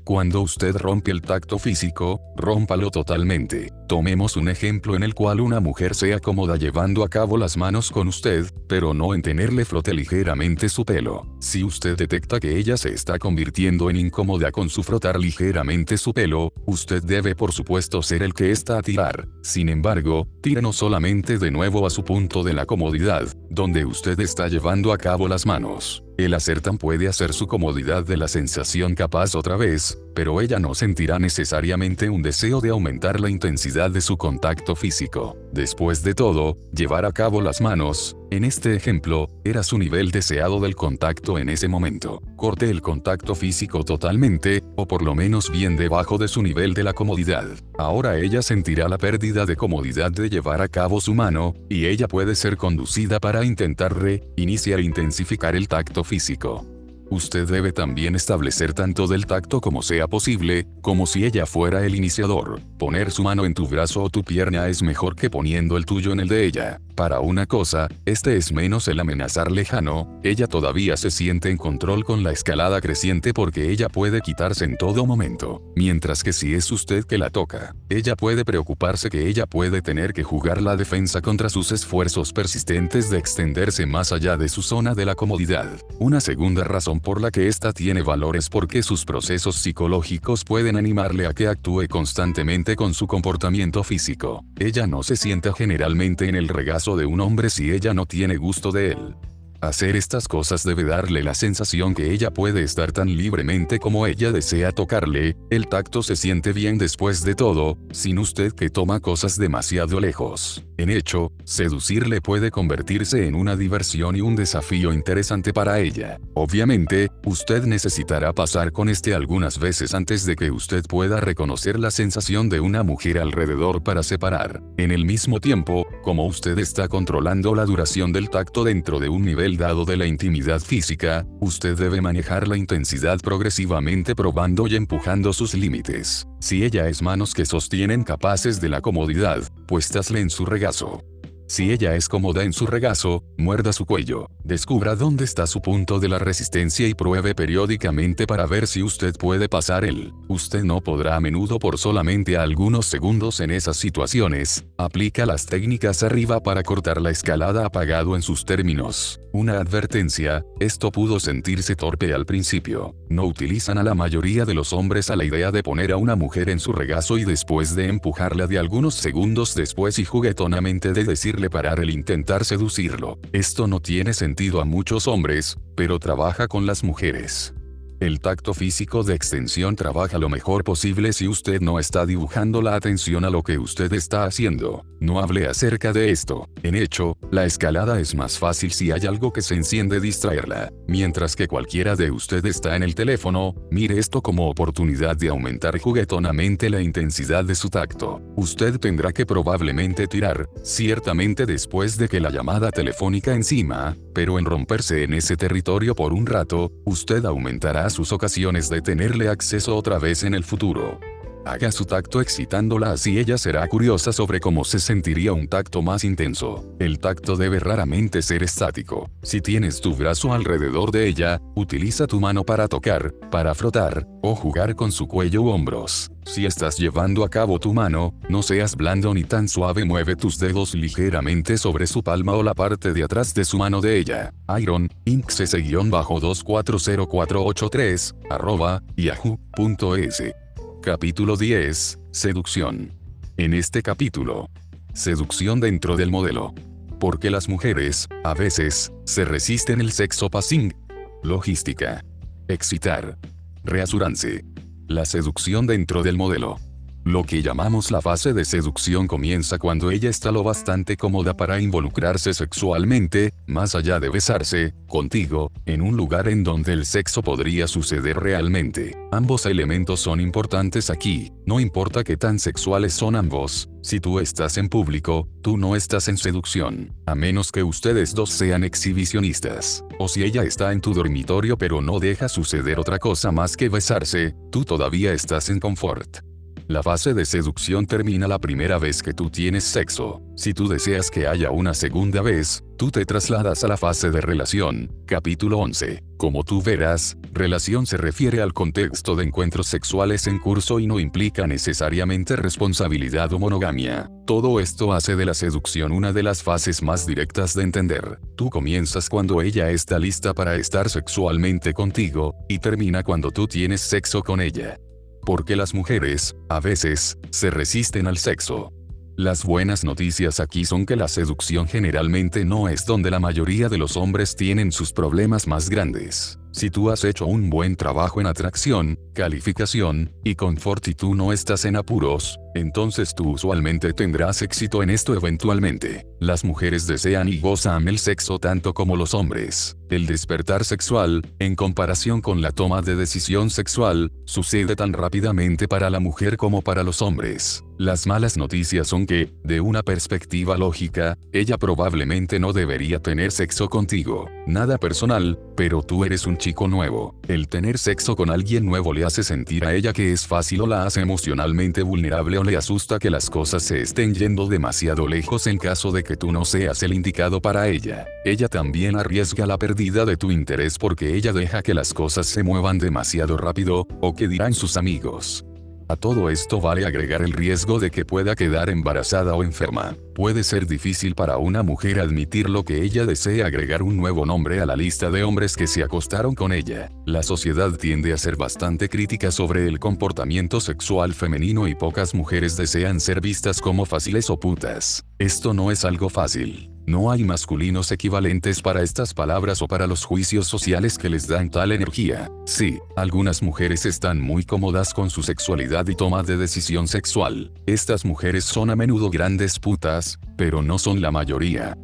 Cuando 0.06 0.42
usted 0.42 0.76
rompe 0.76 1.10
el 1.10 1.24
tacto 1.24 1.58
físico, 1.58 2.22
rómpalo 2.38 2.92
totalmente. 2.92 3.74
Tomemos 3.88 4.38
un 4.38 4.50
ejemplo 4.50 4.96
en 4.96 5.02
el 5.02 5.16
cual 5.16 5.42
una 5.42 5.60
mujer 5.60 5.96
sea 5.96 6.20
cómoda 6.20 6.58
llevando 6.58 7.04
a 7.04 7.10
cabo 7.10 7.38
las 7.38 7.58
manos 7.58 7.90
con 7.90 8.08
usted, 8.08 8.46
pero 8.68 8.94
no 8.94 9.16
en 9.16 9.24
tenerle 9.24 9.66
frote 9.66 9.96
ligeramente 9.96 10.70
su 10.70 10.86
pelo. 10.86 11.26
Si 11.40 11.64
usted 11.64 11.98
detecta 11.98 12.40
que 12.40 12.56
ella 12.56 12.78
se 12.78 12.94
está 12.94 13.18
convirtiendo 13.18 13.90
en 13.90 13.96
incómoda 13.96 14.52
con 14.52 14.70
su 14.70 14.84
frotar 14.84 15.20
ligeramente 15.20 15.98
su 15.98 16.14
pelo, 16.14 16.54
usted 16.68 17.02
debe 17.02 17.34
por 17.34 17.52
supuesto 17.52 18.04
ser 18.04 18.22
el 18.22 18.36
que 18.36 18.52
está 18.52 18.78
a 18.78 18.84
tirar. 18.84 19.28
Sin 19.42 19.70
embargo, 19.70 20.28
no 20.62 20.72
solamente 20.72 21.40
de 21.40 21.50
nuevo 21.50 21.88
a 21.88 21.90
su 21.90 22.04
punto 22.04 22.44
de 22.44 22.54
la 22.54 22.68
comodidad, 22.68 23.28
donde 23.50 23.86
usted 23.86 24.20
está 24.20 24.48
llevando 24.50 24.94
a 24.94 25.00
cabo 25.00 25.28
las 25.28 25.48
manos. 25.48 26.05
El 26.18 26.34
hacer 26.34 26.62
tan 26.62 26.78
puede 26.78 27.10
hacer 27.10 27.34
su 27.34 27.46
comodidad 27.46 28.06
de 28.06 28.16
la 28.16 28.30
sensación 28.30 28.96
capaz 28.96 29.36
otra 29.36 29.58
vez, 29.58 29.98
pero 30.14 30.40
ella 30.40 30.60
no 30.60 30.74
sentirá 30.74 31.20
necesariamente 31.20 32.10
un 32.10 32.22
deseo 32.22 32.62
de 32.62 32.70
aumentar 32.70 33.20
la 33.20 33.30
intensidad 33.30 33.92
de 33.92 34.00
su 34.00 34.16
contacto 34.16 34.78
físico. 34.78 35.36
Después 35.52 36.04
de 36.04 36.14
todo, 36.14 36.56
llevar 36.72 37.04
a 37.04 37.12
cabo 37.12 37.42
las 37.42 37.60
manos, 37.60 38.16
en 38.36 38.44
este 38.44 38.76
ejemplo, 38.76 39.30
era 39.44 39.64
su 39.64 39.78
nivel 39.78 40.12
deseado 40.12 40.60
del 40.60 40.76
contacto 40.76 41.40
en 41.40 41.50
ese 41.50 41.68
momento. 41.68 42.22
Corte 42.36 42.70
el 42.70 42.82
contacto 42.82 43.36
físico 43.36 43.84
totalmente, 43.84 44.62
o 44.76 44.88
por 44.88 45.02
lo 45.02 45.16
menos 45.16 45.50
bien 45.50 45.76
debajo 45.76 46.18
de 46.18 46.28
su 46.28 46.44
nivel 46.44 46.74
de 46.74 46.84
la 46.84 46.94
comodidad. 46.94 47.46
Ahora 47.78 48.18
ella 48.18 48.42
sentirá 48.42 48.90
la 48.90 48.98
pérdida 48.98 49.46
de 49.46 49.56
comodidad 49.56 50.12
de 50.12 50.30
llevar 50.30 50.62
a 50.62 50.68
cabo 50.68 51.00
su 51.02 51.14
mano, 51.14 51.54
y 51.70 51.86
ella 51.86 52.08
puede 52.08 52.36
ser 52.36 52.58
conducida 52.58 53.20
para 53.20 53.46
intentar 53.46 53.98
re-iniciar 53.98 54.80
e 54.80 54.84
intensificar 54.84 55.56
el 55.56 55.68
tacto 55.68 56.04
físico. 56.04 56.66
Usted 57.10 57.48
debe 57.48 57.72
también 57.72 58.16
establecer 58.16 58.74
tanto 58.74 59.06
del 59.06 59.28
tacto 59.28 59.62
como 59.62 59.84
sea 59.84 60.08
posible, 60.08 60.66
como 60.82 61.06
si 61.06 61.24
ella 61.24 61.46
fuera 61.46 61.86
el 61.86 61.94
iniciador. 61.94 62.62
Poner 62.80 63.12
su 63.12 63.22
mano 63.24 63.46
en 63.46 63.54
tu 63.54 63.68
brazo 63.68 64.02
o 64.02 64.10
tu 64.10 64.24
pierna 64.24 64.68
es 64.68 64.82
mejor 64.82 65.16
que 65.16 65.30
poniendo 65.30 65.78
el 65.78 65.86
tuyo 65.86 66.14
en 66.14 66.20
el 66.20 66.28
de 66.28 66.46
ella. 66.46 66.82
Para 66.96 67.20
una 67.20 67.46
cosa, 67.46 67.90
este 68.06 68.38
es 68.38 68.54
menos 68.54 68.88
el 68.88 69.02
amenazar 69.02 69.52
lejano, 69.52 70.18
ella 70.24 70.48
todavía 70.48 70.96
se 70.96 71.12
siente 71.12 71.50
en 71.50 71.58
control 71.58 72.06
con 72.06 72.24
la 72.24 72.32
escalada 72.32 72.80
creciente 72.80 73.34
porque 73.34 73.70
ella 73.70 73.90
puede 73.90 74.22
quitarse 74.22 74.64
en 74.64 74.78
todo 74.78 75.06
momento. 75.06 75.62
Mientras 75.76 76.24
que 76.24 76.32
si 76.32 76.54
es 76.54 76.72
usted 76.72 77.04
que 77.04 77.18
la 77.18 77.30
toca, 77.30 77.76
ella 77.90 78.16
puede 78.16 78.46
preocuparse 78.46 79.10
que 79.10 79.28
ella 79.28 79.46
puede 79.46 79.82
tener 79.82 80.14
que 80.14 80.24
jugar 80.24 80.62
la 80.62 80.78
defensa 80.78 81.20
contra 81.20 81.50
sus 81.50 81.74
esfuerzos 81.74 82.32
persistentes 82.32 83.10
de 83.10 83.18
extenderse 83.18 83.86
más 83.86 84.14
allá 84.14 84.38
de 84.38 84.48
su 84.48 84.62
zona 84.62 84.96
de 84.96 85.06
la 85.06 85.16
comodidad. 85.16 85.68
Una 86.00 86.22
segunda 86.22 86.64
razón 86.64 87.02
por 87.02 87.20
la 87.20 87.30
que 87.30 87.50
esta 87.50 87.74
tiene 87.74 88.04
valor 88.04 88.38
es 88.38 88.48
porque 88.48 88.84
sus 88.84 89.04
procesos 89.04 89.58
psicológicos 89.58 90.46
pueden 90.46 90.78
animarle 90.78 91.28
a 91.28 91.34
que 91.34 91.50
actúe 91.50 91.90
constantemente 91.90 92.78
con 92.78 92.94
su 92.94 93.06
comportamiento 93.06 93.84
físico. 93.84 94.46
Ella 94.58 94.88
no 94.88 95.04
se 95.04 95.18
sienta 95.18 95.52
generalmente 95.52 96.30
en 96.30 96.36
el 96.36 96.48
regazo 96.48 96.85
de 96.94 97.08
un 97.08 97.22
hombre 97.22 97.50
si 97.50 97.72
ella 97.72 97.96
no 97.96 98.06
tiene 98.06 98.38
gusto 98.38 98.72
de 98.72 98.92
él. 98.92 99.16
Hacer 99.62 99.96
estas 99.96 100.28
cosas 100.28 100.64
debe 100.64 100.84
darle 100.84 101.24
la 101.24 101.34
sensación 101.34 101.96
que 101.96 102.12
ella 102.12 102.32
puede 102.32 102.62
estar 102.62 102.92
tan 102.92 103.08
libremente 103.18 103.80
como 103.80 104.06
ella 104.06 104.32
desea 104.32 104.72
tocarle, 104.72 105.38
el 105.50 105.68
tacto 105.68 106.04
se 106.04 106.16
siente 106.16 106.54
bien 106.54 106.78
después 106.78 107.24
de 107.24 107.34
todo, 107.34 107.80
sin 107.92 108.20
usted 108.20 108.54
que 108.54 108.70
toma 108.70 109.00
cosas 109.00 109.40
demasiado 109.40 110.00
lejos. 110.00 110.64
En 110.78 110.90
hecho, 110.90 111.32
seducirle 111.46 112.20
puede 112.20 112.52
convertirse 112.52 113.28
en 113.28 113.36
una 113.36 113.56
diversión 113.56 114.16
y 114.16 114.22
un 114.22 114.36
desafío 114.36 114.92
interesante 114.92 115.54
para 115.54 115.80
ella. 115.80 116.20
Obviamente, 116.34 117.10
usted 117.26 117.64
necesitará 117.64 118.34
pasar 118.34 118.74
con 118.74 118.90
este 118.90 119.14
algunas 119.14 119.58
veces 119.58 119.94
antes 119.94 120.26
de 120.26 120.36
que 120.36 120.52
usted 120.52 120.84
pueda 120.84 121.22
reconocer 121.22 121.80
la 121.80 121.92
sensación 121.92 122.50
de 122.50 122.60
una 122.60 122.84
mujer 122.84 123.20
alrededor 123.20 123.84
para 123.84 124.04
separar. 124.04 124.62
En 124.78 124.92
el 124.92 125.06
mismo 125.06 125.40
tiempo, 125.40 125.88
como 126.04 126.26
usted 126.26 126.60
está 126.60 126.90
controlando 126.90 127.56
la 127.56 127.66
duración 127.66 128.12
del 128.12 128.30
tacto 128.30 128.66
dentro 128.66 129.00
de 129.00 129.08
un 129.08 129.24
nivel 129.24 129.56
dado 129.56 129.86
de 129.86 129.96
la 129.96 130.06
intimidad 130.06 130.60
física, 130.60 131.26
usted 131.40 131.78
debe 131.78 132.02
manejar 132.02 132.48
la 132.48 132.58
intensidad 132.58 133.20
progresivamente 133.20 134.14
probando 134.14 134.68
y 134.68 134.76
empujando 134.76 135.32
sus 135.32 135.54
límites. 135.54 136.28
Si 136.46 136.64
ella 136.64 136.88
es 136.88 137.02
manos 137.02 137.34
que 137.34 137.44
sostienen 137.44 138.04
capaces 138.04 138.62
de 138.62 138.70
la 138.70 138.80
comodidad, 138.80 139.42
puéstasle 139.66 140.20
en 140.20 140.30
su 140.30 140.46
regazo. 140.46 141.02
Si 141.48 141.72
ella 141.72 141.96
es 141.96 142.10
cómoda 142.10 142.44
en 142.44 142.54
su 142.54 142.66
regazo, 142.66 143.24
muerda 143.38 143.72
su 143.72 143.86
cuello, 143.86 144.28
descubra 144.44 144.96
dónde 144.96 145.26
está 145.26 145.46
su 145.46 145.62
punto 145.62 146.00
de 146.00 146.10
la 146.10 146.18
resistencia 146.18 146.88
y 146.88 146.96
pruebe 146.96 147.36
periódicamente 147.36 148.26
para 148.26 148.48
ver 148.48 148.66
si 148.66 148.82
usted 148.82 149.14
puede 149.16 149.48
pasar 149.48 149.86
él. 149.86 150.12
Usted 150.28 150.64
no 150.64 150.82
podrá 150.82 151.16
a 151.16 151.20
menudo 151.20 151.60
por 151.60 151.78
solamente 151.78 152.36
algunos 152.36 152.88
segundos 152.88 153.42
en 153.42 153.52
esas 153.52 153.78
situaciones. 153.78 154.66
Aplica 154.78 155.28
las 155.28 155.46
técnicas 155.46 156.02
arriba 156.02 156.42
para 156.42 156.64
cortar 156.64 157.00
la 157.00 157.12
escalada 157.12 157.66
apagado 157.66 158.16
en 158.16 158.24
sus 158.24 158.44
términos. 158.44 159.20
Una 159.32 159.60
advertencia, 159.60 160.44
esto 160.60 160.92
pudo 160.92 161.20
sentirse 161.20 161.76
torpe 161.76 162.14
al 162.14 162.26
principio. 162.26 162.96
No 163.10 163.26
utilizan 163.26 163.78
a 163.78 163.84
la 163.84 163.94
mayoría 163.94 164.46
de 164.46 164.54
los 164.54 164.74
hombres 164.74 165.10
a 165.10 165.16
la 165.16 165.26
idea 165.26 165.52
de 165.52 165.62
poner 165.62 165.92
a 165.92 165.98
una 165.98 166.16
mujer 166.16 166.50
en 166.50 166.60
su 166.60 166.72
regazo 166.72 167.18
y 167.18 167.26
después 167.26 167.76
de 167.76 167.90
empujarla 167.90 168.48
de 168.48 168.58
algunos 168.58 168.96
segundos 168.96 169.54
después 169.54 170.00
y 170.00 170.06
juguetonamente 170.06 170.94
de 170.94 171.04
decir 171.04 171.35
parar 171.50 171.80
el 171.80 171.90
intentar 171.90 172.46
seducirlo. 172.46 173.18
Esto 173.32 173.66
no 173.66 173.80
tiene 173.80 174.14
sentido 174.14 174.62
a 174.62 174.66
muchos 174.66 175.08
hombres, 175.08 175.58
pero 175.76 175.98
trabaja 175.98 176.48
con 176.48 176.66
las 176.66 176.84
mujeres. 176.84 177.55
El 178.02 178.20
tacto 178.20 178.54
físico 178.54 179.04
de 179.04 179.16
extensión 179.16 179.78
trabaja 179.78 180.18
lo 180.18 180.28
mejor 180.28 180.66
posible 180.66 181.14
si 181.14 181.30
usted 181.30 181.62
no 181.62 181.80
está 181.80 182.06
dibujando 182.06 182.62
la 182.62 182.76
atención 182.76 183.24
a 183.24 183.30
lo 183.30 183.42
que 183.42 183.58
usted 183.58 183.94
está 183.94 184.26
haciendo. 184.26 184.86
No 185.00 185.22
hable 185.22 185.48
acerca 185.48 185.94
de 185.94 186.12
esto. 186.12 186.50
En 186.62 186.76
hecho, 186.76 187.18
la 187.32 187.46
escalada 187.46 188.00
es 188.02 188.14
más 188.14 188.38
fácil 188.38 188.72
si 188.72 188.92
hay 188.92 189.06
algo 189.06 189.32
que 189.32 189.42
se 189.42 189.56
enciende 189.56 190.02
distraerla. 190.02 190.74
Mientras 190.88 191.38
que 191.38 191.48
cualquiera 191.48 191.96
de 191.96 192.12
usted 192.12 192.46
está 192.46 192.76
en 192.76 192.84
el 192.84 192.96
teléfono, 192.96 193.56
mire 193.72 193.98
esto 193.98 194.22
como 194.22 194.50
oportunidad 194.50 195.16
de 195.16 195.30
aumentar 195.30 195.80
juguetonamente 195.80 196.70
la 196.70 196.82
intensidad 196.82 197.46
de 197.46 197.56
su 197.56 197.70
tacto. 197.70 198.22
Usted 198.36 198.78
tendrá 198.78 199.14
que 199.14 199.26
probablemente 199.26 200.08
tirar, 200.08 200.50
ciertamente 200.64 201.46
después 201.46 201.98
de 201.98 202.10
que 202.10 202.20
la 202.20 202.30
llamada 202.30 202.72
telefónica 202.72 203.34
encima, 203.34 203.96
pero 204.14 204.38
en 204.38 204.46
romperse 204.46 205.04
en 205.04 205.14
ese 205.14 205.38
territorio 205.38 205.96
por 205.96 206.14
un 206.14 206.26
rato, 206.26 206.72
usted 206.84 207.24
aumentará 207.26 207.85
sus 207.90 208.12
ocasiones 208.12 208.70
de 208.70 208.82
tenerle 208.82 209.30
acceso 209.30 209.76
otra 209.76 210.00
vez 210.00 210.24
en 210.24 210.34
el 210.34 210.44
futuro. 210.44 211.00
Haga 211.46 211.72
su 211.72 211.86
tacto 211.86 212.20
excitándola 212.22 212.94
así 212.94 213.20
ella 213.20 213.38
será 213.38 213.68
curiosa 213.68 214.12
sobre 214.12 214.40
cómo 214.40 214.64
se 214.64 214.80
sentiría 214.80 215.32
un 215.32 215.48
tacto 215.48 215.84
más 215.84 216.04
intenso. 216.04 216.66
El 216.80 216.98
tacto 216.98 217.36
debe 217.36 217.60
raramente 217.60 218.24
ser 218.24 218.42
estático. 218.42 219.12
Si 219.22 219.42
tienes 219.42 219.80
tu 219.80 219.96
brazo 219.96 220.34
alrededor 220.34 220.90
de 220.90 221.08
ella, 221.08 221.40
utiliza 221.54 222.08
tu 222.08 222.20
mano 222.20 222.44
para 222.44 222.68
tocar, 222.68 223.14
para 223.30 223.54
frotar, 223.54 224.08
o 224.24 224.34
jugar 224.34 224.76
con 224.76 224.92
su 224.92 225.08
cuello 225.08 225.44
u 225.44 225.50
hombros. 225.50 226.10
Si 226.26 226.48
estás 226.48 226.80
llevando 226.80 227.24
a 227.24 227.30
cabo 227.30 227.60
tu 227.60 227.76
mano, 227.76 228.16
no 228.28 228.42
seas 228.42 228.76
blando 228.76 229.14
ni 229.14 229.24
tan 229.24 229.48
suave, 229.48 229.86
mueve 229.86 230.16
tus 230.16 230.40
dedos 230.40 230.74
ligeramente 230.74 231.60
sobre 231.60 231.86
su 231.86 232.02
palma 232.02 232.34
o 232.34 232.42
la 232.42 232.56
parte 232.56 232.92
de 232.92 233.04
atrás 233.04 233.36
de 233.36 233.46
su 233.46 233.60
mano 233.60 233.82
de 233.82 234.00
ella. 234.00 234.34
Iron, 234.60 234.90
Inc. 235.06 235.30
240483, 235.30 238.16
arroba, 238.32 238.82
yahoo.es. 238.98 240.45
Capítulo 240.86 241.36
10. 241.36 241.98
Seducción. 242.12 242.94
En 243.38 243.56
este 243.56 243.82
capítulo. 243.82 244.52
Seducción 244.94 245.60
dentro 245.60 245.98
del 245.98 246.12
modelo. 246.12 246.54
Porque 247.00 247.32
las 247.32 247.50
mujeres, 247.50 248.08
a 248.24 248.36
veces, 248.36 248.92
se 249.04 249.26
resisten 249.26 249.82
el 249.82 249.92
sexo 249.92 250.30
passing. 250.30 250.76
Logística. 251.24 252.06
Excitar. 252.48 253.18
Reasurance. 253.64 254.46
La 254.88 255.06
seducción 255.06 255.66
dentro 255.66 256.04
del 256.04 256.18
modelo. 256.18 256.58
Lo 257.06 257.24
que 257.24 257.44
llamamos 257.44 257.92
la 257.92 258.02
fase 258.02 258.34
de 258.34 258.44
seducción 258.46 259.06
comienza 259.06 259.60
cuando 259.60 259.92
ella 259.92 260.10
está 260.10 260.32
lo 260.32 260.42
bastante 260.42 260.98
cómoda 260.98 261.38
para 261.38 261.62
involucrarse 261.62 262.34
sexualmente, 262.34 263.32
más 263.46 263.76
allá 263.76 264.00
de 264.00 264.10
besarse, 264.10 264.74
contigo, 264.88 265.52
en 265.68 265.84
un 265.84 265.98
lugar 265.98 266.28
en 266.28 266.44
donde 266.44 266.74
el 266.74 266.84
sexo 266.84 267.22
podría 267.22 267.68
suceder 267.68 268.18
realmente. 268.18 268.98
Ambos 269.12 269.46
elementos 269.46 270.00
son 270.00 270.20
importantes 270.20 270.90
aquí, 270.90 271.32
no 271.46 271.60
importa 271.60 272.04
qué 272.04 272.18
tan 272.18 272.40
sexuales 272.40 272.96
son 272.96 273.16
ambos, 273.16 273.70
si 273.84 274.00
tú 274.00 274.20
estás 274.20 274.58
en 274.58 274.68
público, 274.68 275.30
tú 275.44 275.58
no 275.58 275.76
estás 275.76 276.08
en 276.08 276.18
seducción, 276.18 276.92
a 277.06 277.14
menos 277.14 277.52
que 277.52 277.62
ustedes 277.62 278.16
dos 278.16 278.32
sean 278.32 278.64
exhibicionistas. 278.64 279.86
O 280.00 280.08
si 280.08 280.24
ella 280.24 280.42
está 280.42 280.72
en 280.74 280.82
tu 280.82 280.96
dormitorio 280.96 281.56
pero 281.56 281.84
no 281.84 282.00
deja 282.00 282.30
suceder 282.30 282.80
otra 282.80 282.98
cosa 282.98 283.32
más 283.32 283.56
que 283.56 283.70
besarse, 283.70 284.34
tú 284.52 284.66
todavía 284.66 285.14
estás 285.14 285.52
en 285.52 285.60
confort. 285.60 286.26
La 286.68 286.82
fase 286.82 287.14
de 287.14 287.26
seducción 287.26 287.86
termina 287.86 288.28
la 288.28 288.40
primera 288.40 288.80
vez 288.80 289.04
que 289.04 289.14
tú 289.14 289.30
tienes 289.30 289.64
sexo. 289.64 290.24
Si 290.36 290.52
tú 290.52 290.68
deseas 290.68 291.12
que 291.12 291.28
haya 291.28 291.52
una 291.52 291.76
segunda 291.76 292.24
vez, 292.24 292.64
tú 292.76 292.90
te 292.90 293.06
trasladas 293.06 293.64
a 293.64 293.68
la 293.68 293.78
fase 293.78 294.10
de 294.10 294.20
relación. 294.20 294.92
Capítulo 295.06 295.60
11. 295.60 296.02
Como 296.18 296.44
tú 296.44 296.64
verás, 296.64 297.18
relación 297.32 297.86
se 297.86 297.98
refiere 297.98 298.42
al 298.42 298.54
contexto 298.54 299.16
de 299.16 299.26
encuentros 299.26 299.68
sexuales 299.68 300.26
en 300.26 300.40
curso 300.40 300.80
y 300.80 300.88
no 300.88 301.00
implica 301.00 301.46
necesariamente 301.46 302.36
responsabilidad 302.36 303.32
o 303.34 303.38
monogamia. 303.38 304.10
Todo 304.26 304.60
esto 304.60 304.92
hace 304.92 305.16
de 305.16 305.26
la 305.28 305.36
seducción 305.36 305.92
una 305.92 306.14
de 306.14 306.24
las 306.24 306.42
fases 306.42 306.82
más 306.82 307.06
directas 307.06 307.54
de 307.54 307.62
entender. 307.62 308.20
Tú 308.36 308.50
comienzas 308.50 309.08
cuando 309.08 309.44
ella 309.44 309.70
está 309.70 310.00
lista 310.00 310.34
para 310.34 310.56
estar 310.56 310.90
sexualmente 310.90 311.74
contigo, 311.74 312.34
y 312.50 312.58
termina 312.58 313.04
cuando 313.04 313.30
tú 313.30 313.48
tienes 313.48 313.82
sexo 313.82 314.24
con 314.24 314.42
ella 314.42 314.80
porque 315.26 315.56
las 315.56 315.74
mujeres, 315.74 316.36
a 316.50 316.60
veces, 316.60 317.18
se 317.32 317.50
resisten 317.50 318.08
al 318.08 318.18
sexo. 318.18 318.72
Las 319.18 319.46
buenas 319.46 319.84
noticias 319.84 320.40
aquí 320.40 320.66
son 320.66 320.86
que 320.86 320.96
la 320.96 321.08
seducción 321.08 321.68
generalmente 321.68 322.44
no 322.44 322.68
es 322.68 322.86
donde 322.86 323.10
la 323.10 323.20
mayoría 323.20 323.70
de 323.70 323.78
los 323.78 323.98
hombres 323.98 324.36
tienen 324.36 324.72
sus 324.72 324.92
problemas 324.92 325.48
más 325.48 325.70
grandes. 325.70 326.38
Si 326.52 326.70
tú 326.70 326.92
has 326.92 327.04
hecho 327.04 327.26
un 327.26 327.50
buen 327.50 327.76
trabajo 327.76 328.22
en 328.22 328.28
atracción, 328.28 329.00
calificación, 329.14 330.14
y 330.24 330.36
confort 330.36 330.88
y 330.90 330.96
tú 330.96 331.16
no 331.16 331.34
estás 331.34 331.66
en 331.66 331.78
apuros, 331.78 332.40
entonces 332.56 333.14
tú 333.14 333.32
usualmente 333.32 333.94
tendrás 333.94 334.42
éxito 334.42 334.82
en 334.82 334.90
esto 334.90 335.14
eventualmente. 335.14 336.08
Las 336.20 336.44
mujeres 336.44 336.88
desean 336.88 337.28
y 337.28 337.40
gozan 337.40 337.88
el 337.88 338.00
sexo 338.00 338.40
tanto 338.40 338.74
como 338.74 338.96
los 338.96 339.14
hombres. 339.14 339.78
El 339.90 340.08
despertar 340.08 340.64
sexual, 340.64 341.22
en 341.38 341.56
comparación 341.56 342.22
con 342.22 342.42
la 342.42 342.52
toma 342.52 342.82
de 342.82 342.96
decisión 342.96 343.52
sexual, 343.52 344.12
sucede 344.26 344.76
tan 344.76 344.94
rápidamente 344.94 345.68
para 345.68 345.92
la 345.92 346.00
mujer 346.00 346.38
como 346.38 346.64
para 346.64 346.82
los 346.82 347.04
hombres. 347.04 347.64
Las 347.78 348.08
malas 348.08 348.38
noticias 348.38 348.88
son 348.88 349.06
que, 349.06 349.34
de 349.44 349.60
una 349.60 349.84
perspectiva 349.84 350.58
lógica, 350.58 351.18
ella 351.34 351.58
probablemente 351.58 352.40
no 352.40 352.54
debería 352.54 353.00
tener 353.00 353.34
sexo 353.34 353.68
contigo. 353.68 354.30
Nada 354.48 354.78
personal, 354.78 355.38
pero 355.58 355.84
tú 355.84 356.06
eres 356.06 356.26
un 356.26 356.38
chico 356.38 356.70
nuevo. 356.70 357.20
El 357.28 357.50
tener 357.50 357.78
sexo 357.78 358.16
con 358.16 358.30
alguien 358.30 358.66
nuevo 358.66 358.94
le 358.94 359.04
hace 359.04 359.24
sentir 359.24 359.66
a 359.66 359.74
ella 359.74 359.92
que 359.92 360.14
es 360.14 360.26
fácil 360.26 360.62
o 360.62 360.68
la 360.68 360.86
hace 360.86 361.02
emocionalmente 361.02 361.84
vulnerable 361.84 362.38
o 362.38 362.45
le 362.46 362.58
asusta 362.58 363.00
que 363.00 363.10
las 363.10 363.30
cosas 363.30 363.64
se 363.64 363.82
estén 363.82 364.14
yendo 364.14 364.48
demasiado 364.48 365.08
lejos 365.08 365.48
en 365.48 365.58
caso 365.58 365.92
de 365.92 366.04
que 366.04 366.16
tú 366.16 366.32
no 366.32 366.46
seas 366.46 366.84
el 366.84 366.94
indicado 366.94 367.42
para 367.42 367.68
ella. 367.68 368.08
Ella 368.24 368.48
también 368.48 368.96
arriesga 368.96 369.46
la 369.46 369.58
pérdida 369.58 370.06
de 370.06 370.18
tu 370.18 370.32
interés 370.32 370.78
porque 370.78 371.16
ella 371.16 371.34
deja 371.34 371.64
que 371.64 371.74
las 371.74 371.94
cosas 371.94 372.28
se 372.28 372.44
muevan 372.44 372.78
demasiado 372.78 373.38
rápido, 373.38 373.88
o 374.02 374.14
que 374.14 374.28
dirán 374.28 374.54
sus 374.54 374.78
amigos. 374.78 375.46
A 375.88 375.96
todo 375.96 376.32
esto 376.32 376.60
vale 376.60 376.86
agregar 376.86 377.22
el 377.22 377.32
riesgo 377.32 377.80
de 377.80 377.92
que 377.92 378.06
pueda 378.06 378.36
quedar 378.36 378.70
embarazada 378.70 379.36
o 379.36 379.44
enferma. 379.44 379.96
Puede 380.16 380.44
ser 380.44 380.66
difícil 380.66 381.14
para 381.14 381.38
una 381.38 381.62
mujer 381.62 382.00
admitir 382.00 382.50
lo 382.50 382.64
que 382.64 382.82
ella 382.82 383.06
desea 383.06 383.46
agregar 383.46 383.84
un 383.84 383.96
nuevo 383.96 384.26
nombre 384.26 384.62
a 384.62 384.66
la 384.66 384.76
lista 384.76 385.12
de 385.12 385.24
hombres 385.24 385.56
que 385.56 385.68
se 385.68 385.84
acostaron 385.84 386.34
con 386.34 386.54
ella. 386.54 386.90
La 387.06 387.22
sociedad 387.22 387.72
tiende 387.78 388.14
a 388.14 388.18
ser 388.18 388.36
bastante 388.36 388.90
crítica 388.90 389.30
sobre 389.30 389.68
el 389.68 389.80
comportamiento 389.80 390.60
sexual 390.60 391.14
femenino 391.14 391.68
y 391.68 391.76
pocas 391.76 392.16
mujeres 392.16 392.58
desean 392.58 393.00
ser 393.00 393.22
vistas 393.22 393.62
como 393.62 393.86
fáciles 393.86 394.32
o 394.32 394.40
putas. 394.40 395.06
Esto 395.20 395.54
no 395.54 395.70
es 395.70 395.86
algo 395.86 396.10
fácil. 396.10 396.75
No 396.88 397.12
hay 397.12 397.24
masculinos 397.24 397.92
equivalentes 397.92 398.62
para 398.62 398.84
estas 398.84 399.16
palabras 399.16 399.62
o 399.64 399.68
para 399.68 399.88
los 399.88 400.06
juicios 400.06 400.48
sociales 400.48 401.00
que 401.00 401.10
les 401.10 401.28
dan 401.28 401.50
tal 401.50 401.72
energía. 401.72 402.30
Sí, 402.46 402.78
algunas 402.96 403.42
mujeres 403.42 403.88
están 403.88 404.22
muy 404.22 404.44
cómodas 404.44 404.94
con 404.94 405.10
su 405.10 405.24
sexualidad 405.24 405.88
y 405.88 405.96
toma 405.96 406.22
de 406.22 406.38
decisión 406.38 406.88
sexual. 406.88 407.52
Estas 407.66 408.06
mujeres 408.06 408.46
son 408.46 408.70
a 408.70 408.76
menudo 408.76 409.10
grandes 409.10 409.58
putas, 409.58 410.20
pero 410.38 410.62
no 410.62 410.78
son 410.78 411.02
la 411.02 411.10
mayoría. 411.10 411.76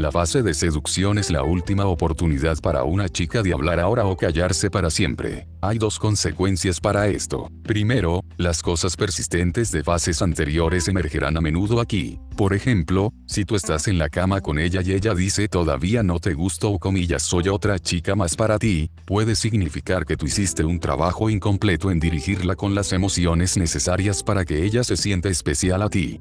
La 0.00 0.10
fase 0.10 0.42
de 0.42 0.54
seducción 0.54 1.18
es 1.18 1.30
la 1.30 1.42
última 1.42 1.84
oportunidad 1.84 2.56
para 2.62 2.84
una 2.84 3.10
chica 3.10 3.42
de 3.42 3.52
hablar 3.52 3.78
ahora 3.78 4.06
o 4.06 4.16
callarse 4.16 4.70
para 4.70 4.88
siempre. 4.88 5.46
Hay 5.60 5.76
dos 5.76 5.98
consecuencias 5.98 6.80
para 6.80 7.08
esto. 7.08 7.50
Primero, 7.64 8.24
las 8.38 8.62
cosas 8.62 8.96
persistentes 8.96 9.70
de 9.72 9.84
fases 9.84 10.22
anteriores 10.22 10.88
emergerán 10.88 11.36
a 11.36 11.42
menudo 11.42 11.80
aquí. 11.80 12.18
Por 12.34 12.54
ejemplo, 12.54 13.12
si 13.26 13.44
tú 13.44 13.56
estás 13.56 13.88
en 13.88 13.98
la 13.98 14.08
cama 14.08 14.40
con 14.40 14.58
ella 14.58 14.80
y 14.82 14.92
ella 14.92 15.14
dice 15.14 15.48
todavía 15.48 16.02
no 16.02 16.18
te 16.18 16.32
gusto 16.32 16.70
o 16.70 16.78
comillas 16.78 17.22
soy 17.22 17.48
otra 17.48 17.78
chica 17.78 18.14
más 18.14 18.36
para 18.36 18.58
ti, 18.58 18.90
puede 19.04 19.34
significar 19.34 20.06
que 20.06 20.16
tú 20.16 20.24
hiciste 20.24 20.64
un 20.64 20.80
trabajo 20.80 21.28
incompleto 21.28 21.90
en 21.90 22.00
dirigirla 22.00 22.56
con 22.56 22.74
las 22.74 22.94
emociones 22.94 23.58
necesarias 23.58 24.22
para 24.22 24.46
que 24.46 24.64
ella 24.64 24.82
se 24.82 24.96
sienta 24.96 25.28
especial 25.28 25.82
a 25.82 25.90
ti. 25.90 26.18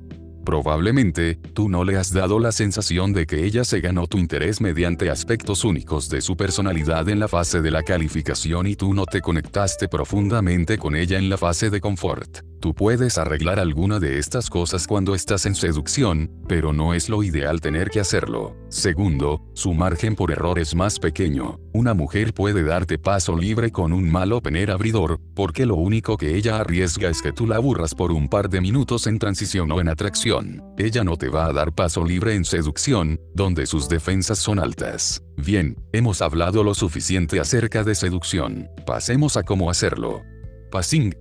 Probablemente, 0.49 1.35
tú 1.53 1.69
no 1.69 1.83
le 1.83 1.95
has 1.95 2.11
dado 2.11 2.39
la 2.39 2.51
sensación 2.51 3.13
de 3.13 3.27
que 3.27 3.45
ella 3.45 3.63
se 3.63 3.81
ganó 3.81 4.07
tu 4.07 4.17
interés 4.17 4.61
mediante 4.61 5.11
aspectos 5.11 5.63
únicos 5.63 6.09
de 6.09 6.21
su 6.21 6.35
personalidad 6.35 7.07
en 7.07 7.19
la 7.19 7.27
fase 7.27 7.61
de 7.61 7.69
la 7.69 7.83
calificación 7.83 8.65
y 8.65 8.75
tú 8.75 8.95
no 8.95 9.05
te 9.05 9.21
conectaste 9.21 9.87
profundamente 9.87 10.79
con 10.79 10.95
ella 10.95 11.19
en 11.19 11.29
la 11.29 11.37
fase 11.37 11.69
de 11.69 11.79
confort. 11.79 12.39
Tú 12.59 12.73
puedes 12.73 13.17
arreglar 13.17 13.57
alguna 13.57 13.99
de 13.99 14.19
estas 14.19 14.49
cosas 14.49 14.85
cuando 14.85 15.15
estás 15.15 15.45
en 15.45 15.55
seducción, 15.55 16.29
pero 16.45 16.73
no 16.73 16.93
es 16.93 17.07
lo 17.07 17.23
ideal 17.23 17.61
tener 17.61 17.89
que 17.89 18.01
hacerlo. 18.01 18.57
Segundo, 18.67 19.41
su 19.53 19.73
margen 19.73 20.13
por 20.13 20.29
error 20.29 20.59
es 20.59 20.75
más 20.75 20.99
pequeño. 20.99 21.57
Una 21.73 21.93
mujer 21.93 22.33
puede 22.33 22.63
darte 22.63 22.97
paso 22.97 23.37
libre 23.37 23.71
con 23.71 23.93
un 23.93 24.11
mal 24.11 24.33
opener 24.33 24.71
abridor, 24.71 25.21
porque 25.35 25.65
lo 25.65 25.75
único 25.75 26.17
que 26.17 26.35
ella 26.35 26.59
arriesga 26.59 27.09
es 27.09 27.21
que 27.21 27.31
tú 27.31 27.47
la 27.47 27.55
aburras 27.55 27.95
por 27.95 28.11
un 28.11 28.27
par 28.27 28.49
de 28.49 28.59
minutos 28.59 29.07
en 29.07 29.19
transición 29.19 29.71
o 29.71 29.79
en 29.79 29.87
atracción. 29.87 30.61
Ella 30.77 31.05
no 31.05 31.15
te 31.15 31.29
va 31.29 31.45
a 31.45 31.53
dar 31.53 31.73
paso 31.73 32.03
libre 32.03 32.35
en 32.35 32.43
seducción, 32.43 33.21
donde 33.33 33.67
sus 33.67 33.87
defensas 33.87 34.37
son 34.37 34.59
altas. 34.59 35.23
Bien, 35.37 35.77
hemos 35.93 36.21
hablado 36.21 36.65
lo 36.65 36.75
suficiente 36.75 37.39
acerca 37.39 37.85
de 37.85 37.95
seducción. 37.95 38.67
Pasemos 38.85 39.37
a 39.37 39.43
cómo 39.43 39.69
hacerlo. 39.69 40.23
Passing, 40.71 41.15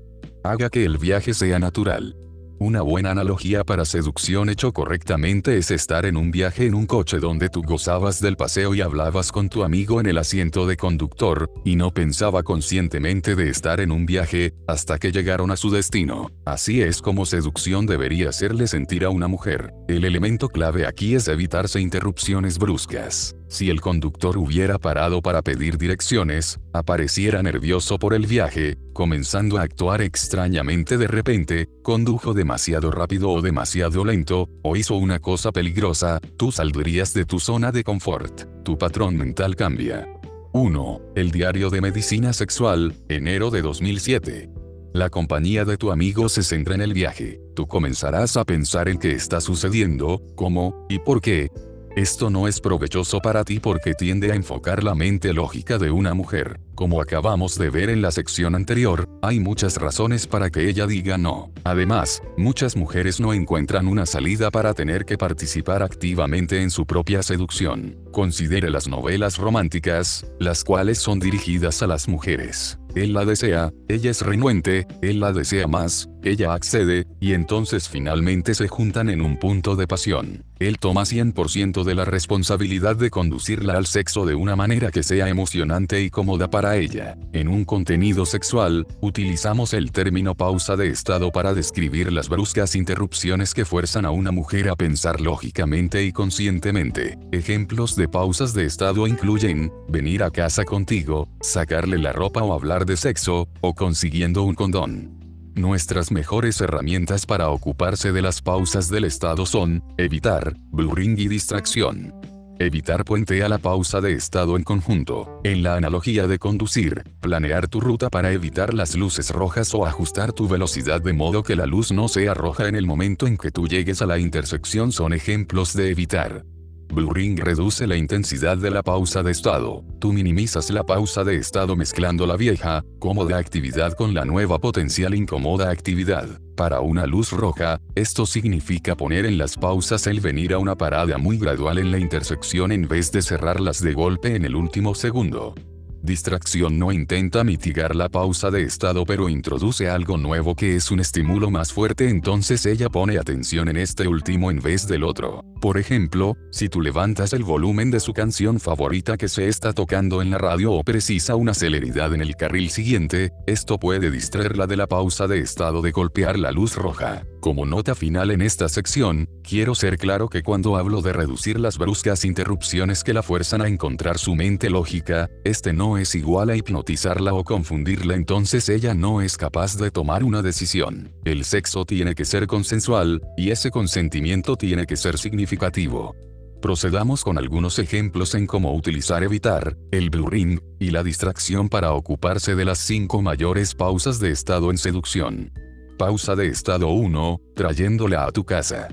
Haga 0.45 0.70
que 0.70 0.84
el 0.84 0.99
viaje 0.99 1.34
sea 1.34 1.59
natural. 1.59 2.16
Una 2.61 2.82
buena 2.82 3.12
analogía 3.12 3.62
para 3.62 3.84
seducción 3.84 4.49
hecho 4.49 4.72
correctamente 4.72 5.59
es 5.59 5.70
estar 5.70 6.07
en 6.07 6.16
un 6.16 6.32
viaje 6.32 6.66
en 6.66 6.74
un 6.74 6.86
coche 6.86 7.20
donde 7.20 7.49
tú 7.49 7.62
gozabas 7.62 8.20
del 8.20 8.36
paseo 8.36 8.74
y 8.74 8.80
hablabas 8.80 9.30
con 9.30 9.49
tu 9.49 9.62
amigo 9.62 10.01
en 10.01 10.07
el 10.07 10.18
asiento 10.18 10.66
de 10.66 10.76
conductor, 10.76 11.53
y 11.64 11.76
no 11.76 11.93
pensaba 11.93 12.43
conscientemente 12.43 13.36
de 13.36 13.49
estar 13.49 13.78
en 13.80 13.93
un 13.93 14.07
viaje, 14.07 14.55
hasta 14.66 14.99
que 14.99 15.12
llegaron 15.12 15.53
a 15.53 15.57
su 15.57 15.70
destino. 15.70 16.32
Así 16.45 16.82
es 16.82 17.01
como 17.01 17.26
seducción 17.26 17.86
debería 17.86 18.30
hacerle 18.30 18.66
sentir 18.66 19.05
a 19.05 19.11
una 19.11 19.28
mujer. 19.28 19.72
El 19.86 20.05
elemento 20.05 20.49
clave 20.49 20.84
aquí 20.84 21.14
es 21.14 21.28
evitarse 21.28 21.80
interrupciones 21.80 22.59
bruscas. 22.59 23.38
Si 23.49 23.71
el 23.71 23.81
conductor 23.81 24.37
hubiera 24.37 24.79
parado 24.79 25.23
para 25.23 25.41
pedir 25.41 25.79
direcciones, 25.79 26.61
apareciera 26.75 27.43
nervioso 27.43 27.99
por 27.99 28.13
el 28.13 28.27
viaje, 28.27 28.77
comenzando 28.93 29.57
a 29.57 29.63
actuar 29.63 30.03
extrañamente 30.03 30.99
de 30.99 31.07
repente, 31.09 31.69
condujo 31.83 32.35
demasiado 32.35 32.91
rápido 32.91 33.31
o 33.31 33.41
demasiado 33.41 34.05
lento, 34.05 34.51
o 34.63 34.77
hizo 34.77 34.97
una 34.97 35.19
cosa 35.19 35.51
peligrosa, 35.51 36.21
tú 36.37 36.53
saldrías 36.53 37.15
de 37.15 37.25
tu 37.25 37.41
zona 37.41 37.73
de 37.73 37.85
confort. 37.85 38.45
Tu 38.65 38.77
patrón 38.77 39.17
mental 39.17 39.57
cambia. 39.57 40.07
1. 40.53 41.01
El 41.15 41.31
diario 41.31 41.71
de 41.71 41.81
medicina 41.81 42.35
sexual, 42.35 42.95
enero 43.09 43.51
de 43.51 43.63
2007. 43.63 44.51
La 44.93 45.11
compañía 45.11 45.65
de 45.65 45.77
tu 45.77 45.93
amigo 45.93 46.29
se 46.29 46.43
centra 46.43 46.75
en 46.75 46.81
el 46.81 46.93
viaje. 46.93 47.41
Tú 47.55 47.67
comenzarás 47.67 48.37
a 48.37 48.45
pensar 48.45 48.89
en 48.89 48.99
qué 48.99 49.13
está 49.13 49.41
sucediendo, 49.41 50.23
cómo, 50.35 50.87
y 50.89 50.99
por 50.99 51.21
qué, 51.21 51.51
esto 51.99 52.31
no 52.31 52.47
es 52.47 52.61
provechoso 52.61 53.19
para 53.19 53.43
ti 53.43 53.59
porque 53.59 53.93
tiende 53.93 54.31
a 54.31 54.37
enfocar 54.37 54.85
la 54.85 54.95
mente 54.95 55.33
lógica 55.33 55.79
de 55.79 55.91
una 55.91 56.15
mujer. 56.15 56.61
Como 56.77 57.03
acabamos 57.03 57.59
de 57.59 57.71
ver 57.71 57.91
en 57.91 58.03
la 58.03 58.13
sección 58.13 58.55
anterior, 58.55 59.09
hay 59.21 59.41
muchas 59.41 59.77
razones 59.79 60.29
para 60.29 60.49
que 60.49 60.69
ella 60.69 60.87
diga 60.87 61.19
no. 61.19 61.51
Además, 61.65 62.23
muchas 62.37 62.77
mujeres 62.77 63.19
no 63.19 63.33
encuentran 63.33 63.89
una 63.89 64.07
salida 64.07 64.53
para 64.53 64.75
tener 64.75 65.05
que 65.05 65.19
participar 65.19 65.83
activamente 65.83 66.63
en 66.63 66.71
su 66.71 66.87
propia 66.87 67.21
seducción. 67.25 67.99
Considere 68.13 68.71
las 68.71 68.87
novelas 68.87 69.39
románticas, 69.39 70.25
las 70.39 70.63
cuales 70.63 70.99
son 70.99 71.19
dirigidas 71.19 71.83
a 71.83 71.89
las 71.89 72.07
mujeres. 72.07 72.79
Él 72.95 73.13
la 73.13 73.25
desea, 73.25 73.73
ella 73.89 74.11
es 74.11 74.23
renuente, 74.23 74.87
él 75.03 75.19
la 75.21 75.33
desea 75.33 75.67
más, 75.67 76.09
ella 76.29 76.55
accede, 76.55 77.07
y 77.20 77.33
entonces 77.33 77.89
finalmente 77.89 78.55
se 78.55 78.68
juntan 78.68 79.09
en 79.09 79.20
un 79.20 79.39
punto 79.39 79.76
de 79.76 79.87
pasión. 79.87 80.45
Él 80.59 80.79
toma 80.79 81.03
100% 81.03 81.85
de 81.85 81.95
la 81.95 82.05
responsabilidad 82.05 82.97
de 82.97 83.11
conducirla 83.11 83.74
al 83.74 83.87
sexo 83.87 84.26
de 84.26 84.35
una 84.35 84.57
manera 84.57 84.91
que 84.91 85.05
sea 85.05 85.29
emocionante 85.29 86.03
y 86.03 86.11
cómoda 86.11 86.51
para 86.51 86.76
ella. 86.76 87.16
En 87.33 87.49
un 87.49 87.64
contenido 87.64 88.26
sexual, 88.26 88.87
utilizamos 89.01 89.72
el 89.72 89.93
término 89.93 90.35
pausa 90.35 90.76
de 90.76 90.89
estado 90.89 91.31
para 91.31 91.55
describir 91.55 92.12
las 92.12 92.29
bruscas 92.29 92.74
interrupciones 92.74 93.55
que 93.55 93.64
fuerzan 93.64 94.05
a 94.05 94.11
una 94.11 94.33
mujer 94.33 94.68
a 94.68 94.76
pensar 94.76 95.20
lógicamente 95.20 96.05
y 96.05 96.12
conscientemente. 96.12 97.18
Ejemplos 97.31 97.95
de 97.95 98.09
pausas 98.09 98.53
de 98.53 98.64
estado 98.64 99.07
incluyen, 99.07 99.72
venir 99.89 100.24
a 100.24 100.31
casa 100.31 100.64
contigo, 100.64 101.29
sacarle 101.41 101.99
la 101.99 102.12
ropa 102.12 102.43
o 102.43 102.53
hablar 102.53 102.85
de 102.85 102.97
sexo, 102.97 103.49
o 103.61 103.74
consiguiendo 103.74 104.43
un 104.43 104.55
condón. 104.55 105.18
Nuestras 105.59 106.13
mejores 106.13 106.61
herramientas 106.61 107.27
para 107.27 107.49
ocuparse 107.49 108.13
de 108.13 108.23
las 108.23 108.41
pausas 108.43 108.89
del 108.89 109.03
estado 109.03 109.45
son, 109.45 109.83
evitar, 109.97 110.55
blurring 110.71 111.19
y 111.19 111.27
distracción. 111.27 112.15
Evitar 112.61 113.05
puentea 113.05 113.49
la 113.49 113.59
pausa 113.59 114.01
de 114.01 114.13
estado 114.13 114.57
en 114.57 114.63
conjunto. 114.63 115.41
En 115.43 115.65
la 115.65 115.75
analogía 115.75 116.29
de 116.29 116.39
conducir, 116.39 117.03
planear 117.21 117.67
tu 117.67 117.81
ruta 117.81 118.09
para 118.09 118.31
evitar 118.31 118.73
las 118.73 118.95
luces 118.95 119.31
rojas 119.31 119.75
o 119.75 119.85
ajustar 119.85 120.33
tu 120.33 120.47
velocidad 120.47 121.03
de 121.03 121.13
modo 121.13 121.43
que 121.43 121.57
la 121.57 121.67
luz 121.67 121.91
no 121.91 122.07
sea 122.07 122.35
roja 122.35 122.69
en 122.69 122.77
el 122.77 122.87
momento 122.87 123.27
en 123.27 123.37
que 123.37 123.51
tú 123.51 123.67
llegues 123.67 124.01
a 124.01 124.07
la 124.07 124.21
intersección 124.21 124.93
son 124.93 125.13
ejemplos 125.13 125.75
de 125.75 125.91
evitar. 125.91 126.45
Blurring 126.93 127.36
reduce 127.36 127.86
la 127.86 127.97
intensidad 127.97 128.57
de 128.57 128.70
la 128.70 128.82
pausa 128.82 129.22
de 129.22 129.30
estado. 129.30 129.84
Tú 129.99 130.12
minimizas 130.12 130.70
la 130.70 130.84
pausa 130.84 131.24
de 131.24 131.36
estado 131.36 131.76
mezclando 131.76 132.26
la 132.26 132.36
vieja, 132.36 132.84
cómoda 132.99 133.39
actividad 133.39 133.93
con 133.93 134.14
la 134.14 134.24
nueva 134.24 134.59
potencial 134.59 135.14
incómoda 135.14 135.70
actividad. 135.70 136.28
Para 136.57 136.80
una 136.80 137.07
luz 137.07 137.30
roja, 137.30 137.80
esto 137.95 138.26
significa 138.26 138.97
poner 138.97 139.26
en 139.26 139.39
las 139.39 139.57
pausas 139.57 140.07
el 140.07 140.20
venir 140.20 140.55
a 140.55 140.59
una 140.59 140.76
parada 140.76 141.18
muy 141.18 141.39
gradual 141.39 141.78
en 141.78 141.93
la 141.93 141.99
intersección 141.99 142.72
en 142.72 142.89
vez 142.89 143.12
de 143.12 143.22
cerrarlas 143.22 143.82
de 143.82 143.93
golpe 143.93 144.34
en 144.34 144.45
el 144.45 144.57
último 144.57 144.95
segundo. 144.95 145.55
Distracción 146.03 146.79
no 146.79 146.93
intenta 146.93 147.45
mitigar 147.45 147.97
la 147.97 148.09
pausa 148.09 148.51
de 148.51 148.63
estado 148.63 149.05
pero 149.05 149.29
introduce 149.29 149.89
algo 149.89 150.17
nuevo 150.17 150.55
que 150.55 150.77
es 150.77 150.91
un 150.91 151.01
estímulo 151.01 151.51
más 151.51 151.73
fuerte 151.73 152.09
entonces 152.09 152.65
ella 152.67 152.89
pone 152.89 153.19
atención 153.19 153.69
en 153.69 153.77
este 153.77 154.07
último 154.09 154.51
en 154.51 154.61
vez 154.61 154.87
del 154.87 155.05
otro. 155.05 155.45
Por 155.61 155.79
ejemplo, 155.79 156.37
si 156.53 156.69
tú 156.69 156.81
levantas 156.81 157.33
el 157.33 157.43
volumen 157.43 157.91
de 157.91 158.01
su 158.01 158.13
canción 158.13 158.61
favorita 158.61 159.17
que 159.17 159.29
se 159.29 159.49
está 159.49 159.73
tocando 159.73 160.23
en 160.23 160.31
la 160.31 160.39
radio 160.39 160.73
o 160.73 160.85
precisa 160.85 161.35
una 161.35 161.55
celeridad 161.55 162.15
en 162.15 162.23
el 162.23 162.37
carril 162.37 162.71
siguiente, 162.71 163.33
esto 163.47 163.79
puede 163.79 164.11
distraerla 164.11 164.67
de 164.67 164.77
la 164.77 164.87
pausa 164.87 165.27
de 165.27 165.41
estado 165.41 165.83
de 165.83 165.91
golpear 165.91 166.39
la 166.39 166.53
luz 166.53 166.77
roja. 166.77 167.25
Como 167.41 167.66
nota 167.66 167.95
final 167.95 168.32
en 168.32 168.43
esta 168.43 168.68
sección, 168.68 169.28
quiero 169.45 169.76
ser 169.76 169.97
claro 169.97 170.28
que 170.28 170.43
cuando 170.43 170.76
hablo 170.76 171.03
de 171.03 171.12
reducir 171.12 171.61
las 171.61 171.78
bruscas 171.78 172.24
interrupciones 172.24 173.05
que 173.05 173.14
la 173.14 173.22
fuerzan 173.22 173.62
a 173.62 173.68
encontrar 173.68 174.18
su 174.18 174.34
mente 174.34 174.68
lógica, 174.70 175.30
este 175.45 175.72
no 175.72 175.99
es 175.99 176.16
igual 176.16 176.51
a 176.51 176.57
hipnotizarla 176.57 177.32
o 177.34 177.45
confundirla 177.45 178.16
entonces 178.16 178.68
ella 178.68 178.93
no 178.93 179.22
es 179.22 179.36
capaz 179.36 179.76
de 179.78 179.93
tomar 179.93 180.24
una 180.24 180.43
decisión. 180.43 181.12
El 181.24 181.45
sexo 181.45 181.84
tiene 181.84 182.16
que 182.16 182.24
ser 182.24 182.49
consensual, 182.49 183.22
y 183.36 183.51
ese 183.51 183.70
consentimiento 183.70 184.57
tiene 184.57 184.84
que 184.84 184.97
ser 184.97 185.16
significativo. 185.16 186.16
Procedamos 186.61 187.22
con 187.22 187.39
algunos 187.39 187.78
ejemplos 187.78 188.34
en 188.34 188.49
cómo 188.49 188.74
utilizar 188.74 189.22
evitar, 189.22 189.76
el 189.93 190.11
blurring, 190.11 190.61
y 190.80 190.91
la 190.91 191.05
distracción 191.05 191.68
para 191.68 191.93
ocuparse 191.93 192.57
de 192.57 192.64
las 192.64 192.78
cinco 192.80 193.22
mayores 193.22 193.76
pausas 193.76 194.18
de 194.18 194.32
estado 194.32 194.72
en 194.72 194.78
seducción. 194.78 195.53
Pausa 195.99 196.37
de 196.37 196.47
estado 196.47 196.91
1, 196.91 197.41
trayéndola 197.57 198.25
a 198.25 198.31
tu 198.31 198.45
casa. 198.45 198.87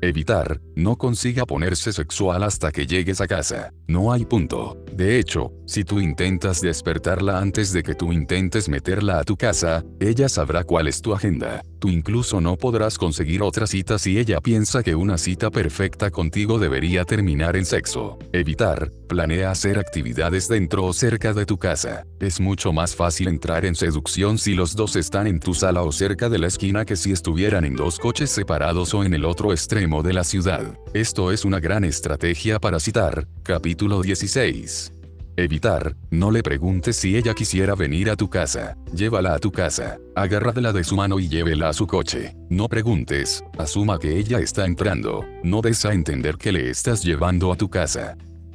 Evitar, 0.00 0.60
no 0.76 0.96
consiga 0.96 1.44
ponerse 1.44 1.92
sexual 1.92 2.44
hasta 2.44 2.70
que 2.70 2.86
llegues 2.86 3.20
a 3.20 3.26
casa. 3.26 3.72
No 3.88 4.12
hay 4.12 4.24
punto. 4.24 4.80
De 4.92 5.18
hecho, 5.18 5.52
si 5.66 5.82
tú 5.82 5.98
intentas 5.98 6.60
despertarla 6.60 7.40
antes 7.40 7.72
de 7.72 7.82
que 7.82 7.96
tú 7.96 8.12
intentes 8.12 8.68
meterla 8.68 9.18
a 9.18 9.24
tu 9.24 9.36
casa, 9.36 9.84
ella 9.98 10.28
sabrá 10.28 10.62
cuál 10.62 10.86
es 10.86 11.02
tu 11.02 11.12
agenda. 11.12 11.62
Tú 11.82 11.88
incluso 11.88 12.40
no 12.40 12.56
podrás 12.56 12.96
conseguir 12.96 13.42
otra 13.42 13.66
cita 13.66 13.98
si 13.98 14.16
ella 14.16 14.40
piensa 14.40 14.84
que 14.84 14.94
una 14.94 15.18
cita 15.18 15.50
perfecta 15.50 16.12
contigo 16.12 16.60
debería 16.60 17.04
terminar 17.04 17.56
en 17.56 17.64
sexo. 17.64 18.20
Evitar, 18.32 18.92
planea 19.08 19.50
hacer 19.50 19.80
actividades 19.80 20.46
dentro 20.46 20.84
o 20.84 20.92
cerca 20.92 21.34
de 21.34 21.44
tu 21.44 21.58
casa. 21.58 22.06
Es 22.20 22.38
mucho 22.38 22.72
más 22.72 22.94
fácil 22.94 23.26
entrar 23.26 23.66
en 23.66 23.74
seducción 23.74 24.38
si 24.38 24.54
los 24.54 24.76
dos 24.76 24.94
están 24.94 25.26
en 25.26 25.40
tu 25.40 25.54
sala 25.54 25.82
o 25.82 25.90
cerca 25.90 26.28
de 26.28 26.38
la 26.38 26.46
esquina 26.46 26.84
que 26.84 26.94
si 26.94 27.10
estuvieran 27.10 27.64
en 27.64 27.74
dos 27.74 27.98
coches 27.98 28.30
separados 28.30 28.94
o 28.94 29.02
en 29.02 29.12
el 29.12 29.24
otro 29.24 29.50
extremo 29.50 30.04
de 30.04 30.12
la 30.12 30.22
ciudad. 30.22 30.78
Esto 30.94 31.32
es 31.32 31.44
una 31.44 31.58
gran 31.58 31.82
estrategia 31.82 32.60
para 32.60 32.78
citar, 32.78 33.26
capítulo 33.42 34.02
16. 34.02 34.92
Evitar, 35.36 35.96
no 36.10 36.30
le 36.30 36.42
preguntes 36.42 36.96
si 36.96 37.16
ella 37.16 37.32
quisiera 37.32 37.74
venir 37.74 38.10
a 38.10 38.16
tu 38.16 38.28
casa, 38.28 38.76
llévala 38.92 39.34
a 39.34 39.38
tu 39.38 39.50
casa, 39.50 39.98
agárrala 40.14 40.74
de 40.74 40.84
su 40.84 40.94
mano 40.94 41.18
y 41.18 41.28
llévela 41.28 41.70
a 41.70 41.72
su 41.72 41.86
coche. 41.86 42.36
No 42.50 42.68
preguntes, 42.68 43.42
asuma 43.56 43.98
que 43.98 44.18
ella 44.18 44.40
está 44.40 44.66
entrando, 44.66 45.24
no 45.42 45.62
des 45.62 45.86
a 45.86 45.94
entender 45.94 46.36
que 46.36 46.52
le 46.52 46.68
estás 46.68 47.02
llevando 47.02 47.50
a 47.50 47.56
tu 47.56 47.70
casa. 47.70 48.14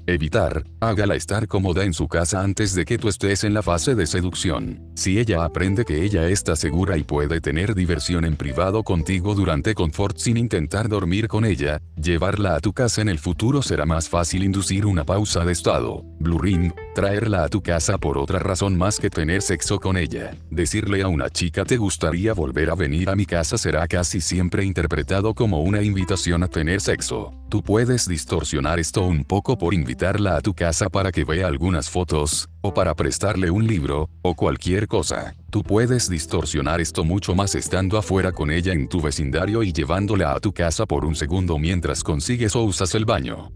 Evitar, 0.10 0.64
hágala 0.80 1.16
estar 1.16 1.49
cómoda 1.49 1.84
en 1.84 1.93
su 1.93 2.08
casa 2.08 2.41
antes 2.41 2.74
de 2.74 2.86
que 2.86 2.97
tú 2.97 3.10
estés 3.10 3.43
en 3.43 3.53
la 3.53 3.62
fase 3.62 3.93
de 3.93 4.08
seducción. 4.08 4.89
Si 4.95 5.20
ella 5.20 5.43
aprende 5.43 5.84
que 5.84 6.01
ella 6.01 6.30
está 6.30 6.55
segura 6.55 6.97
y 6.97 7.03
puede 7.03 7.41
tener 7.41 7.76
diversión 7.76 8.24
en 8.24 8.38
privado 8.38 8.84
contigo 8.84 9.36
durante 9.36 9.76
confort 9.76 10.18
sin 10.18 10.38
intentar 10.38 10.88
dormir 10.88 11.28
con 11.28 11.43
ella, 11.43 11.82
llevarla 12.01 12.55
a 12.55 12.62
tu 12.62 12.72
casa 12.72 13.01
en 13.01 13.10
el 13.10 13.20
futuro 13.20 13.62
será 13.62 13.86
más 13.86 14.08
fácil 14.08 14.45
inducir 14.45 14.86
una 14.86 15.03
pausa 15.03 15.43
de 15.43 15.51
estado. 15.51 16.05
Blue 16.22 16.39
Ring, 16.39 16.72
traerla 16.95 17.43
a 17.43 17.49
tu 17.49 17.62
casa 17.62 17.97
por 17.97 18.18
otra 18.18 18.39
razón 18.39 18.78
más 18.78 18.99
que 18.99 19.10
tener 19.10 19.41
sexo 19.41 19.78
con 19.78 19.97
ella. 19.97 20.34
Decirle 20.49 21.01
a 21.01 21.10
una 21.10 21.30
chica 21.30 21.66
te 21.66 21.76
gustaría 21.76 22.34
volver 22.34 22.70
a 22.70 22.76
venir 22.76 23.10
a 23.10 23.16
mi 23.16 23.26
casa 23.26 23.58
será 23.58 23.86
casi 23.89 24.22
siempre 24.22 24.64
interpretado 24.64 25.34
como 25.34 25.64
una 25.64 25.82
invitación 25.82 26.43
a 26.43 26.47
tener 26.47 26.80
sexo. 26.80 27.34
Tú 27.49 27.62
puedes 27.62 28.08
distorsionar 28.08 28.80
esto 28.80 29.03
un 29.03 29.26
poco 29.26 29.58
por 29.58 29.74
invitarla 29.97 30.35
a 30.35 30.41
tu 30.41 30.53
casa 30.53 30.89
para 30.89 31.11
que 31.11 31.23
vea 31.23 31.47
algunas 31.47 31.89
fotos, 31.89 32.47
o 32.61 32.71
para 32.71 32.93
prestarle 32.93 33.49
un 33.49 33.65
libro, 33.65 34.11
o 34.21 34.35
cualquier 34.35 34.87
cosa. 34.87 35.33
Tú 35.49 35.63
puedes 35.63 36.07
distorsionar 36.07 36.79
esto 36.79 37.03
mucho 37.03 37.33
más 37.33 37.55
estando 37.55 37.97
afuera 37.97 38.31
con 38.31 38.51
ella 38.51 38.73
en 38.73 38.87
tu 38.87 39.01
vecindario 39.01 39.63
y 39.63 39.73
llevándola 39.73 40.33
a 40.33 40.39
tu 40.39 40.53
casa 40.53 40.85
por 40.85 41.03
un 41.03 41.15
segundo 41.15 41.57
mientras 41.57 42.03
consigues 42.03 42.55
o 42.55 42.63
usas 42.63 42.93
el 42.93 43.05
baño. 43.05 43.49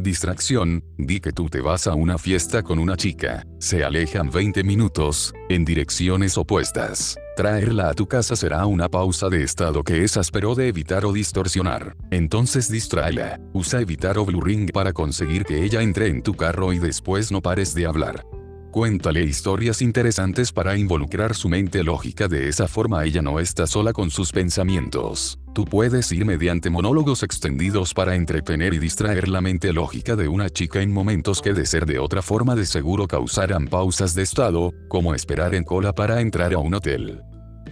Distracción, 0.00 0.84
di 0.96 1.18
que 1.18 1.32
tú 1.32 1.48
te 1.48 1.60
vas 1.60 1.88
a 1.88 1.94
una 1.96 2.18
fiesta 2.18 2.62
con 2.62 2.78
una 2.78 2.96
chica, 2.96 3.44
se 3.58 3.82
alejan 3.82 4.30
20 4.30 4.62
minutos, 4.62 5.34
en 5.48 5.64
direcciones 5.64 6.38
opuestas. 6.38 7.18
Traerla 7.36 7.88
a 7.88 7.94
tu 7.94 8.06
casa 8.06 8.36
será 8.36 8.64
una 8.66 8.88
pausa 8.88 9.28
de 9.28 9.42
estado 9.42 9.82
que 9.82 10.04
es 10.04 10.16
áspero 10.16 10.54
de 10.54 10.68
evitar 10.68 11.04
o 11.04 11.12
distorsionar. 11.12 11.96
Entonces 12.12 12.70
distráela, 12.70 13.40
usa 13.52 13.80
evitar 13.80 14.18
o 14.18 14.24
blue 14.24 14.40
ring 14.40 14.70
para 14.70 14.92
conseguir 14.92 15.44
que 15.44 15.64
ella 15.64 15.82
entre 15.82 16.06
en 16.06 16.22
tu 16.22 16.34
carro 16.34 16.72
y 16.72 16.78
después 16.78 17.32
no 17.32 17.42
pares 17.42 17.74
de 17.74 17.86
hablar. 17.86 18.24
Cuéntale 18.70 19.22
historias 19.22 19.80
interesantes 19.80 20.52
para 20.52 20.76
involucrar 20.76 21.34
su 21.34 21.48
mente 21.48 21.82
lógica 21.82 22.28
de 22.28 22.48
esa 22.48 22.68
forma 22.68 23.02
ella 23.04 23.22
no 23.22 23.40
está 23.40 23.66
sola 23.66 23.94
con 23.94 24.10
sus 24.10 24.30
pensamientos. 24.30 25.38
Tú 25.54 25.64
puedes 25.64 26.12
ir 26.12 26.26
mediante 26.26 26.68
monólogos 26.68 27.22
extendidos 27.22 27.94
para 27.94 28.14
entretener 28.14 28.74
y 28.74 28.78
distraer 28.78 29.28
la 29.28 29.40
mente 29.40 29.72
lógica 29.72 30.16
de 30.16 30.28
una 30.28 30.50
chica 30.50 30.82
en 30.82 30.92
momentos 30.92 31.40
que 31.40 31.54
de 31.54 31.64
ser 31.64 31.86
de 31.86 31.98
otra 31.98 32.20
forma 32.20 32.54
de 32.54 32.66
seguro 32.66 33.08
causarán 33.08 33.68
pausas 33.68 34.14
de 34.14 34.22
estado, 34.22 34.72
como 34.88 35.14
esperar 35.14 35.54
en 35.54 35.64
cola 35.64 35.94
para 35.94 36.20
entrar 36.20 36.52
a 36.52 36.58
un 36.58 36.74
hotel. 36.74 37.22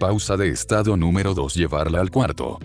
Pausa 0.00 0.38
de 0.38 0.48
estado 0.48 0.96
número 0.96 1.34
2 1.34 1.54
Llevarla 1.54 2.00
al 2.00 2.10
cuarto. 2.10 2.58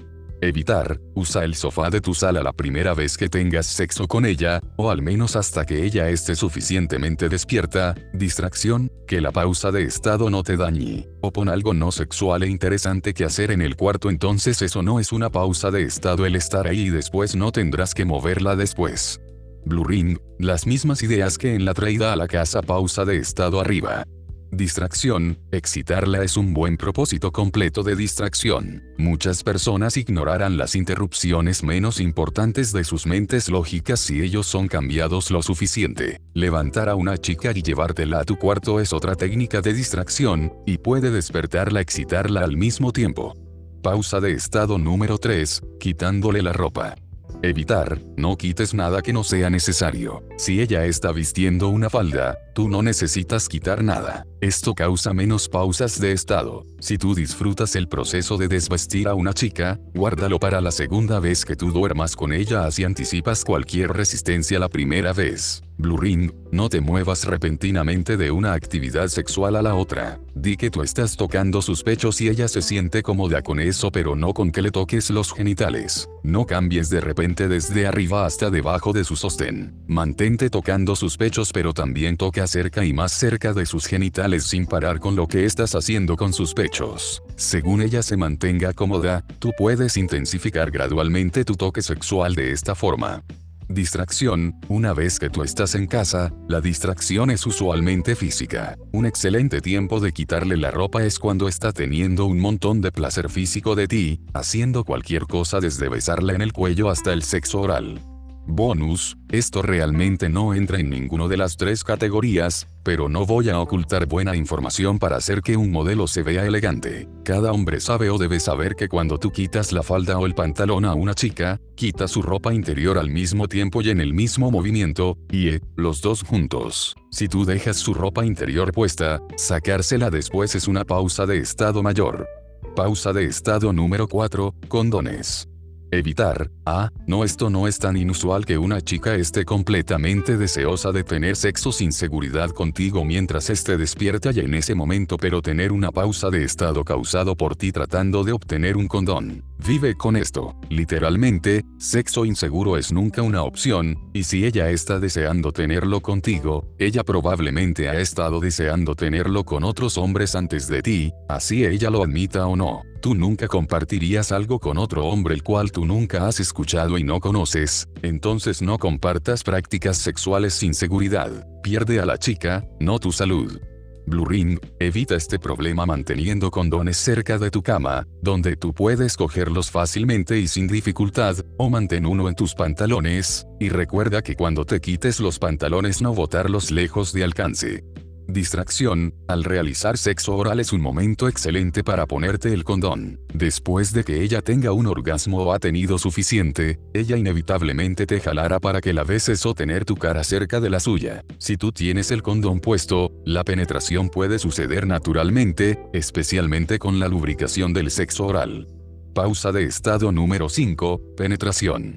Evitar, 0.43 0.99
usa 1.13 1.43
el 1.43 1.53
sofá 1.53 1.91
de 1.91 2.01
tu 2.01 2.15
sala 2.15 2.41
la 2.41 2.51
primera 2.51 2.95
vez 2.95 3.15
que 3.15 3.29
tengas 3.29 3.67
sexo 3.67 4.07
con 4.07 4.25
ella, 4.25 4.59
o 4.75 4.89
al 4.89 5.03
menos 5.03 5.35
hasta 5.35 5.67
que 5.67 5.85
ella 5.85 6.09
esté 6.09 6.35
suficientemente 6.35 7.29
despierta, 7.29 7.93
distracción, 8.11 8.91
que 9.05 9.21
la 9.21 9.31
pausa 9.31 9.71
de 9.71 9.83
estado 9.83 10.31
no 10.31 10.41
te 10.41 10.57
dañe, 10.57 11.07
o 11.21 11.31
pon 11.31 11.47
algo 11.47 11.75
no 11.75 11.91
sexual 11.91 12.41
e 12.41 12.49
interesante 12.49 13.13
que 13.13 13.23
hacer 13.23 13.51
en 13.51 13.61
el 13.61 13.75
cuarto 13.75 14.09
entonces 14.09 14.63
eso 14.63 14.81
no 14.81 14.99
es 14.99 15.11
una 15.11 15.29
pausa 15.29 15.69
de 15.69 15.83
estado 15.83 16.25
el 16.25 16.35
estar 16.35 16.65
ahí 16.65 16.87
y 16.87 16.89
después 16.89 17.35
no 17.35 17.51
tendrás 17.51 17.93
que 17.93 18.05
moverla 18.05 18.55
después. 18.55 19.21
Blue 19.63 19.83
Ring, 19.83 20.17
las 20.39 20.65
mismas 20.65 21.03
ideas 21.03 21.37
que 21.37 21.53
en 21.53 21.65
la 21.65 21.75
traída 21.75 22.13
a 22.13 22.15
la 22.15 22.27
casa 22.27 22.63
pausa 22.63 23.05
de 23.05 23.17
estado 23.17 23.59
arriba. 23.61 24.05
Distracción, 24.51 25.39
excitarla 25.53 26.23
es 26.23 26.35
un 26.35 26.53
buen 26.53 26.75
propósito 26.75 27.31
completo 27.31 27.83
de 27.83 27.95
distracción. 27.95 28.83
Muchas 28.97 29.43
personas 29.43 29.95
ignorarán 29.95 30.57
las 30.57 30.75
interrupciones 30.75 31.63
menos 31.63 32.01
importantes 32.01 32.73
de 32.73 32.83
sus 32.83 33.05
mentes 33.05 33.47
lógicas 33.47 34.01
si 34.01 34.21
ellos 34.21 34.45
son 34.47 34.67
cambiados 34.67 35.31
lo 35.31 35.41
suficiente. 35.41 36.19
Levantar 36.33 36.89
a 36.89 36.95
una 36.95 37.17
chica 37.17 37.53
y 37.55 37.61
llevártela 37.61 38.19
a 38.19 38.25
tu 38.25 38.35
cuarto 38.35 38.81
es 38.81 38.91
otra 38.91 39.15
técnica 39.15 39.61
de 39.61 39.73
distracción, 39.73 40.51
y 40.65 40.79
puede 40.79 41.11
despertarla 41.11 41.79
excitarla 41.79 42.41
al 42.41 42.57
mismo 42.57 42.91
tiempo. 42.91 43.33
Pausa 43.81 44.19
de 44.19 44.33
estado 44.33 44.77
número 44.77 45.17
3, 45.17 45.61
quitándole 45.79 46.41
la 46.41 46.51
ropa. 46.51 46.95
Evitar, 47.43 47.99
no 48.17 48.37
quites 48.37 48.75
nada 48.75 49.01
que 49.01 49.13
no 49.13 49.23
sea 49.23 49.49
necesario. 49.49 50.23
Si 50.37 50.61
ella 50.61 50.85
está 50.85 51.11
vistiendo 51.11 51.69
una 51.69 51.89
falda, 51.89 52.37
tú 52.53 52.69
no 52.69 52.83
necesitas 52.83 53.47
quitar 53.49 53.83
nada. 53.83 54.27
Esto 54.41 54.75
causa 54.75 55.11
menos 55.11 55.49
pausas 55.49 55.99
de 55.99 56.11
estado. 56.11 56.63
Si 56.79 56.99
tú 56.99 57.15
disfrutas 57.15 57.75
el 57.75 57.87
proceso 57.87 58.37
de 58.37 58.47
desvestir 58.47 59.07
a 59.07 59.15
una 59.15 59.33
chica, 59.33 59.79
guárdalo 59.95 60.37
para 60.37 60.61
la 60.61 60.71
segunda 60.71 61.19
vez 61.19 61.43
que 61.43 61.55
tú 61.55 61.71
duermas 61.71 62.15
con 62.15 62.31
ella 62.31 62.65
así 62.65 62.83
anticipas 62.83 63.43
cualquier 63.43 63.91
resistencia 63.91 64.59
la 64.59 64.69
primera 64.69 65.11
vez. 65.11 65.63
Blue 65.81 65.97
Ring, 65.97 66.31
no 66.51 66.69
te 66.69 66.79
muevas 66.79 67.25
repentinamente 67.25 68.15
de 68.15 68.29
una 68.29 68.53
actividad 68.53 69.07
sexual 69.07 69.55
a 69.55 69.61
la 69.61 69.73
otra. 69.73 70.19
Di 70.35 70.55
que 70.55 70.69
tú 70.69 70.83
estás 70.83 71.17
tocando 71.17 71.61
sus 71.61 71.81
pechos 71.83 72.21
y 72.21 72.29
ella 72.29 72.47
se 72.47 72.61
siente 72.61 73.01
cómoda 73.01 73.41
con 73.41 73.59
eso 73.59 73.91
pero 73.91 74.15
no 74.15 74.33
con 74.33 74.51
que 74.51 74.61
le 74.61 74.69
toques 74.69 75.09
los 75.09 75.33
genitales. 75.33 76.07
No 76.23 76.45
cambies 76.45 76.89
de 76.89 77.01
repente 77.01 77.47
desde 77.47 77.87
arriba 77.87 78.25
hasta 78.25 78.49
debajo 78.49 78.93
de 78.93 79.03
su 79.03 79.15
sostén. 79.15 79.73
Mantente 79.87 80.49
tocando 80.49 80.95
sus 80.95 81.17
pechos 81.17 81.51
pero 81.51 81.73
también 81.73 82.15
toca 82.15 82.45
cerca 82.45 82.85
y 82.85 82.93
más 82.93 83.11
cerca 83.11 83.53
de 83.53 83.65
sus 83.65 83.87
genitales 83.87 84.43
sin 84.43 84.67
parar 84.67 84.99
con 84.99 85.15
lo 85.15 85.27
que 85.27 85.45
estás 85.45 85.73
haciendo 85.73 86.15
con 86.15 86.31
sus 86.31 86.53
pechos. 86.53 87.23
Según 87.35 87.81
ella 87.81 88.03
se 88.03 88.17
mantenga 88.17 88.73
cómoda, 88.73 89.25
tú 89.39 89.51
puedes 89.57 89.97
intensificar 89.97 90.69
gradualmente 90.69 91.43
tu 91.43 91.55
toque 91.55 91.81
sexual 91.81 92.35
de 92.35 92.51
esta 92.51 92.75
forma. 92.75 93.23
Distracción, 93.71 94.59
una 94.67 94.93
vez 94.93 95.17
que 95.17 95.29
tú 95.29 95.43
estás 95.43 95.75
en 95.75 95.87
casa, 95.87 96.33
la 96.49 96.59
distracción 96.59 97.31
es 97.31 97.45
usualmente 97.45 98.15
física. 98.15 98.77
Un 98.91 99.05
excelente 99.05 99.61
tiempo 99.61 100.01
de 100.01 100.11
quitarle 100.11 100.57
la 100.57 100.71
ropa 100.71 101.03
es 101.03 101.19
cuando 101.19 101.47
está 101.47 101.71
teniendo 101.71 102.25
un 102.25 102.41
montón 102.41 102.81
de 102.81 102.91
placer 102.91 103.29
físico 103.29 103.75
de 103.75 103.87
ti, 103.87 104.19
haciendo 104.33 104.83
cualquier 104.83 105.23
cosa 105.23 105.61
desde 105.61 105.87
besarla 105.87 106.33
en 106.33 106.41
el 106.41 106.51
cuello 106.51 106.89
hasta 106.89 107.13
el 107.13 107.23
sexo 107.23 107.61
oral. 107.61 108.10
Bonus, 108.47 109.17
esto 109.29 109.61
realmente 109.61 110.27
no 110.27 110.53
entra 110.53 110.79
en 110.79 110.89
ninguna 110.89 111.27
de 111.27 111.37
las 111.37 111.57
tres 111.57 111.83
categorías, 111.83 112.67
pero 112.83 113.07
no 113.07 113.25
voy 113.25 113.49
a 113.49 113.59
ocultar 113.59 114.07
buena 114.07 114.35
información 114.35 114.99
para 114.99 115.17
hacer 115.17 115.41
que 115.41 115.57
un 115.57 115.71
modelo 115.71 116.07
se 116.07 116.23
vea 116.23 116.45
elegante. 116.45 117.07
Cada 117.23 117.51
hombre 117.51 117.79
sabe 117.79 118.09
o 118.09 118.17
debe 118.17 118.39
saber 118.39 118.75
que 118.75 118.89
cuando 118.89 119.19
tú 119.19 119.31
quitas 119.31 119.71
la 119.71 119.83
falda 119.83 120.17
o 120.17 120.25
el 120.25 120.33
pantalón 120.33 120.85
a 120.85 120.95
una 120.95 121.13
chica, 121.13 121.59
quita 121.75 122.07
su 122.07 122.21
ropa 122.21 122.53
interior 122.53 122.97
al 122.97 123.09
mismo 123.09 123.47
tiempo 123.47 123.81
y 123.81 123.89
en 123.89 124.01
el 124.01 124.13
mismo 124.13 124.49
movimiento, 124.49 125.17
y 125.29 125.49
eh, 125.49 125.61
los 125.75 126.01
dos 126.01 126.23
juntos. 126.23 126.95
Si 127.11 127.27
tú 127.27 127.45
dejas 127.45 127.77
su 127.77 127.93
ropa 127.93 128.25
interior 128.25 128.71
puesta, 128.71 129.21
sacársela 129.37 130.09
después 130.09 130.55
es 130.55 130.67
una 130.67 130.83
pausa 130.83 131.25
de 131.25 131.37
estado 131.37 131.83
mayor. 131.83 132.27
Pausa 132.75 133.13
de 133.13 133.25
estado 133.25 133.71
número 133.73 134.07
4, 134.07 134.55
condones. 134.67 135.50
Evitar. 135.91 136.49
Ah, 136.65 136.89
no 137.05 137.25
esto 137.25 137.49
no 137.49 137.67
es 137.67 137.77
tan 137.77 137.97
inusual 137.97 138.45
que 138.45 138.57
una 138.57 138.79
chica 138.79 139.15
esté 139.15 139.43
completamente 139.43 140.37
deseosa 140.37 140.93
de 140.93 141.03
tener 141.03 141.35
sexo 141.35 141.73
sin 141.73 141.91
seguridad 141.91 142.49
contigo 142.51 143.03
mientras 143.03 143.49
esté 143.49 143.75
despierta 143.75 144.31
y 144.31 144.39
en 144.39 144.53
ese 144.53 144.73
momento 144.73 145.17
pero 145.17 145.41
tener 145.41 145.73
una 145.73 145.91
pausa 145.91 146.29
de 146.29 146.45
estado 146.45 146.85
causado 146.85 147.35
por 147.35 147.57
ti 147.57 147.73
tratando 147.73 148.23
de 148.23 148.31
obtener 148.31 148.77
un 148.77 148.87
condón. 148.87 149.43
Vive 149.67 149.95
con 149.95 150.15
esto. 150.15 150.55
Literalmente, 150.69 151.65
sexo 151.77 152.25
inseguro 152.25 152.77
es 152.77 152.91
nunca 152.91 153.21
una 153.21 153.43
opción, 153.43 153.97
y 154.13 154.23
si 154.23 154.45
ella 154.45 154.69
está 154.69 154.99
deseando 154.99 155.51
tenerlo 155.51 156.01
contigo, 156.01 156.73
ella 156.79 157.03
probablemente 157.03 157.89
ha 157.89 157.99
estado 157.99 158.39
deseando 158.39 158.95
tenerlo 158.95 159.43
con 159.43 159.63
otros 159.63 159.97
hombres 159.97 160.35
antes 160.35 160.67
de 160.67 160.81
ti, 160.81 161.13
así 161.29 161.65
ella 161.65 161.89
lo 161.89 162.01
admita 162.01 162.47
o 162.47 162.55
no. 162.55 162.81
Tú 163.01 163.15
nunca 163.15 163.47
compartirías 163.47 164.31
algo 164.31 164.59
con 164.59 164.77
otro 164.77 165.07
hombre 165.07 165.33
el 165.33 165.41
cual 165.41 165.71
tú 165.71 165.85
nunca 165.85 166.27
has 166.27 166.39
escuchado 166.39 166.99
y 166.99 167.03
no 167.03 167.19
conoces, 167.19 167.87
entonces 168.03 168.61
no 168.61 168.77
compartas 168.77 169.43
prácticas 169.43 169.97
sexuales 169.97 170.53
sin 170.53 170.75
seguridad. 170.75 171.47
Pierde 171.63 171.99
a 171.99 172.05
la 172.05 172.19
chica, 172.19 172.63
no 172.79 172.99
tu 172.99 173.11
salud. 173.11 173.59
Blue 174.05 174.25
Ring, 174.25 174.59
evita 174.79 175.15
este 175.15 175.39
problema 175.39 175.87
manteniendo 175.87 176.51
condones 176.51 176.97
cerca 176.97 177.39
de 177.39 177.49
tu 177.49 177.63
cama, 177.63 178.05
donde 178.21 178.55
tú 178.55 178.71
puedes 178.71 179.17
cogerlos 179.17 179.71
fácilmente 179.71 180.39
y 180.39 180.47
sin 180.47 180.67
dificultad, 180.67 181.37
o 181.57 181.71
mantén 181.71 182.05
uno 182.05 182.29
en 182.29 182.35
tus 182.35 182.53
pantalones, 182.53 183.47
y 183.59 183.69
recuerda 183.69 184.21
que 184.21 184.35
cuando 184.35 184.63
te 184.63 184.79
quites 184.79 185.19
los 185.19 185.39
pantalones 185.39 186.03
no 186.03 186.13
botarlos 186.13 186.69
lejos 186.69 187.13
de 187.13 187.23
alcance. 187.23 187.83
Distracción, 188.31 189.13
al 189.27 189.43
realizar 189.43 189.97
sexo 189.97 190.37
oral 190.37 190.61
es 190.61 190.71
un 190.71 190.79
momento 190.79 191.27
excelente 191.27 191.83
para 191.83 192.05
ponerte 192.05 192.53
el 192.53 192.63
condón. 192.63 193.19
Después 193.33 193.91
de 193.91 194.05
que 194.05 194.23
ella 194.23 194.41
tenga 194.41 194.71
un 194.71 194.87
orgasmo 194.87 195.43
o 195.43 195.51
ha 195.51 195.59
tenido 195.59 195.97
suficiente, 195.97 196.79
ella 196.93 197.17
inevitablemente 197.17 198.05
te 198.05 198.21
jalará 198.21 198.61
para 198.61 198.79
que 198.79 198.93
la 198.93 199.03
beses 199.03 199.45
o 199.45 199.53
tener 199.53 199.83
tu 199.83 199.97
cara 199.97 200.23
cerca 200.23 200.61
de 200.61 200.69
la 200.69 200.79
suya. 200.79 201.25
Si 201.39 201.57
tú 201.57 201.73
tienes 201.73 202.09
el 202.11 202.23
condón 202.23 202.61
puesto, 202.61 203.11
la 203.25 203.43
penetración 203.43 204.07
puede 204.07 204.39
suceder 204.39 204.87
naturalmente, 204.87 205.83
especialmente 205.91 206.79
con 206.79 206.99
la 206.99 207.09
lubricación 207.09 207.73
del 207.73 207.91
sexo 207.91 208.27
oral. 208.27 208.65
Pausa 209.13 209.51
de 209.51 209.65
estado 209.65 210.13
número 210.13 210.47
5, 210.47 211.15
penetración. 211.17 211.95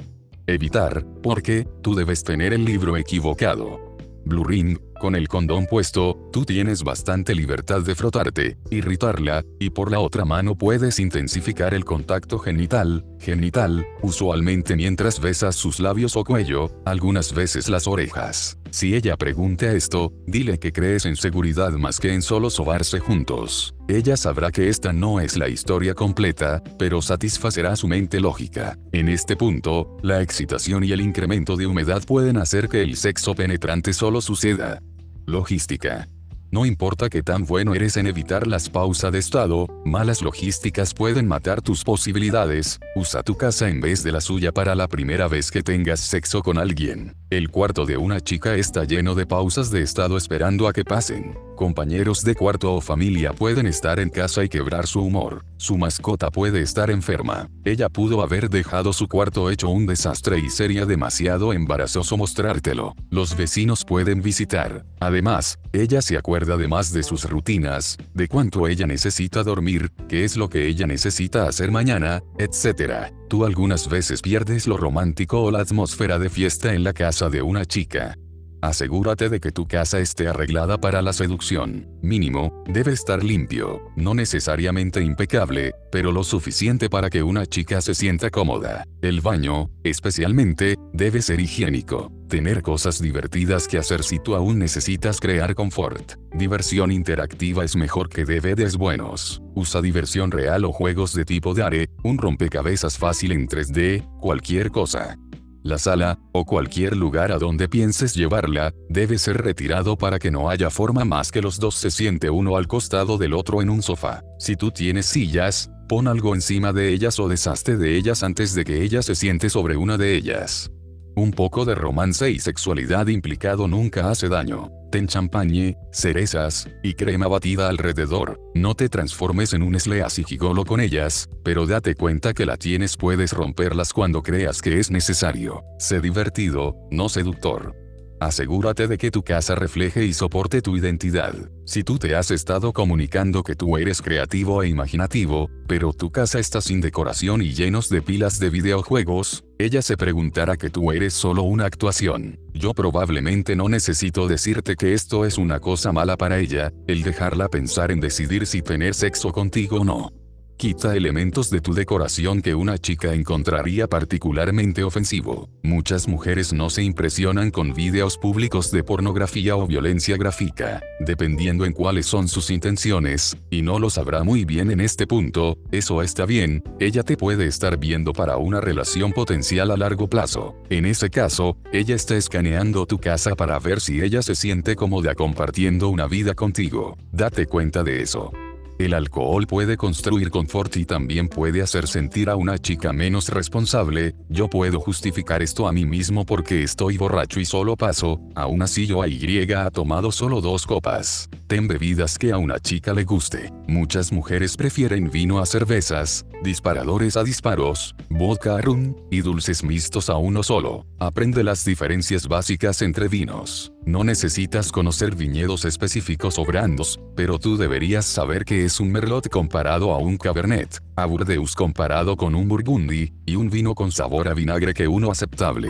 Evitar, 0.48 1.06
porque, 1.22 1.64
tú 1.80 1.94
debes 1.94 2.24
tener 2.24 2.52
el 2.52 2.64
libro 2.64 2.96
equivocado. 2.96 3.94
Blue 4.24 4.44
Ring, 4.44 4.78
con 4.98 5.14
el 5.14 5.28
condón 5.28 5.66
puesto, 5.66 6.28
tú 6.32 6.44
tienes 6.44 6.82
bastante 6.82 7.34
libertad 7.34 7.82
de 7.82 7.94
frotarte, 7.94 8.56
irritarla, 8.70 9.44
y 9.58 9.70
por 9.70 9.90
la 9.90 10.00
otra 10.00 10.24
mano 10.24 10.56
puedes 10.56 10.98
intensificar 10.98 11.74
el 11.74 11.84
contacto 11.84 12.38
genital, 12.38 13.04
genital, 13.18 13.86
usualmente 14.02 14.76
mientras 14.76 15.20
besas 15.20 15.56
sus 15.56 15.80
labios 15.80 16.16
o 16.16 16.24
cuello, 16.24 16.70
algunas 16.84 17.34
veces 17.34 17.68
las 17.68 17.86
orejas. 17.86 18.58
Si 18.70 18.96
ella 18.96 19.16
pregunta 19.16 19.72
esto, 19.72 20.12
dile 20.26 20.58
que 20.58 20.72
crees 20.72 21.06
en 21.06 21.14
seguridad 21.14 21.70
más 21.72 22.00
que 22.00 22.12
en 22.12 22.22
solo 22.22 22.50
sobarse 22.50 22.98
juntos. 22.98 23.72
Ella 23.86 24.16
sabrá 24.16 24.50
que 24.50 24.68
esta 24.68 24.92
no 24.92 25.20
es 25.20 25.36
la 25.36 25.48
historia 25.48 25.94
completa, 25.94 26.60
pero 26.76 27.00
satisfacerá 27.00 27.76
su 27.76 27.86
mente 27.86 28.18
lógica. 28.18 28.76
En 28.90 29.08
este 29.08 29.36
punto, 29.36 29.96
la 30.02 30.22
excitación 30.22 30.82
y 30.82 30.90
el 30.90 31.00
incremento 31.00 31.56
de 31.56 31.68
humedad 31.68 32.02
pueden 32.04 32.36
hacer 32.36 32.68
que 32.68 32.82
el 32.82 32.96
sexo 32.96 33.34
penetrante 33.36 33.92
solo 33.92 34.20
suceda. 34.20 34.80
Logística. 35.26 36.08
No 36.54 36.64
importa 36.66 37.10
que 37.10 37.20
tan 37.20 37.46
bueno 37.46 37.74
eres 37.74 37.96
en 37.96 38.06
evitar 38.06 38.46
las 38.46 38.70
pausas 38.70 39.10
de 39.10 39.18
estado, 39.18 39.66
malas 39.84 40.22
logísticas 40.22 40.94
pueden 40.94 41.26
matar 41.26 41.60
tus 41.62 41.82
posibilidades, 41.82 42.78
usa 42.94 43.24
tu 43.24 43.34
casa 43.36 43.68
en 43.68 43.80
vez 43.80 44.04
de 44.04 44.12
la 44.12 44.20
suya 44.20 44.52
para 44.52 44.76
la 44.76 44.86
primera 44.86 45.26
vez 45.26 45.50
que 45.50 45.64
tengas 45.64 45.98
sexo 45.98 46.42
con 46.42 46.56
alguien. 46.56 47.16
El 47.28 47.50
cuarto 47.50 47.86
de 47.86 47.96
una 47.96 48.20
chica 48.20 48.54
está 48.54 48.84
lleno 48.84 49.16
de 49.16 49.26
pausas 49.26 49.72
de 49.72 49.82
estado 49.82 50.16
esperando 50.16 50.68
a 50.68 50.72
que 50.72 50.84
pasen. 50.84 51.36
Compañeros 51.56 52.22
de 52.22 52.36
cuarto 52.36 52.72
o 52.72 52.80
familia 52.80 53.32
pueden 53.32 53.66
estar 53.66 53.98
en 53.98 54.08
casa 54.08 54.44
y 54.44 54.48
quebrar 54.48 54.86
su 54.86 55.00
humor. 55.00 55.44
Su 55.56 55.76
mascota 55.76 56.30
puede 56.30 56.60
estar 56.62 56.90
enferma. 56.90 57.48
Ella 57.64 57.88
pudo 57.88 58.22
haber 58.22 58.48
dejado 58.48 58.92
su 58.92 59.08
cuarto 59.08 59.50
hecho 59.50 59.68
un 59.70 59.86
desastre 59.86 60.38
y 60.38 60.50
sería 60.50 60.86
demasiado 60.86 61.52
embarazoso 61.52 62.16
mostrártelo. 62.16 62.94
Los 63.10 63.36
vecinos 63.36 63.84
pueden 63.84 64.22
visitar. 64.22 64.84
Además, 65.00 65.58
ella 65.72 66.02
se 66.02 66.16
acuerda 66.16 66.43
de 66.44 66.68
más 66.68 66.92
de 66.92 67.02
sus 67.02 67.28
rutinas, 67.28 67.96
de 68.12 68.28
cuánto 68.28 68.68
ella 68.68 68.86
necesita 68.86 69.42
dormir, 69.42 69.90
qué 70.08 70.24
es 70.24 70.36
lo 70.36 70.48
que 70.48 70.66
ella 70.66 70.86
necesita 70.86 71.48
hacer 71.48 71.70
mañana, 71.70 72.22
etc. 72.38 73.12
Tú 73.28 73.44
algunas 73.44 73.88
veces 73.88 74.20
pierdes 74.20 74.66
lo 74.66 74.76
romántico 74.76 75.42
o 75.42 75.50
la 75.50 75.60
atmósfera 75.60 76.18
de 76.18 76.28
fiesta 76.28 76.74
en 76.74 76.84
la 76.84 76.92
casa 76.92 77.30
de 77.30 77.42
una 77.42 77.64
chica. 77.64 78.16
Asegúrate 78.64 79.28
de 79.28 79.40
que 79.40 79.52
tu 79.52 79.66
casa 79.68 80.00
esté 80.00 80.26
arreglada 80.26 80.78
para 80.78 81.02
la 81.02 81.12
seducción. 81.12 81.86
Mínimo, 82.00 82.64
debe 82.66 82.92
estar 82.92 83.22
limpio, 83.22 83.92
no 83.94 84.14
necesariamente 84.14 85.02
impecable, 85.02 85.74
pero 85.92 86.12
lo 86.12 86.24
suficiente 86.24 86.88
para 86.88 87.10
que 87.10 87.22
una 87.22 87.44
chica 87.44 87.82
se 87.82 87.94
sienta 87.94 88.30
cómoda. 88.30 88.86
El 89.02 89.20
baño, 89.20 89.68
especialmente, 89.82 90.76
debe 90.94 91.20
ser 91.20 91.40
higiénico. 91.40 92.10
Tener 92.30 92.62
cosas 92.62 93.02
divertidas 93.02 93.68
que 93.68 93.76
hacer 93.76 94.02
si 94.02 94.18
tú 94.18 94.34
aún 94.34 94.58
necesitas 94.58 95.20
crear 95.20 95.54
confort. 95.54 96.14
Diversión 96.32 96.90
interactiva 96.90 97.64
es 97.64 97.76
mejor 97.76 98.08
que 98.08 98.24
DVDs 98.24 98.78
buenos. 98.78 99.42
Usa 99.54 99.82
diversión 99.82 100.30
real 100.30 100.64
o 100.64 100.72
juegos 100.72 101.12
de 101.12 101.26
tipo 101.26 101.52
Dare, 101.52 101.90
un 102.02 102.16
rompecabezas 102.16 102.96
fácil 102.96 103.32
en 103.32 103.46
3D, 103.46 104.08
cualquier 104.20 104.70
cosa 104.70 105.18
la 105.64 105.78
sala, 105.78 106.20
o 106.32 106.44
cualquier 106.44 106.96
lugar 106.96 107.32
a 107.32 107.38
donde 107.38 107.68
pienses 107.68 108.14
llevarla, 108.14 108.72
debe 108.88 109.18
ser 109.18 109.38
retirado 109.38 109.96
para 109.96 110.18
que 110.18 110.30
no 110.30 110.50
haya 110.50 110.70
forma 110.70 111.04
más 111.04 111.32
que 111.32 111.42
los 111.42 111.58
dos 111.58 111.74
se 111.74 111.90
siente 111.90 112.30
uno 112.30 112.56
al 112.56 112.68
costado 112.68 113.18
del 113.18 113.32
otro 113.32 113.62
en 113.62 113.70
un 113.70 113.82
sofá. 113.82 114.22
Si 114.38 114.56
tú 114.56 114.70
tienes 114.70 115.06
sillas, 115.06 115.70
pon 115.88 116.06
algo 116.06 116.34
encima 116.34 116.72
de 116.72 116.92
ellas 116.92 117.18
o 117.18 117.28
deshazte 117.28 117.76
de 117.76 117.96
ellas 117.96 118.22
antes 118.22 118.54
de 118.54 118.64
que 118.64 118.82
ella 118.82 119.02
se 119.02 119.14
siente 119.14 119.48
sobre 119.50 119.76
una 119.76 119.96
de 119.96 120.14
ellas. 120.14 120.70
Un 121.16 121.30
poco 121.30 121.64
de 121.64 121.76
romance 121.76 122.28
y 122.30 122.40
sexualidad 122.40 123.06
implicado 123.06 123.68
nunca 123.68 124.10
hace 124.10 124.28
daño. 124.28 124.70
Ten 124.90 125.06
champagne, 125.06 125.76
cerezas, 125.92 126.68
y 126.82 126.94
crema 126.94 127.28
batida 127.28 127.68
alrededor. 127.68 128.40
No 128.54 128.74
te 128.74 128.88
transformes 128.88 129.52
en 129.52 129.62
un 129.62 129.78
sleazy 129.78 130.24
gigolo 130.24 130.64
con 130.64 130.80
ellas, 130.80 131.28
pero 131.44 131.66
date 131.66 131.94
cuenta 131.94 132.34
que 132.34 132.46
la 132.46 132.56
tienes 132.56 132.96
puedes 132.96 133.32
romperlas 133.32 133.92
cuando 133.92 134.22
creas 134.22 134.60
que 134.60 134.80
es 134.80 134.90
necesario. 134.90 135.62
Sé 135.78 136.00
divertido, 136.00 136.76
no 136.90 137.08
seductor. 137.08 137.83
Asegúrate 138.24 138.88
de 138.88 138.96
que 138.96 139.10
tu 139.10 139.22
casa 139.22 139.54
refleje 139.54 140.06
y 140.06 140.14
soporte 140.14 140.62
tu 140.62 140.78
identidad. 140.78 141.34
Si 141.66 141.84
tú 141.84 141.98
te 141.98 142.16
has 142.16 142.30
estado 142.30 142.72
comunicando 142.72 143.42
que 143.42 143.54
tú 143.54 143.76
eres 143.76 144.00
creativo 144.00 144.62
e 144.62 144.68
imaginativo, 144.70 145.50
pero 145.68 145.92
tu 145.92 146.10
casa 146.10 146.38
está 146.38 146.62
sin 146.62 146.80
decoración 146.80 147.42
y 147.42 147.52
llenos 147.52 147.90
de 147.90 148.00
pilas 148.00 148.38
de 148.38 148.48
videojuegos, 148.48 149.44
ella 149.58 149.82
se 149.82 149.98
preguntará 149.98 150.56
que 150.56 150.70
tú 150.70 150.90
eres 150.90 151.12
solo 151.12 151.42
una 151.42 151.66
actuación. 151.66 152.38
Yo 152.54 152.72
probablemente 152.72 153.56
no 153.56 153.68
necesito 153.68 154.26
decirte 154.26 154.76
que 154.76 154.94
esto 154.94 155.26
es 155.26 155.36
una 155.36 155.60
cosa 155.60 155.92
mala 155.92 156.16
para 156.16 156.38
ella, 156.38 156.72
el 156.86 157.02
dejarla 157.02 157.50
pensar 157.50 157.90
en 157.90 158.00
decidir 158.00 158.46
si 158.46 158.62
tener 158.62 158.94
sexo 158.94 159.32
contigo 159.32 159.80
o 159.80 159.84
no. 159.84 160.23
Quita 160.56 160.96
elementos 160.96 161.50
de 161.50 161.60
tu 161.60 161.74
decoración 161.74 162.40
que 162.40 162.54
una 162.54 162.78
chica 162.78 163.12
encontraría 163.12 163.88
particularmente 163.88 164.84
ofensivo. 164.84 165.48
Muchas 165.62 166.06
mujeres 166.06 166.52
no 166.52 166.70
se 166.70 166.82
impresionan 166.82 167.50
con 167.50 167.74
videos 167.74 168.16
públicos 168.16 168.70
de 168.70 168.84
pornografía 168.84 169.56
o 169.56 169.66
violencia 169.66 170.16
gráfica, 170.16 170.80
dependiendo 171.00 171.64
en 171.64 171.72
cuáles 171.72 172.06
son 172.06 172.28
sus 172.28 172.50
intenciones, 172.50 173.36
y 173.50 173.62
no 173.62 173.78
lo 173.80 173.90
sabrá 173.90 174.22
muy 174.22 174.44
bien 174.44 174.70
en 174.70 174.80
este 174.80 175.06
punto, 175.06 175.58
eso 175.72 176.02
está 176.02 176.24
bien, 176.24 176.62
ella 176.78 177.02
te 177.02 177.16
puede 177.16 177.46
estar 177.46 177.76
viendo 177.76 178.12
para 178.12 178.36
una 178.36 178.60
relación 178.60 179.12
potencial 179.12 179.72
a 179.72 179.76
largo 179.76 180.08
plazo. 180.08 180.54
En 180.70 180.86
ese 180.86 181.10
caso, 181.10 181.58
ella 181.72 181.96
está 181.96 182.16
escaneando 182.16 182.86
tu 182.86 182.98
casa 182.98 183.34
para 183.34 183.58
ver 183.58 183.80
si 183.80 184.00
ella 184.00 184.22
se 184.22 184.36
siente 184.36 184.76
cómoda 184.76 185.14
compartiendo 185.14 185.88
una 185.88 186.06
vida 186.06 186.34
contigo. 186.34 186.96
Date 187.12 187.46
cuenta 187.46 187.82
de 187.82 188.02
eso. 188.02 188.32
El 188.78 188.92
alcohol 188.92 189.46
puede 189.46 189.76
construir 189.76 190.30
confort 190.30 190.76
y 190.76 190.84
también 190.84 191.28
puede 191.28 191.62
hacer 191.62 191.86
sentir 191.86 192.28
a 192.28 192.34
una 192.34 192.58
chica 192.58 192.92
menos 192.92 193.28
responsable, 193.28 194.16
yo 194.28 194.48
puedo 194.48 194.80
justificar 194.80 195.42
esto 195.42 195.68
a 195.68 195.72
mí 195.72 195.86
mismo 195.86 196.26
porque 196.26 196.64
estoy 196.64 196.96
borracho 196.96 197.38
y 197.38 197.44
solo 197.44 197.76
paso, 197.76 198.20
aún 198.34 198.62
así 198.62 198.86
yo 198.86 199.00
a 199.02 199.08
Y 199.08 199.52
ha 199.52 199.70
tomado 199.70 200.10
solo 200.10 200.40
dos 200.40 200.66
copas. 200.66 201.28
Ten 201.54 201.68
bebidas 201.68 202.18
que 202.18 202.32
a 202.32 202.36
una 202.36 202.58
chica 202.58 202.92
le 202.92 203.04
guste. 203.04 203.52
Muchas 203.68 204.10
mujeres 204.10 204.56
prefieren 204.56 205.08
vino 205.08 205.38
a 205.38 205.46
cervezas, 205.46 206.26
disparadores 206.42 207.16
a 207.16 207.22
disparos, 207.22 207.94
vodka 208.08 208.56
a 208.56 208.60
rum, 208.60 208.96
y 209.08 209.20
dulces 209.20 209.62
mixtos 209.62 210.10
a 210.10 210.16
uno 210.16 210.42
solo. 210.42 210.84
Aprende 210.98 211.44
las 211.44 211.64
diferencias 211.64 212.26
básicas 212.26 212.82
entre 212.82 213.06
vinos. 213.06 213.72
No 213.86 214.02
necesitas 214.02 214.72
conocer 214.72 215.14
viñedos 215.14 215.64
específicos 215.64 216.40
o 216.40 216.44
brandos, 216.44 216.98
pero 217.14 217.38
tú 217.38 217.56
deberías 217.56 218.04
saber 218.04 218.44
que 218.44 218.64
es 218.64 218.80
un 218.80 218.90
merlot 218.90 219.28
comparado 219.28 219.92
a 219.92 219.98
un 219.98 220.16
cabernet, 220.16 220.82
a 220.96 221.06
burdeus 221.06 221.54
comparado 221.54 222.16
con 222.16 222.34
un 222.34 222.48
burgundy, 222.48 223.12
y 223.26 223.36
un 223.36 223.48
vino 223.48 223.76
con 223.76 223.92
sabor 223.92 224.26
a 224.26 224.34
vinagre 224.34 224.74
que 224.74 224.88
uno 224.88 225.12
aceptable. 225.12 225.68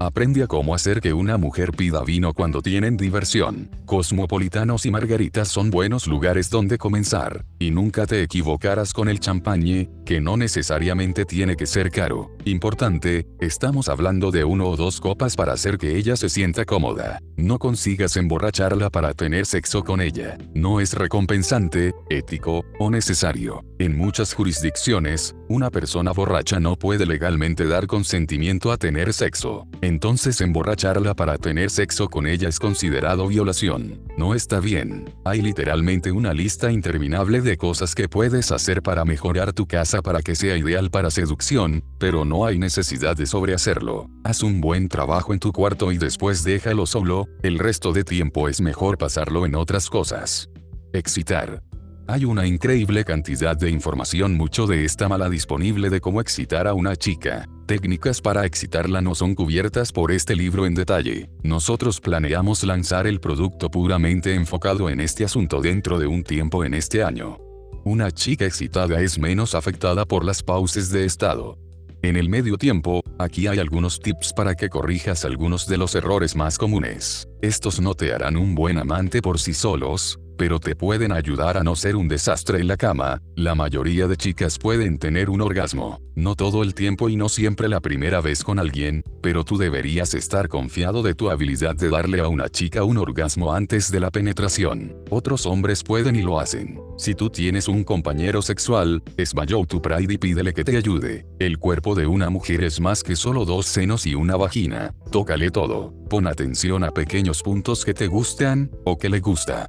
Aprende 0.00 0.44
a 0.44 0.46
cómo 0.46 0.76
hacer 0.76 1.00
que 1.00 1.12
una 1.12 1.38
mujer 1.38 1.72
pida 1.72 2.04
vino 2.04 2.32
cuando 2.32 2.62
tienen 2.62 2.96
diversión. 2.96 3.68
Cosmopolitanos 3.84 4.86
y 4.86 4.92
margaritas 4.92 5.48
son 5.48 5.70
buenos 5.70 6.06
lugares 6.06 6.50
donde 6.50 6.78
comenzar, 6.78 7.44
y 7.58 7.72
nunca 7.72 8.06
te 8.06 8.22
equivocarás 8.22 8.92
con 8.92 9.08
el 9.08 9.18
champagne, 9.18 9.90
que 10.06 10.20
no 10.20 10.36
necesariamente 10.36 11.24
tiene 11.24 11.56
que 11.56 11.66
ser 11.66 11.90
caro. 11.90 12.30
Importante, 12.44 13.26
estamos 13.40 13.88
hablando 13.88 14.30
de 14.30 14.44
uno 14.44 14.68
o 14.68 14.76
dos 14.76 15.00
copas 15.00 15.34
para 15.34 15.52
hacer 15.52 15.78
que 15.78 15.96
ella 15.96 16.16
se 16.16 16.28
sienta 16.28 16.64
cómoda. 16.64 17.18
No 17.36 17.58
consigas 17.58 18.16
emborracharla 18.16 18.90
para 18.90 19.14
tener 19.14 19.46
sexo 19.46 19.82
con 19.82 20.00
ella. 20.00 20.38
No 20.54 20.78
es 20.78 20.94
recompensante, 20.94 21.92
ético, 22.08 22.64
o 22.78 22.90
necesario. 22.90 23.64
En 23.80 23.96
muchas 23.96 24.32
jurisdicciones, 24.32 25.34
una 25.48 25.70
persona 25.70 26.12
borracha 26.12 26.60
no 26.60 26.76
puede 26.76 27.06
legalmente 27.06 27.66
dar 27.66 27.86
consentimiento 27.86 28.70
a 28.70 28.76
tener 28.76 29.12
sexo. 29.12 29.66
Entonces 29.80 30.40
emborracharla 30.40 31.14
para 31.14 31.38
tener 31.38 31.70
sexo 31.70 32.08
con 32.08 32.26
ella 32.26 32.48
es 32.48 32.58
considerado 32.58 33.26
violación. 33.26 34.00
No 34.16 34.34
está 34.34 34.60
bien. 34.60 35.12
Hay 35.24 35.42
literalmente 35.42 36.12
una 36.12 36.34
lista 36.34 36.70
interminable 36.70 37.40
de 37.40 37.56
cosas 37.56 37.94
que 37.94 38.08
puedes 38.08 38.52
hacer 38.52 38.82
para 38.82 39.04
mejorar 39.04 39.52
tu 39.52 39.66
casa 39.66 40.02
para 40.02 40.22
que 40.22 40.34
sea 40.34 40.56
ideal 40.56 40.90
para 40.90 41.10
seducción, 41.10 41.82
pero 41.98 42.24
no 42.24 42.46
hay 42.46 42.58
necesidad 42.58 43.16
de 43.16 43.26
sobrehacerlo. 43.26 44.08
Haz 44.24 44.42
un 44.42 44.60
buen 44.60 44.88
trabajo 44.88 45.32
en 45.32 45.38
tu 45.38 45.52
cuarto 45.52 45.92
y 45.92 45.98
después 45.98 46.44
déjalo 46.44 46.86
solo, 46.86 47.26
el 47.42 47.58
resto 47.58 47.92
de 47.92 48.04
tiempo 48.04 48.48
es 48.48 48.60
mejor 48.60 48.98
pasarlo 48.98 49.46
en 49.46 49.54
otras 49.54 49.88
cosas. 49.88 50.48
Excitar. 50.92 51.67
Hay 52.10 52.24
una 52.24 52.46
increíble 52.46 53.04
cantidad 53.04 53.54
de 53.54 53.68
información 53.68 54.34
mucho 54.34 54.66
de 54.66 54.86
esta 54.86 55.10
mala 55.10 55.28
disponible 55.28 55.90
de 55.90 56.00
cómo 56.00 56.22
excitar 56.22 56.66
a 56.66 56.72
una 56.72 56.96
chica. 56.96 57.46
Técnicas 57.66 58.22
para 58.22 58.46
excitarla 58.46 59.02
no 59.02 59.14
son 59.14 59.34
cubiertas 59.34 59.92
por 59.92 60.10
este 60.10 60.34
libro 60.34 60.64
en 60.64 60.74
detalle. 60.74 61.28
Nosotros 61.42 62.00
planeamos 62.00 62.64
lanzar 62.64 63.06
el 63.06 63.20
producto 63.20 63.70
puramente 63.70 64.34
enfocado 64.34 64.88
en 64.88 65.00
este 65.00 65.26
asunto 65.26 65.60
dentro 65.60 65.98
de 65.98 66.06
un 66.06 66.24
tiempo 66.24 66.64
en 66.64 66.72
este 66.72 67.04
año. 67.04 67.36
Una 67.84 68.10
chica 68.10 68.46
excitada 68.46 69.02
es 69.02 69.18
menos 69.18 69.54
afectada 69.54 70.06
por 70.06 70.24
las 70.24 70.42
pausas 70.42 70.90
de 70.90 71.04
estado. 71.04 71.58
En 72.00 72.16
el 72.16 72.30
medio 72.30 72.56
tiempo, 72.56 73.02
aquí 73.18 73.48
hay 73.48 73.58
algunos 73.58 74.00
tips 74.00 74.32
para 74.32 74.54
que 74.54 74.70
corrijas 74.70 75.26
algunos 75.26 75.66
de 75.66 75.76
los 75.76 75.94
errores 75.94 76.34
más 76.36 76.56
comunes. 76.56 77.28
Estos 77.42 77.80
no 77.82 77.94
te 77.94 78.14
harán 78.14 78.38
un 78.38 78.54
buen 78.54 78.78
amante 78.78 79.20
por 79.20 79.38
sí 79.38 79.52
solos, 79.52 80.18
pero 80.38 80.60
te 80.60 80.76
pueden 80.76 81.10
ayudar 81.10 81.58
a 81.58 81.64
no 81.64 81.74
ser 81.74 81.96
un 81.96 82.06
desastre 82.06 82.60
en 82.60 82.68
la 82.68 82.76
cama, 82.76 83.20
la 83.34 83.56
mayoría 83.56 84.06
de 84.06 84.16
chicas 84.16 84.56
pueden 84.56 84.98
tener 84.98 85.28
un 85.28 85.40
orgasmo, 85.40 86.00
no 86.14 86.36
todo 86.36 86.62
el 86.62 86.74
tiempo 86.74 87.08
y 87.08 87.16
no 87.16 87.28
siempre 87.28 87.68
la 87.68 87.80
primera 87.80 88.20
vez 88.20 88.44
con 88.44 88.60
alguien, 88.60 89.02
pero 89.20 89.44
tú 89.44 89.58
deberías 89.58 90.14
estar 90.14 90.48
confiado 90.48 91.02
de 91.02 91.14
tu 91.14 91.28
habilidad 91.28 91.74
de 91.74 91.90
darle 91.90 92.20
a 92.20 92.28
una 92.28 92.48
chica 92.48 92.84
un 92.84 92.98
orgasmo 92.98 93.52
antes 93.52 93.90
de 93.90 93.98
la 93.98 94.12
penetración. 94.12 94.96
Otros 95.10 95.44
hombres 95.44 95.82
pueden 95.82 96.14
y 96.14 96.22
lo 96.22 96.38
hacen. 96.38 96.80
Si 96.98 97.16
tú 97.16 97.30
tienes 97.30 97.66
un 97.66 97.82
compañero 97.82 98.40
sexual, 98.40 99.02
esmayó 99.16 99.64
tu 99.66 99.82
pride 99.82 100.14
y 100.14 100.18
pídele 100.18 100.54
que 100.54 100.64
te 100.64 100.76
ayude. 100.76 101.26
El 101.40 101.58
cuerpo 101.58 101.96
de 101.96 102.06
una 102.06 102.30
mujer 102.30 102.62
es 102.62 102.80
más 102.80 103.02
que 103.02 103.16
solo 103.16 103.44
dos 103.44 103.66
senos 103.66 104.06
y 104.06 104.14
una 104.14 104.36
vagina. 104.36 104.94
Tócale 105.10 105.50
todo. 105.50 105.92
Pon 106.08 106.28
atención 106.28 106.84
a 106.84 106.92
pequeños 106.92 107.42
puntos 107.42 107.84
que 107.84 107.92
te 107.92 108.06
gustan, 108.06 108.70
o 108.84 108.98
que 108.98 109.08
le 109.08 109.18
gusta. 109.18 109.68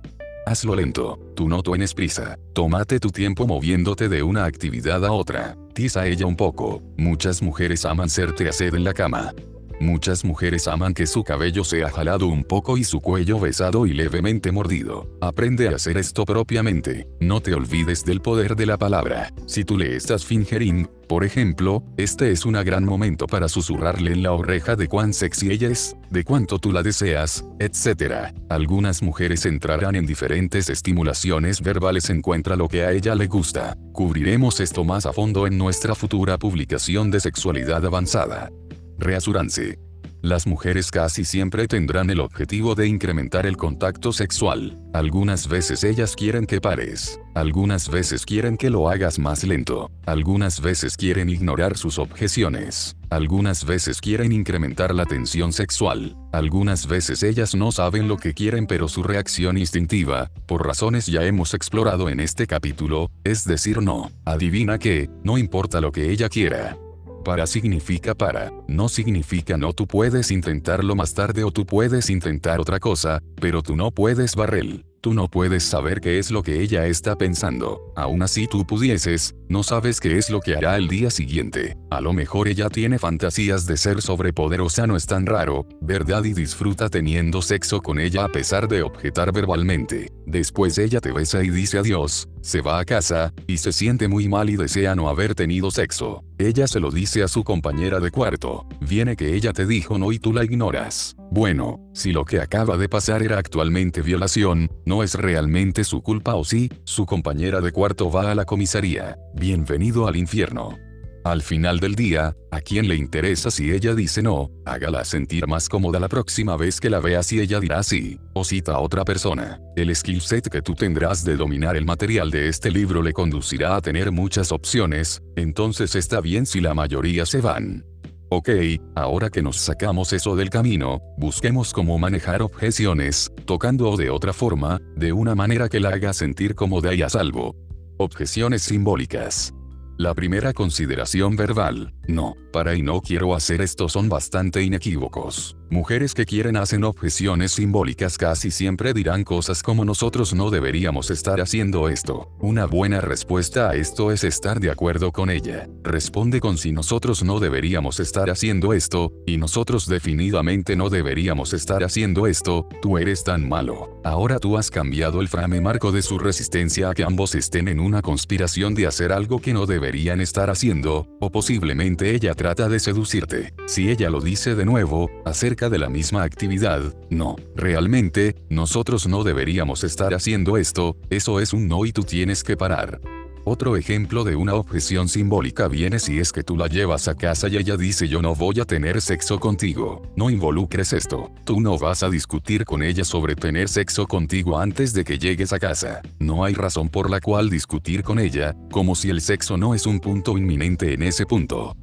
Hazlo 0.50 0.76
lento, 0.76 1.20
tú 1.36 1.48
no 1.48 1.62
tienes 1.62 1.94
prisa. 1.94 2.40
Tómate 2.54 3.00
tu 3.00 3.12
tiempo 3.12 3.46
moviéndote 3.46 4.10
de 4.10 4.24
una 4.24 4.46
actividad 4.46 5.06
a 5.06 5.12
otra. 5.12 5.56
Tiza 5.76 6.08
ella 6.08 6.26
un 6.26 6.36
poco. 6.36 6.82
Muchas 6.98 7.44
mujeres 7.44 7.86
aman 7.86 8.10
serte 8.10 8.52
sed 8.52 8.74
en 8.74 8.84
la 8.84 8.96
cama. 8.96 9.32
Muchas 9.80 10.26
mujeres 10.26 10.68
aman 10.68 10.94
que 10.94 11.08
su 11.08 11.24
cabello 11.24 11.64
sea 11.64 11.90
jalado 11.90 12.28
un 12.28 12.44
poco 12.44 12.78
y 12.78 12.84
su 12.84 13.00
cuello 13.00 13.40
besado 13.40 13.86
y 13.86 13.94
levemente 13.94 14.52
mordido. 14.52 15.08
Aprende 15.22 15.70
a 15.70 15.76
hacer 15.76 15.98
esto 15.98 16.26
propiamente. 16.26 17.08
No 17.22 17.40
te 17.40 17.54
olvides 17.54 18.04
del 18.04 18.20
poder 18.20 18.58
de 18.58 18.66
la 18.66 18.78
palabra. 18.78 19.32
Si 19.46 19.64
tú 19.64 19.78
le 19.78 19.96
estás 19.96 20.26
fingering, 20.26 20.90
por 21.08 21.24
ejemplo, 21.24 21.82
este 21.96 22.32
es 22.32 22.46
un 22.46 22.54
gran 22.54 22.84
momento 22.84 23.26
para 23.26 23.48
susurrarle 23.48 24.12
en 24.12 24.22
la 24.22 24.34
oreja 24.34 24.76
de 24.76 24.90
cuán 24.90 25.14
sexy 25.14 25.50
ella 25.50 25.70
es, 25.70 25.96
de 26.10 26.26
cuánto 26.26 26.60
tú 26.60 26.74
la 26.74 26.84
deseas, 26.84 27.46
etc. 27.60 28.34
Algunas 28.50 29.02
mujeres 29.02 29.46
entrarán 29.46 29.96
en 29.96 30.06
diferentes 30.06 30.70
estimulaciones 30.70 31.62
verbales 31.62 32.10
encuentra 32.10 32.58
lo 32.58 32.68
que 32.68 32.84
a 32.84 32.92
ella 32.92 33.16
le 33.16 33.28
gusta. 33.28 33.78
Cubriremos 33.94 34.60
esto 34.60 34.84
más 34.84 35.06
a 35.06 35.14
fondo 35.14 35.48
en 35.48 35.58
nuestra 35.58 35.96
futura 35.96 36.38
publicación 36.38 37.10
de 37.12 37.22
sexualidad 37.22 37.86
avanzada. 37.86 38.52
Reassurance. 39.00 39.80
Las 40.22 40.46
mujeres 40.46 40.92
casi 40.92 41.24
siempre 41.24 41.66
tendrán 41.66 42.10
el 42.10 42.20
objetivo 42.20 42.76
de 42.76 42.88
incrementar 42.88 43.46
el 43.46 43.56
contacto 43.56 44.12
sexual. 44.12 44.78
Algunas 44.94 45.48
veces 45.48 45.86
ellas 45.86 46.14
quieren 46.14 46.46
que 46.46 46.60
pares. 46.60 47.22
Algunas 47.36 47.90
veces 47.90 48.26
quieren 48.26 48.58
que 48.58 48.70
lo 48.70 48.90
hagas 48.90 49.18
más 49.18 49.46
lento. 49.46 49.90
Algunas 50.06 50.60
veces 50.60 50.98
quieren 50.98 51.30
ignorar 51.30 51.78
sus 51.78 52.00
objeciones. 52.00 52.98
Algunas 53.10 53.64
veces 53.64 54.02
quieren 54.02 54.34
incrementar 54.34 54.94
la 54.94 55.06
tensión 55.06 55.54
sexual. 55.54 56.18
Algunas 56.34 56.86
veces 56.86 57.24
ellas 57.24 57.56
no 57.56 57.72
saben 57.72 58.10
lo 58.10 58.18
que 58.18 58.34
quieren 58.34 58.68
pero 58.68 58.90
su 58.90 59.04
reacción 59.04 59.58
instintiva, 59.58 60.32
por 60.46 60.68
razones 60.68 61.06
ya 61.06 61.24
hemos 61.24 61.54
explorado 61.54 62.10
en 62.10 62.20
este 62.20 62.46
capítulo, 62.46 63.10
es 63.24 63.46
decir 63.46 63.82
no. 63.82 64.12
Adivina 64.26 64.80
que, 64.80 65.10
no 65.24 65.38
importa 65.38 65.80
lo 65.80 65.94
que 65.94 66.12
ella 66.12 66.28
quiera, 66.28 66.78
para 67.24 67.46
significa 67.48 68.16
para, 68.16 68.52
no 68.68 68.90
significa 68.90 69.58
no 69.58 69.74
tú 69.74 69.88
puedes 69.88 70.32
intentarlo 70.32 70.96
más 70.96 71.14
tarde 71.14 71.44
o 71.44 71.52
tú 71.52 71.66
puedes 71.66 72.10
intentar 72.10 72.60
otra 72.60 72.80
cosa, 72.80 73.20
pero 73.40 73.62
tú 73.62 73.76
no 73.76 73.92
puedes 73.92 74.36
barrel. 74.36 74.89
Tú 75.02 75.14
no 75.14 75.30
puedes 75.30 75.64
saber 75.64 76.02
qué 76.02 76.20
es 76.20 76.30
lo 76.30 76.44
que 76.44 76.62
ella 76.62 76.86
está 76.86 77.18
pensando. 77.18 77.94
Aún 77.96 78.22
así 78.22 78.48
tú 78.48 78.68
pudieses, 78.68 79.34
no 79.48 79.64
sabes 79.64 80.02
qué 80.02 80.18
es 80.18 80.30
lo 80.30 80.42
que 80.42 80.58
hará 80.58 80.76
el 80.76 80.90
día 80.90 81.10
siguiente. 81.10 81.78
A 81.90 82.02
lo 82.02 82.12
mejor 82.12 82.50
ella 82.50 82.70
tiene 82.70 83.00
fantasías 83.00 83.66
de 83.66 83.78
ser 83.78 84.02
sobrepoderosa 84.02 84.88
no 84.88 84.98
es 84.98 85.06
tan 85.06 85.26
raro, 85.26 85.66
¿verdad? 85.80 86.26
Y 86.26 86.34
disfruta 86.34 86.90
teniendo 86.90 87.42
sexo 87.42 87.82
con 87.82 87.98
ella 87.98 88.26
a 88.26 88.28
pesar 88.28 88.68
de 88.68 88.82
objetar 88.82 89.32
verbalmente. 89.32 90.12
Después 90.26 90.78
ella 90.78 91.00
te 91.00 91.14
besa 91.14 91.46
y 91.46 91.50
dice 91.50 91.80
adiós, 91.80 92.28
se 92.42 92.60
va 92.60 92.80
a 92.80 92.84
casa, 92.84 93.34
y 93.48 93.58
se 93.58 93.72
siente 93.72 94.10
muy 94.10 94.28
mal 94.28 94.50
y 94.50 94.58
desea 94.58 94.96
no 94.96 95.08
haber 95.08 95.34
tenido 95.34 95.72
sexo. 95.72 96.26
Ella 96.38 96.68
se 96.68 96.82
lo 96.82 96.92
dice 96.92 97.24
a 97.24 97.30
su 97.30 97.46
compañera 97.46 98.02
de 98.02 98.12
cuarto. 98.12 98.68
Viene 98.82 99.16
que 99.16 99.34
ella 99.34 99.54
te 99.54 99.66
dijo 99.66 99.98
no 99.98 100.12
y 100.12 100.20
tú 100.20 100.34
la 100.34 100.44
ignoras. 100.44 101.16
Bueno, 101.32 101.80
si 101.94 102.12
lo 102.12 102.26
que 102.26 102.42
acaba 102.42 102.76
de 102.76 102.90
pasar 102.90 103.22
era 103.22 103.38
actualmente 103.38 104.02
violación, 104.02 104.68
no 104.86 105.04
es 105.04 105.14
realmente 105.14 105.84
su 105.84 106.02
culpa 106.02 106.34
o 106.34 106.44
sí, 106.44 106.72
su 106.86 107.06
compañera 107.06 107.62
de 107.62 107.72
cuarto 107.72 108.10
va 108.10 108.32
a 108.32 108.36
la 108.36 108.46
comisaría. 108.46 109.16
Bienvenido 109.36 110.08
al 110.08 110.16
infierno. 110.16 110.76
Al 111.24 111.44
final 111.44 111.80
del 111.80 111.94
día, 111.94 112.36
a 112.50 112.62
quien 112.62 112.88
le 112.88 112.96
interesa 112.96 113.52
si 113.52 113.72
ella 113.72 113.94
dice 113.94 114.24
no, 114.24 114.50
hágala 114.66 115.06
sentir 115.06 115.46
más 115.48 115.70
cómoda 115.70 116.00
la 116.00 116.08
próxima 116.08 116.58
vez 116.58 116.80
que 116.80 116.90
la 116.90 117.00
vea 117.00 117.22
si 117.22 117.40
ella 117.40 117.60
dirá 117.60 117.84
sí, 117.84 118.20
o 118.34 118.44
cita 118.44 118.74
a 118.74 118.80
otra 118.80 119.06
persona. 119.06 119.60
El 119.76 119.96
skill 119.96 120.22
set 120.22 120.50
que 120.50 120.64
tú 120.64 120.74
tendrás 120.74 121.24
de 121.24 121.36
dominar 121.36 121.76
el 121.76 121.86
material 121.86 122.32
de 122.32 122.48
este 122.48 122.72
libro 122.72 123.04
le 123.04 123.14
conducirá 123.14 123.76
a 123.76 123.82
tener 123.82 124.12
muchas 124.12 124.52
opciones, 124.52 125.22
entonces 125.36 125.94
está 125.94 126.22
bien 126.22 126.48
si 126.48 126.60
la 126.60 126.74
mayoría 126.74 127.28
se 127.28 127.42
van. 127.42 127.89
Ok, 128.32 128.50
ahora 128.94 129.32
que 129.32 129.42
nos 129.42 129.58
sacamos 129.58 130.14
eso 130.14 130.36
del 130.36 130.52
camino, 130.52 131.02
busquemos 131.18 131.74
cómo 131.74 131.98
manejar 131.98 132.44
objeciones, 132.44 133.32
tocando 133.46 133.90
o 133.90 133.98
de 133.98 134.12
otra 134.12 134.34
forma, 134.34 134.80
de 134.96 135.14
una 135.14 135.34
manera 135.34 135.68
que 135.68 135.80
la 135.80 135.90
haga 135.90 136.14
sentir 136.14 136.54
cómoda 136.54 136.94
y 136.94 137.02
a 137.02 137.10
salvo. 137.10 137.56
Objeciones 137.98 138.62
simbólicas. 138.62 139.52
La 140.00 140.14
primera 140.14 140.54
consideración 140.54 141.36
verbal, 141.36 141.94
no, 142.08 142.38
para 142.54 142.74
y 142.74 142.82
no 142.82 143.02
quiero 143.02 143.36
hacer 143.36 143.60
esto 143.60 143.90
son 143.90 144.08
bastante 144.08 144.64
inequívocos. 144.64 145.58
Mujeres 145.70 146.14
que 146.14 146.26
quieren 146.26 146.56
hacen 146.56 146.86
objeciones 146.86 147.52
simbólicas 147.52 148.18
casi 148.18 148.50
siempre 148.50 148.94
dirán 148.94 149.24
cosas 149.26 149.62
como 149.62 149.84
nosotros 149.84 150.34
no 150.34 150.50
deberíamos 150.50 151.12
estar 151.12 151.42
haciendo 151.42 151.90
esto. 151.90 152.32
Una 152.40 152.66
buena 152.66 153.02
respuesta 153.02 153.70
a 153.70 153.76
esto 153.76 154.12
es 154.12 154.24
estar 154.24 154.62
de 154.62 154.72
acuerdo 154.72 155.12
con 155.12 155.30
ella. 155.30 155.68
Responde 155.84 156.40
con 156.40 156.58
si 156.58 156.72
nosotros 156.72 157.22
no 157.22 157.42
deberíamos 157.42 158.00
estar 158.00 158.30
haciendo 158.30 158.74
esto, 158.74 159.12
y 159.28 159.36
nosotros 159.36 159.86
definitivamente 159.86 160.78
no 160.78 160.90
deberíamos 160.90 161.54
estar 161.54 161.84
haciendo 161.84 162.26
esto, 162.26 162.68
tú 162.82 162.98
eres 162.98 163.26
tan 163.26 163.48
malo. 163.48 164.00
Ahora 164.06 164.40
tú 164.40 164.58
has 164.58 164.72
cambiado 164.72 165.20
el 165.20 165.28
frame 165.28 165.60
marco 165.62 165.92
de 165.92 166.02
su 166.02 166.18
resistencia 166.18 166.90
a 166.90 166.94
que 166.96 167.04
ambos 167.04 167.36
estén 167.36 167.68
en 167.68 167.82
una 167.82 168.02
conspiración 168.02 168.74
de 168.74 168.88
hacer 168.88 169.12
algo 169.12 169.40
que 169.40 169.54
no 169.54 169.66
deberían 169.68 169.89
estar 170.22 170.50
haciendo, 170.50 171.08
o 171.20 171.32
posiblemente 171.32 172.16
ella 172.16 172.34
trata 172.34 172.70
de 172.70 172.80
seducirte. 172.80 173.54
Si 173.68 173.90
ella 173.90 174.10
lo 174.10 174.22
dice 174.22 174.56
de 174.56 174.66
nuevo, 174.66 175.10
acerca 175.26 175.70
de 175.70 175.80
la 175.80 175.90
misma 175.90 176.24
actividad, 176.24 176.94
no, 177.10 177.36
realmente, 177.56 178.36
nosotros 178.50 179.08
no 179.08 179.24
deberíamos 179.24 179.84
estar 179.84 180.14
haciendo 180.14 180.58
esto, 180.58 180.98
eso 181.10 181.40
es 181.40 181.54
un 181.54 181.68
no 181.68 181.86
y 181.86 181.92
tú 181.92 182.04
tienes 182.04 182.44
que 182.44 182.58
parar. 182.58 183.02
Otro 183.46 183.78
ejemplo 183.78 184.24
de 184.24 184.36
una 184.36 184.54
objeción 184.54 185.08
simbólica 185.08 185.68
viene 185.68 186.00
si 186.00 186.20
es 186.20 186.32
que 186.32 186.44
tú 186.44 186.58
la 186.58 186.68
llevas 186.68 187.08
a 187.08 187.16
casa 187.16 187.48
y 187.48 187.58
ella 187.58 187.78
dice 187.78 188.08
yo 188.08 188.22
no 188.22 188.36
voy 188.36 188.60
a 188.60 188.66
tener 188.66 189.02
sexo 189.02 189.40
contigo. 189.40 190.02
No 190.16 190.30
involucres 190.30 190.94
esto. 190.94 191.32
Tú 191.46 191.62
no 191.62 191.78
vas 191.78 192.04
a 192.04 192.10
discutir 192.10 192.66
con 192.66 192.84
ella 192.84 193.04
sobre 193.04 193.36
tener 193.36 193.70
sexo 193.70 194.08
contigo 194.08 194.60
antes 194.60 194.94
de 194.94 195.04
que 195.04 195.18
llegues 195.18 195.54
a 195.54 195.60
casa. 195.60 196.02
No 196.20 196.44
hay 196.44 196.54
razón 196.54 196.90
por 196.90 197.10
la 197.10 197.20
cual 197.20 197.50
discutir 197.50 198.04
con 198.04 198.20
ella, 198.20 198.56
como 198.72 198.96
si 198.96 199.10
el 199.10 199.22
sexo 199.22 199.58
no 199.58 199.74
es 199.74 199.86
un 199.86 200.00
punto 200.00 200.38
inminente 200.38 200.94
en 200.94 201.04
ese 201.04 201.26
punto. 201.26 201.76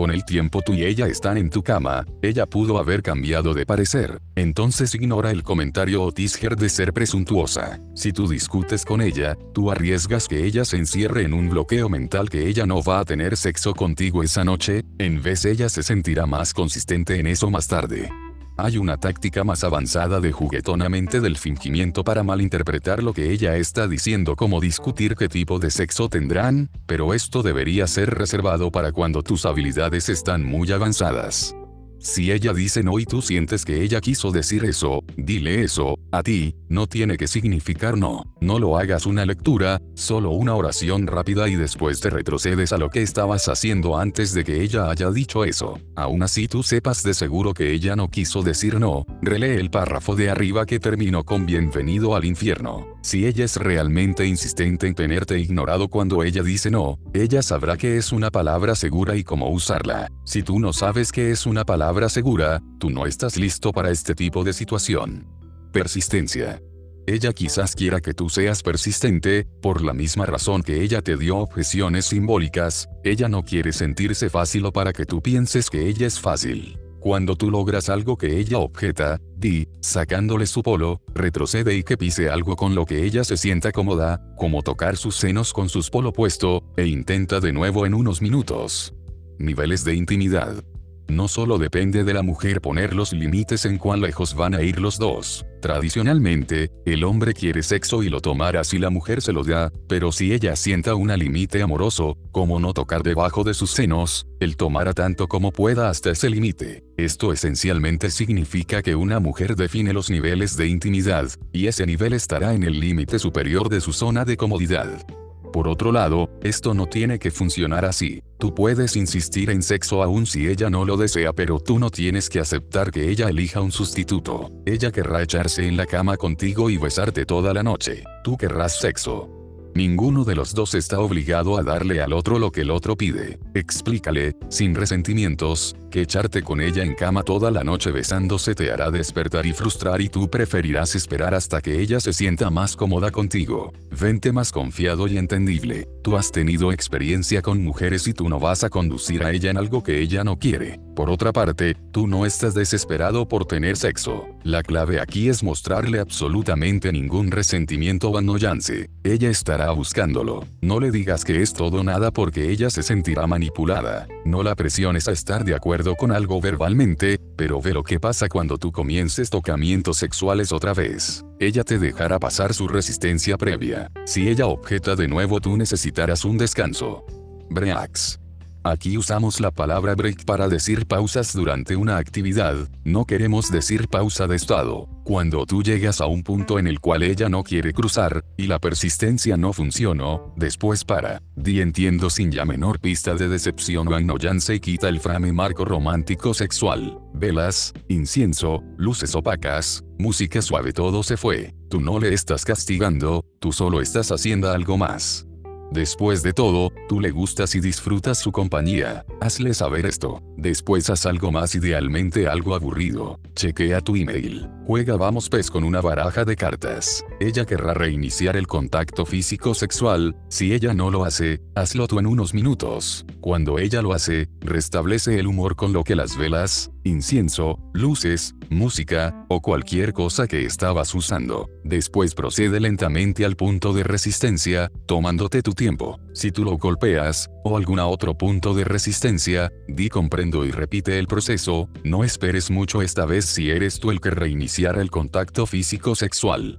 Con 0.00 0.10
el 0.10 0.24
tiempo 0.24 0.62
tú 0.62 0.72
y 0.72 0.86
ella 0.86 1.08
están 1.08 1.36
en 1.36 1.50
tu 1.50 1.62
cama, 1.62 2.06
ella 2.22 2.46
pudo 2.46 2.78
haber 2.78 3.02
cambiado 3.02 3.52
de 3.52 3.66
parecer, 3.66 4.18
entonces 4.34 4.94
ignora 4.94 5.30
el 5.30 5.42
comentario 5.42 6.02
o 6.02 6.10
tisger 6.10 6.56
de 6.56 6.70
ser 6.70 6.94
presuntuosa. 6.94 7.82
Si 7.94 8.10
tú 8.10 8.26
discutes 8.26 8.86
con 8.86 9.02
ella, 9.02 9.36
tú 9.52 9.70
arriesgas 9.70 10.26
que 10.26 10.46
ella 10.46 10.64
se 10.64 10.78
encierre 10.78 11.24
en 11.24 11.34
un 11.34 11.50
bloqueo 11.50 11.90
mental 11.90 12.30
que 12.30 12.48
ella 12.48 12.64
no 12.64 12.82
va 12.82 13.00
a 13.00 13.04
tener 13.04 13.36
sexo 13.36 13.74
contigo 13.74 14.22
esa 14.22 14.42
noche, 14.42 14.84
en 14.96 15.20
vez 15.20 15.44
ella 15.44 15.68
se 15.68 15.82
sentirá 15.82 16.24
más 16.24 16.54
consistente 16.54 17.20
en 17.20 17.26
eso 17.26 17.50
más 17.50 17.68
tarde. 17.68 18.08
Hay 18.56 18.76
una 18.76 18.96
táctica 18.96 19.44
más 19.44 19.64
avanzada 19.64 20.20
de 20.20 20.32
juguetonamente 20.32 21.20
del 21.20 21.36
fingimiento 21.36 22.04
para 22.04 22.22
malinterpretar 22.22 23.02
lo 23.02 23.12
que 23.12 23.30
ella 23.30 23.56
está 23.56 23.88
diciendo 23.88 24.36
como 24.36 24.60
discutir 24.60 25.14
qué 25.14 25.28
tipo 25.28 25.58
de 25.58 25.70
sexo 25.70 26.08
tendrán, 26.08 26.70
pero 26.86 27.14
esto 27.14 27.42
debería 27.42 27.86
ser 27.86 28.10
reservado 28.10 28.70
para 28.70 28.92
cuando 28.92 29.22
tus 29.22 29.46
habilidades 29.46 30.08
están 30.08 30.44
muy 30.44 30.70
avanzadas. 30.72 31.54
Si 32.02 32.32
ella 32.32 32.54
dice 32.54 32.82
no 32.82 32.98
y 32.98 33.04
tú 33.04 33.20
sientes 33.20 33.66
que 33.66 33.82
ella 33.82 34.00
quiso 34.00 34.30
decir 34.30 34.64
eso, 34.64 35.04
dile 35.18 35.62
eso, 35.62 35.98
a 36.10 36.22
ti, 36.22 36.54
no 36.70 36.86
tiene 36.86 37.18
que 37.18 37.28
significar 37.28 37.98
no. 37.98 38.24
No 38.40 38.58
lo 38.58 38.78
hagas 38.78 39.04
una 39.04 39.26
lectura, 39.26 39.82
solo 39.96 40.30
una 40.30 40.54
oración 40.54 41.06
rápida 41.06 41.46
y 41.50 41.56
después 41.56 42.00
te 42.00 42.08
retrocedes 42.08 42.72
a 42.72 42.78
lo 42.78 42.88
que 42.88 43.02
estabas 43.02 43.48
haciendo 43.48 43.98
antes 43.98 44.32
de 44.32 44.44
que 44.44 44.62
ella 44.62 44.90
haya 44.90 45.10
dicho 45.10 45.44
eso. 45.44 45.78
Aún 45.94 46.22
así 46.22 46.48
tú 46.48 46.62
sepas 46.62 47.02
de 47.02 47.12
seguro 47.12 47.52
que 47.52 47.70
ella 47.70 47.96
no 47.96 48.08
quiso 48.08 48.42
decir 48.42 48.80
no, 48.80 49.04
relee 49.20 49.60
el 49.60 49.70
párrafo 49.70 50.16
de 50.16 50.30
arriba 50.30 50.64
que 50.64 50.80
terminó 50.80 51.24
con 51.24 51.44
bienvenido 51.44 52.16
al 52.16 52.24
infierno. 52.24 52.86
Si 53.02 53.26
ella 53.26 53.44
es 53.44 53.56
realmente 53.56 54.26
insistente 54.26 54.86
en 54.86 54.94
tenerte 54.94 55.38
ignorado 55.38 55.88
cuando 55.88 56.22
ella 56.22 56.42
dice 56.42 56.70
no, 56.70 56.98
ella 57.12 57.42
sabrá 57.42 57.76
que 57.76 57.98
es 57.98 58.10
una 58.10 58.30
palabra 58.30 58.74
segura 58.74 59.16
y 59.16 59.22
cómo 59.22 59.50
usarla. 59.50 60.10
Si 60.24 60.42
tú 60.42 60.58
no 60.60 60.72
sabes 60.72 61.12
que 61.12 61.30
es 61.30 61.44
una 61.44 61.64
palabra 61.64 61.89
segura, 62.08 62.62
tú 62.78 62.90
no 62.90 63.06
estás 63.06 63.36
listo 63.36 63.72
para 63.72 63.90
este 63.90 64.14
tipo 64.14 64.44
de 64.44 64.52
situación. 64.52 65.26
Persistencia. 65.72 66.60
Ella 67.06 67.32
quizás 67.32 67.74
quiera 67.74 68.00
que 68.00 68.14
tú 68.14 68.28
seas 68.28 68.62
persistente, 68.62 69.46
por 69.62 69.82
la 69.82 69.92
misma 69.92 70.26
razón 70.26 70.62
que 70.62 70.82
ella 70.82 71.02
te 71.02 71.16
dio 71.16 71.38
objeciones 71.38 72.06
simbólicas, 72.06 72.88
ella 73.02 73.28
no 73.28 73.42
quiere 73.42 73.72
sentirse 73.72 74.30
fácil 74.30 74.66
o 74.66 74.72
para 74.72 74.92
que 74.92 75.06
tú 75.06 75.20
pienses 75.20 75.70
que 75.70 75.88
ella 75.88 76.06
es 76.06 76.20
fácil. 76.20 76.78
Cuando 77.00 77.34
tú 77.34 77.50
logras 77.50 77.88
algo 77.88 78.16
que 78.16 78.38
ella 78.38 78.58
objeta, 78.58 79.18
di, 79.34 79.66
sacándole 79.80 80.46
su 80.46 80.62
polo, 80.62 81.00
retrocede 81.14 81.74
y 81.74 81.82
que 81.82 81.96
pise 81.96 82.28
algo 82.28 82.56
con 82.56 82.74
lo 82.74 82.84
que 82.84 83.04
ella 83.04 83.24
se 83.24 83.38
sienta 83.38 83.72
cómoda, 83.72 84.20
como 84.36 84.62
tocar 84.62 84.96
sus 84.96 85.16
senos 85.16 85.52
con 85.52 85.68
sus 85.70 85.88
polo 85.88 86.12
puesto, 86.12 86.62
e 86.76 86.86
intenta 86.86 87.40
de 87.40 87.52
nuevo 87.52 87.86
en 87.86 87.94
unos 87.94 88.20
minutos. 88.20 88.94
Niveles 89.38 89.82
de 89.84 89.94
intimidad. 89.94 90.62
No 91.10 91.26
solo 91.26 91.58
depende 91.58 92.04
de 92.04 92.14
la 92.14 92.22
mujer 92.22 92.60
poner 92.60 92.94
los 92.94 93.12
límites 93.12 93.64
en 93.64 93.78
cuán 93.78 94.00
lejos 94.00 94.34
van 94.34 94.54
a 94.54 94.62
ir 94.62 94.78
los 94.78 94.96
dos. 94.96 95.44
Tradicionalmente, 95.60 96.70
el 96.86 97.02
hombre 97.02 97.34
quiere 97.34 97.64
sexo 97.64 98.04
y 98.04 98.08
lo 98.08 98.20
tomará 98.20 98.62
si 98.62 98.78
la 98.78 98.90
mujer 98.90 99.20
se 99.20 99.32
lo 99.32 99.42
da, 99.42 99.72
pero 99.88 100.12
si 100.12 100.32
ella 100.32 100.54
sienta 100.54 100.94
un 100.94 101.08
límite 101.18 101.62
amoroso, 101.62 102.16
como 102.30 102.60
no 102.60 102.72
tocar 102.72 103.02
debajo 103.02 103.42
de 103.42 103.54
sus 103.54 103.72
senos, 103.72 104.28
él 104.38 104.56
tomará 104.56 104.94
tanto 104.94 105.26
como 105.26 105.50
pueda 105.50 105.90
hasta 105.90 106.10
ese 106.10 106.30
límite. 106.30 106.84
Esto 106.96 107.32
esencialmente 107.32 108.10
significa 108.10 108.80
que 108.80 108.94
una 108.94 109.18
mujer 109.18 109.56
define 109.56 109.92
los 109.92 110.10
niveles 110.10 110.56
de 110.56 110.68
intimidad, 110.68 111.28
y 111.52 111.66
ese 111.66 111.86
nivel 111.86 112.12
estará 112.12 112.54
en 112.54 112.62
el 112.62 112.78
límite 112.78 113.18
superior 113.18 113.68
de 113.68 113.80
su 113.80 113.92
zona 113.92 114.24
de 114.24 114.36
comodidad. 114.36 115.04
Por 115.52 115.68
otro 115.68 115.92
lado, 115.92 116.30
esto 116.42 116.74
no 116.74 116.86
tiene 116.86 117.18
que 117.18 117.30
funcionar 117.30 117.84
así. 117.84 118.22
Tú 118.38 118.54
puedes 118.54 118.96
insistir 118.96 119.50
en 119.50 119.62
sexo 119.62 120.02
aún 120.02 120.26
si 120.26 120.46
ella 120.46 120.70
no 120.70 120.84
lo 120.84 120.96
desea 120.96 121.32
pero 121.32 121.58
tú 121.58 121.78
no 121.78 121.90
tienes 121.90 122.28
que 122.28 122.40
aceptar 122.40 122.90
que 122.90 123.10
ella 123.10 123.28
elija 123.28 123.60
un 123.60 123.72
sustituto. 123.72 124.50
Ella 124.64 124.90
querrá 124.90 125.22
echarse 125.22 125.66
en 125.66 125.76
la 125.76 125.86
cama 125.86 126.16
contigo 126.16 126.70
y 126.70 126.76
besarte 126.76 127.26
toda 127.26 127.52
la 127.52 127.62
noche. 127.62 128.04
Tú 128.22 128.36
querrás 128.36 128.78
sexo. 128.78 129.28
Ninguno 129.74 130.24
de 130.24 130.34
los 130.34 130.52
dos 130.52 130.74
está 130.74 130.98
obligado 130.98 131.56
a 131.56 131.62
darle 131.62 132.02
al 132.02 132.12
otro 132.12 132.38
lo 132.38 132.50
que 132.50 132.62
el 132.62 132.70
otro 132.70 132.96
pide. 132.96 133.38
Explícale, 133.54 134.36
sin 134.48 134.74
resentimientos, 134.74 135.76
que 135.90 136.00
echarte 136.00 136.42
con 136.42 136.60
ella 136.60 136.82
en 136.82 136.94
cama 136.94 137.22
toda 137.22 137.50
la 137.50 137.64
noche 137.64 137.90
besándose 137.90 138.54
te 138.54 138.70
hará 138.70 138.90
despertar 138.90 139.44
y 139.44 139.52
frustrar 139.52 140.00
y 140.00 140.08
tú 140.08 140.30
preferirás 140.30 140.94
esperar 140.94 141.34
hasta 141.34 141.60
que 141.60 141.80
ella 141.80 142.00
se 142.00 142.12
sienta 142.12 142.48
más 142.48 142.76
cómoda 142.76 143.10
contigo. 143.10 143.72
Vente 143.90 144.32
más 144.32 144.52
confiado 144.52 145.08
y 145.08 145.18
entendible. 145.18 145.88
Tú 146.02 146.16
has 146.16 146.30
tenido 146.30 146.72
experiencia 146.72 147.42
con 147.42 147.62
mujeres 147.62 148.06
y 148.06 148.14
tú 148.14 148.28
no 148.28 148.38
vas 148.38 148.64
a 148.64 148.70
conducir 148.70 149.24
a 149.24 149.32
ella 149.32 149.50
en 149.50 149.56
algo 149.58 149.82
que 149.82 150.00
ella 150.00 150.24
no 150.24 150.38
quiere. 150.38 150.80
Por 150.94 151.10
otra 151.10 151.32
parte, 151.32 151.76
tú 151.92 152.06
no 152.06 152.24
estás 152.24 152.54
desesperado 152.54 153.26
por 153.26 153.46
tener 153.46 153.76
sexo. 153.76 154.26
La 154.44 154.62
clave 154.62 155.00
aquí 155.00 155.28
es 155.28 155.42
mostrarle 155.42 155.98
absolutamente 155.98 156.92
ningún 156.92 157.30
resentimiento 157.30 158.10
o 158.10 158.18
annoyance. 158.18 158.88
Ella 159.02 159.28
estará 159.30 159.70
buscándolo. 159.72 160.46
No 160.60 160.78
le 160.78 160.90
digas 160.90 161.24
que 161.24 161.42
es 161.42 161.52
todo 161.52 161.82
nada 161.82 162.10
porque 162.10 162.50
ella 162.50 162.70
se 162.70 162.82
sentirá 162.82 163.26
manipulada. 163.26 164.06
No 164.24 164.42
la 164.42 164.54
presiones 164.54 165.08
a 165.08 165.12
estar 165.12 165.44
de 165.44 165.54
acuerdo 165.54 165.79
con 165.96 166.12
algo 166.12 166.40
verbalmente, 166.40 167.18
pero 167.36 167.60
ve 167.60 167.72
lo 167.72 167.82
que 167.82 167.98
pasa 167.98 168.28
cuando 168.28 168.58
tú 168.58 168.70
comiences 168.70 169.30
tocamientos 169.30 169.96
sexuales 169.96 170.52
otra 170.52 170.74
vez. 170.74 171.24
Ella 171.38 171.64
te 171.64 171.78
dejará 171.78 172.18
pasar 172.18 172.54
su 172.54 172.68
resistencia 172.68 173.36
previa. 173.36 173.90
Si 174.04 174.28
ella 174.28 174.46
objeta 174.46 174.94
de 174.94 175.08
nuevo 175.08 175.40
tú 175.40 175.56
necesitarás 175.56 176.24
un 176.24 176.38
descanso. 176.38 177.04
Breaks. 177.50 178.20
Aquí 178.62 178.98
usamos 178.98 179.40
la 179.40 179.50
palabra 179.50 179.94
break 179.94 180.26
para 180.26 180.46
decir 180.46 180.86
pausas 180.86 181.32
durante 181.32 181.76
una 181.76 181.96
actividad, 181.96 182.68
no 182.84 183.06
queremos 183.06 183.50
decir 183.50 183.88
pausa 183.88 184.26
de 184.26 184.36
estado. 184.36 184.86
Cuando 185.02 185.46
tú 185.46 185.62
llegas 185.62 186.02
a 186.02 186.06
un 186.06 186.22
punto 186.22 186.58
en 186.58 186.66
el 186.66 186.78
cual 186.78 187.02
ella 187.02 187.30
no 187.30 187.42
quiere 187.42 187.72
cruzar, 187.72 188.22
y 188.36 188.48
la 188.48 188.58
persistencia 188.58 189.38
no 189.38 189.54
funcionó, 189.54 190.34
después 190.36 190.84
para, 190.84 191.22
di 191.36 191.62
entiendo 191.62 192.10
sin 192.10 192.30
ya 192.30 192.44
menor 192.44 192.80
pista 192.80 193.14
de 193.14 193.28
decepción 193.28 193.88
o 193.88 193.94
annoyance 193.94 194.54
y 194.54 194.60
quita 194.60 194.90
el 194.90 195.00
frame 195.00 195.32
marco 195.32 195.64
romántico 195.64 196.34
sexual. 196.34 196.98
Velas, 197.14 197.72
incienso, 197.88 198.62
luces 198.76 199.14
opacas, 199.14 199.84
música 199.98 200.42
suave 200.42 200.74
todo 200.74 201.02
se 201.02 201.16
fue. 201.16 201.54
Tú 201.70 201.80
no 201.80 201.98
le 201.98 202.12
estás 202.12 202.44
castigando, 202.44 203.24
tú 203.40 203.52
solo 203.52 203.80
estás 203.80 204.12
haciendo 204.12 204.50
algo 204.50 204.76
más. 204.76 205.26
Después 205.70 206.22
de 206.22 206.32
todo, 206.32 206.72
tú 206.88 207.00
le 207.00 207.10
gustas 207.12 207.54
y 207.54 207.60
disfrutas 207.60 208.18
su 208.18 208.32
compañía. 208.32 209.04
Hazle 209.20 209.54
saber 209.54 209.86
esto. 209.86 210.20
Después 210.36 210.90
haz 210.90 211.06
algo 211.06 211.30
más 211.30 211.54
idealmente 211.54 212.26
algo 212.26 212.56
aburrido. 212.56 213.20
Chequea 213.36 213.80
tu 213.80 213.94
email. 213.94 214.48
Juega 214.66 214.96
vamos 214.96 215.28
pez 215.28 215.50
con 215.50 215.64
una 215.64 215.80
baraja 215.80 216.24
de 216.24 216.36
cartas. 216.36 217.04
Ella 217.20 217.44
querrá 217.44 217.74
reiniciar 217.74 218.36
el 218.36 218.46
contacto 218.46 219.06
físico 219.06 219.54
sexual. 219.54 220.16
Si 220.28 220.52
ella 220.52 220.74
no 220.74 220.90
lo 220.90 221.04
hace, 221.04 221.40
hazlo 221.54 221.86
tú 221.86 221.98
en 221.98 222.06
unos 222.06 222.34
minutos. 222.34 223.04
Cuando 223.20 223.58
ella 223.58 223.82
lo 223.82 223.92
hace, 223.92 224.28
restablece 224.40 225.18
el 225.18 225.26
humor 225.26 225.56
con 225.56 225.72
lo 225.72 225.84
que 225.84 225.96
las 225.96 226.16
velas, 226.16 226.70
incienso, 226.84 227.58
luces, 227.72 228.34
música, 228.48 229.26
o 229.28 229.40
cualquier 229.40 229.92
cosa 229.92 230.26
que 230.26 230.44
estabas 230.44 230.94
usando. 230.94 231.48
Después 231.64 232.14
procede 232.14 232.60
lentamente 232.60 233.24
al 233.24 233.36
punto 233.36 233.72
de 233.72 233.84
resistencia, 233.84 234.70
tomándote 234.86 235.42
tu 235.42 235.52
tiempo. 235.60 236.00
Si 236.14 236.32
tú 236.32 236.42
lo 236.42 236.56
golpeas, 236.56 237.28
o 237.44 237.58
algún 237.58 237.80
otro 237.80 238.16
punto 238.16 238.54
de 238.54 238.64
resistencia, 238.64 239.52
di 239.68 239.90
comprendo 239.90 240.46
y 240.46 240.52
repite 240.52 240.98
el 240.98 241.06
proceso, 241.06 241.68
no 241.84 242.02
esperes 242.02 242.50
mucho 242.50 242.80
esta 242.80 243.04
vez 243.04 243.26
si 243.26 243.50
eres 243.50 243.78
tú 243.78 243.90
el 243.90 244.00
que 244.00 244.10
reiniciara 244.10 244.80
el 244.80 244.90
contacto 244.90 245.44
físico 245.44 245.94
sexual. 245.94 246.58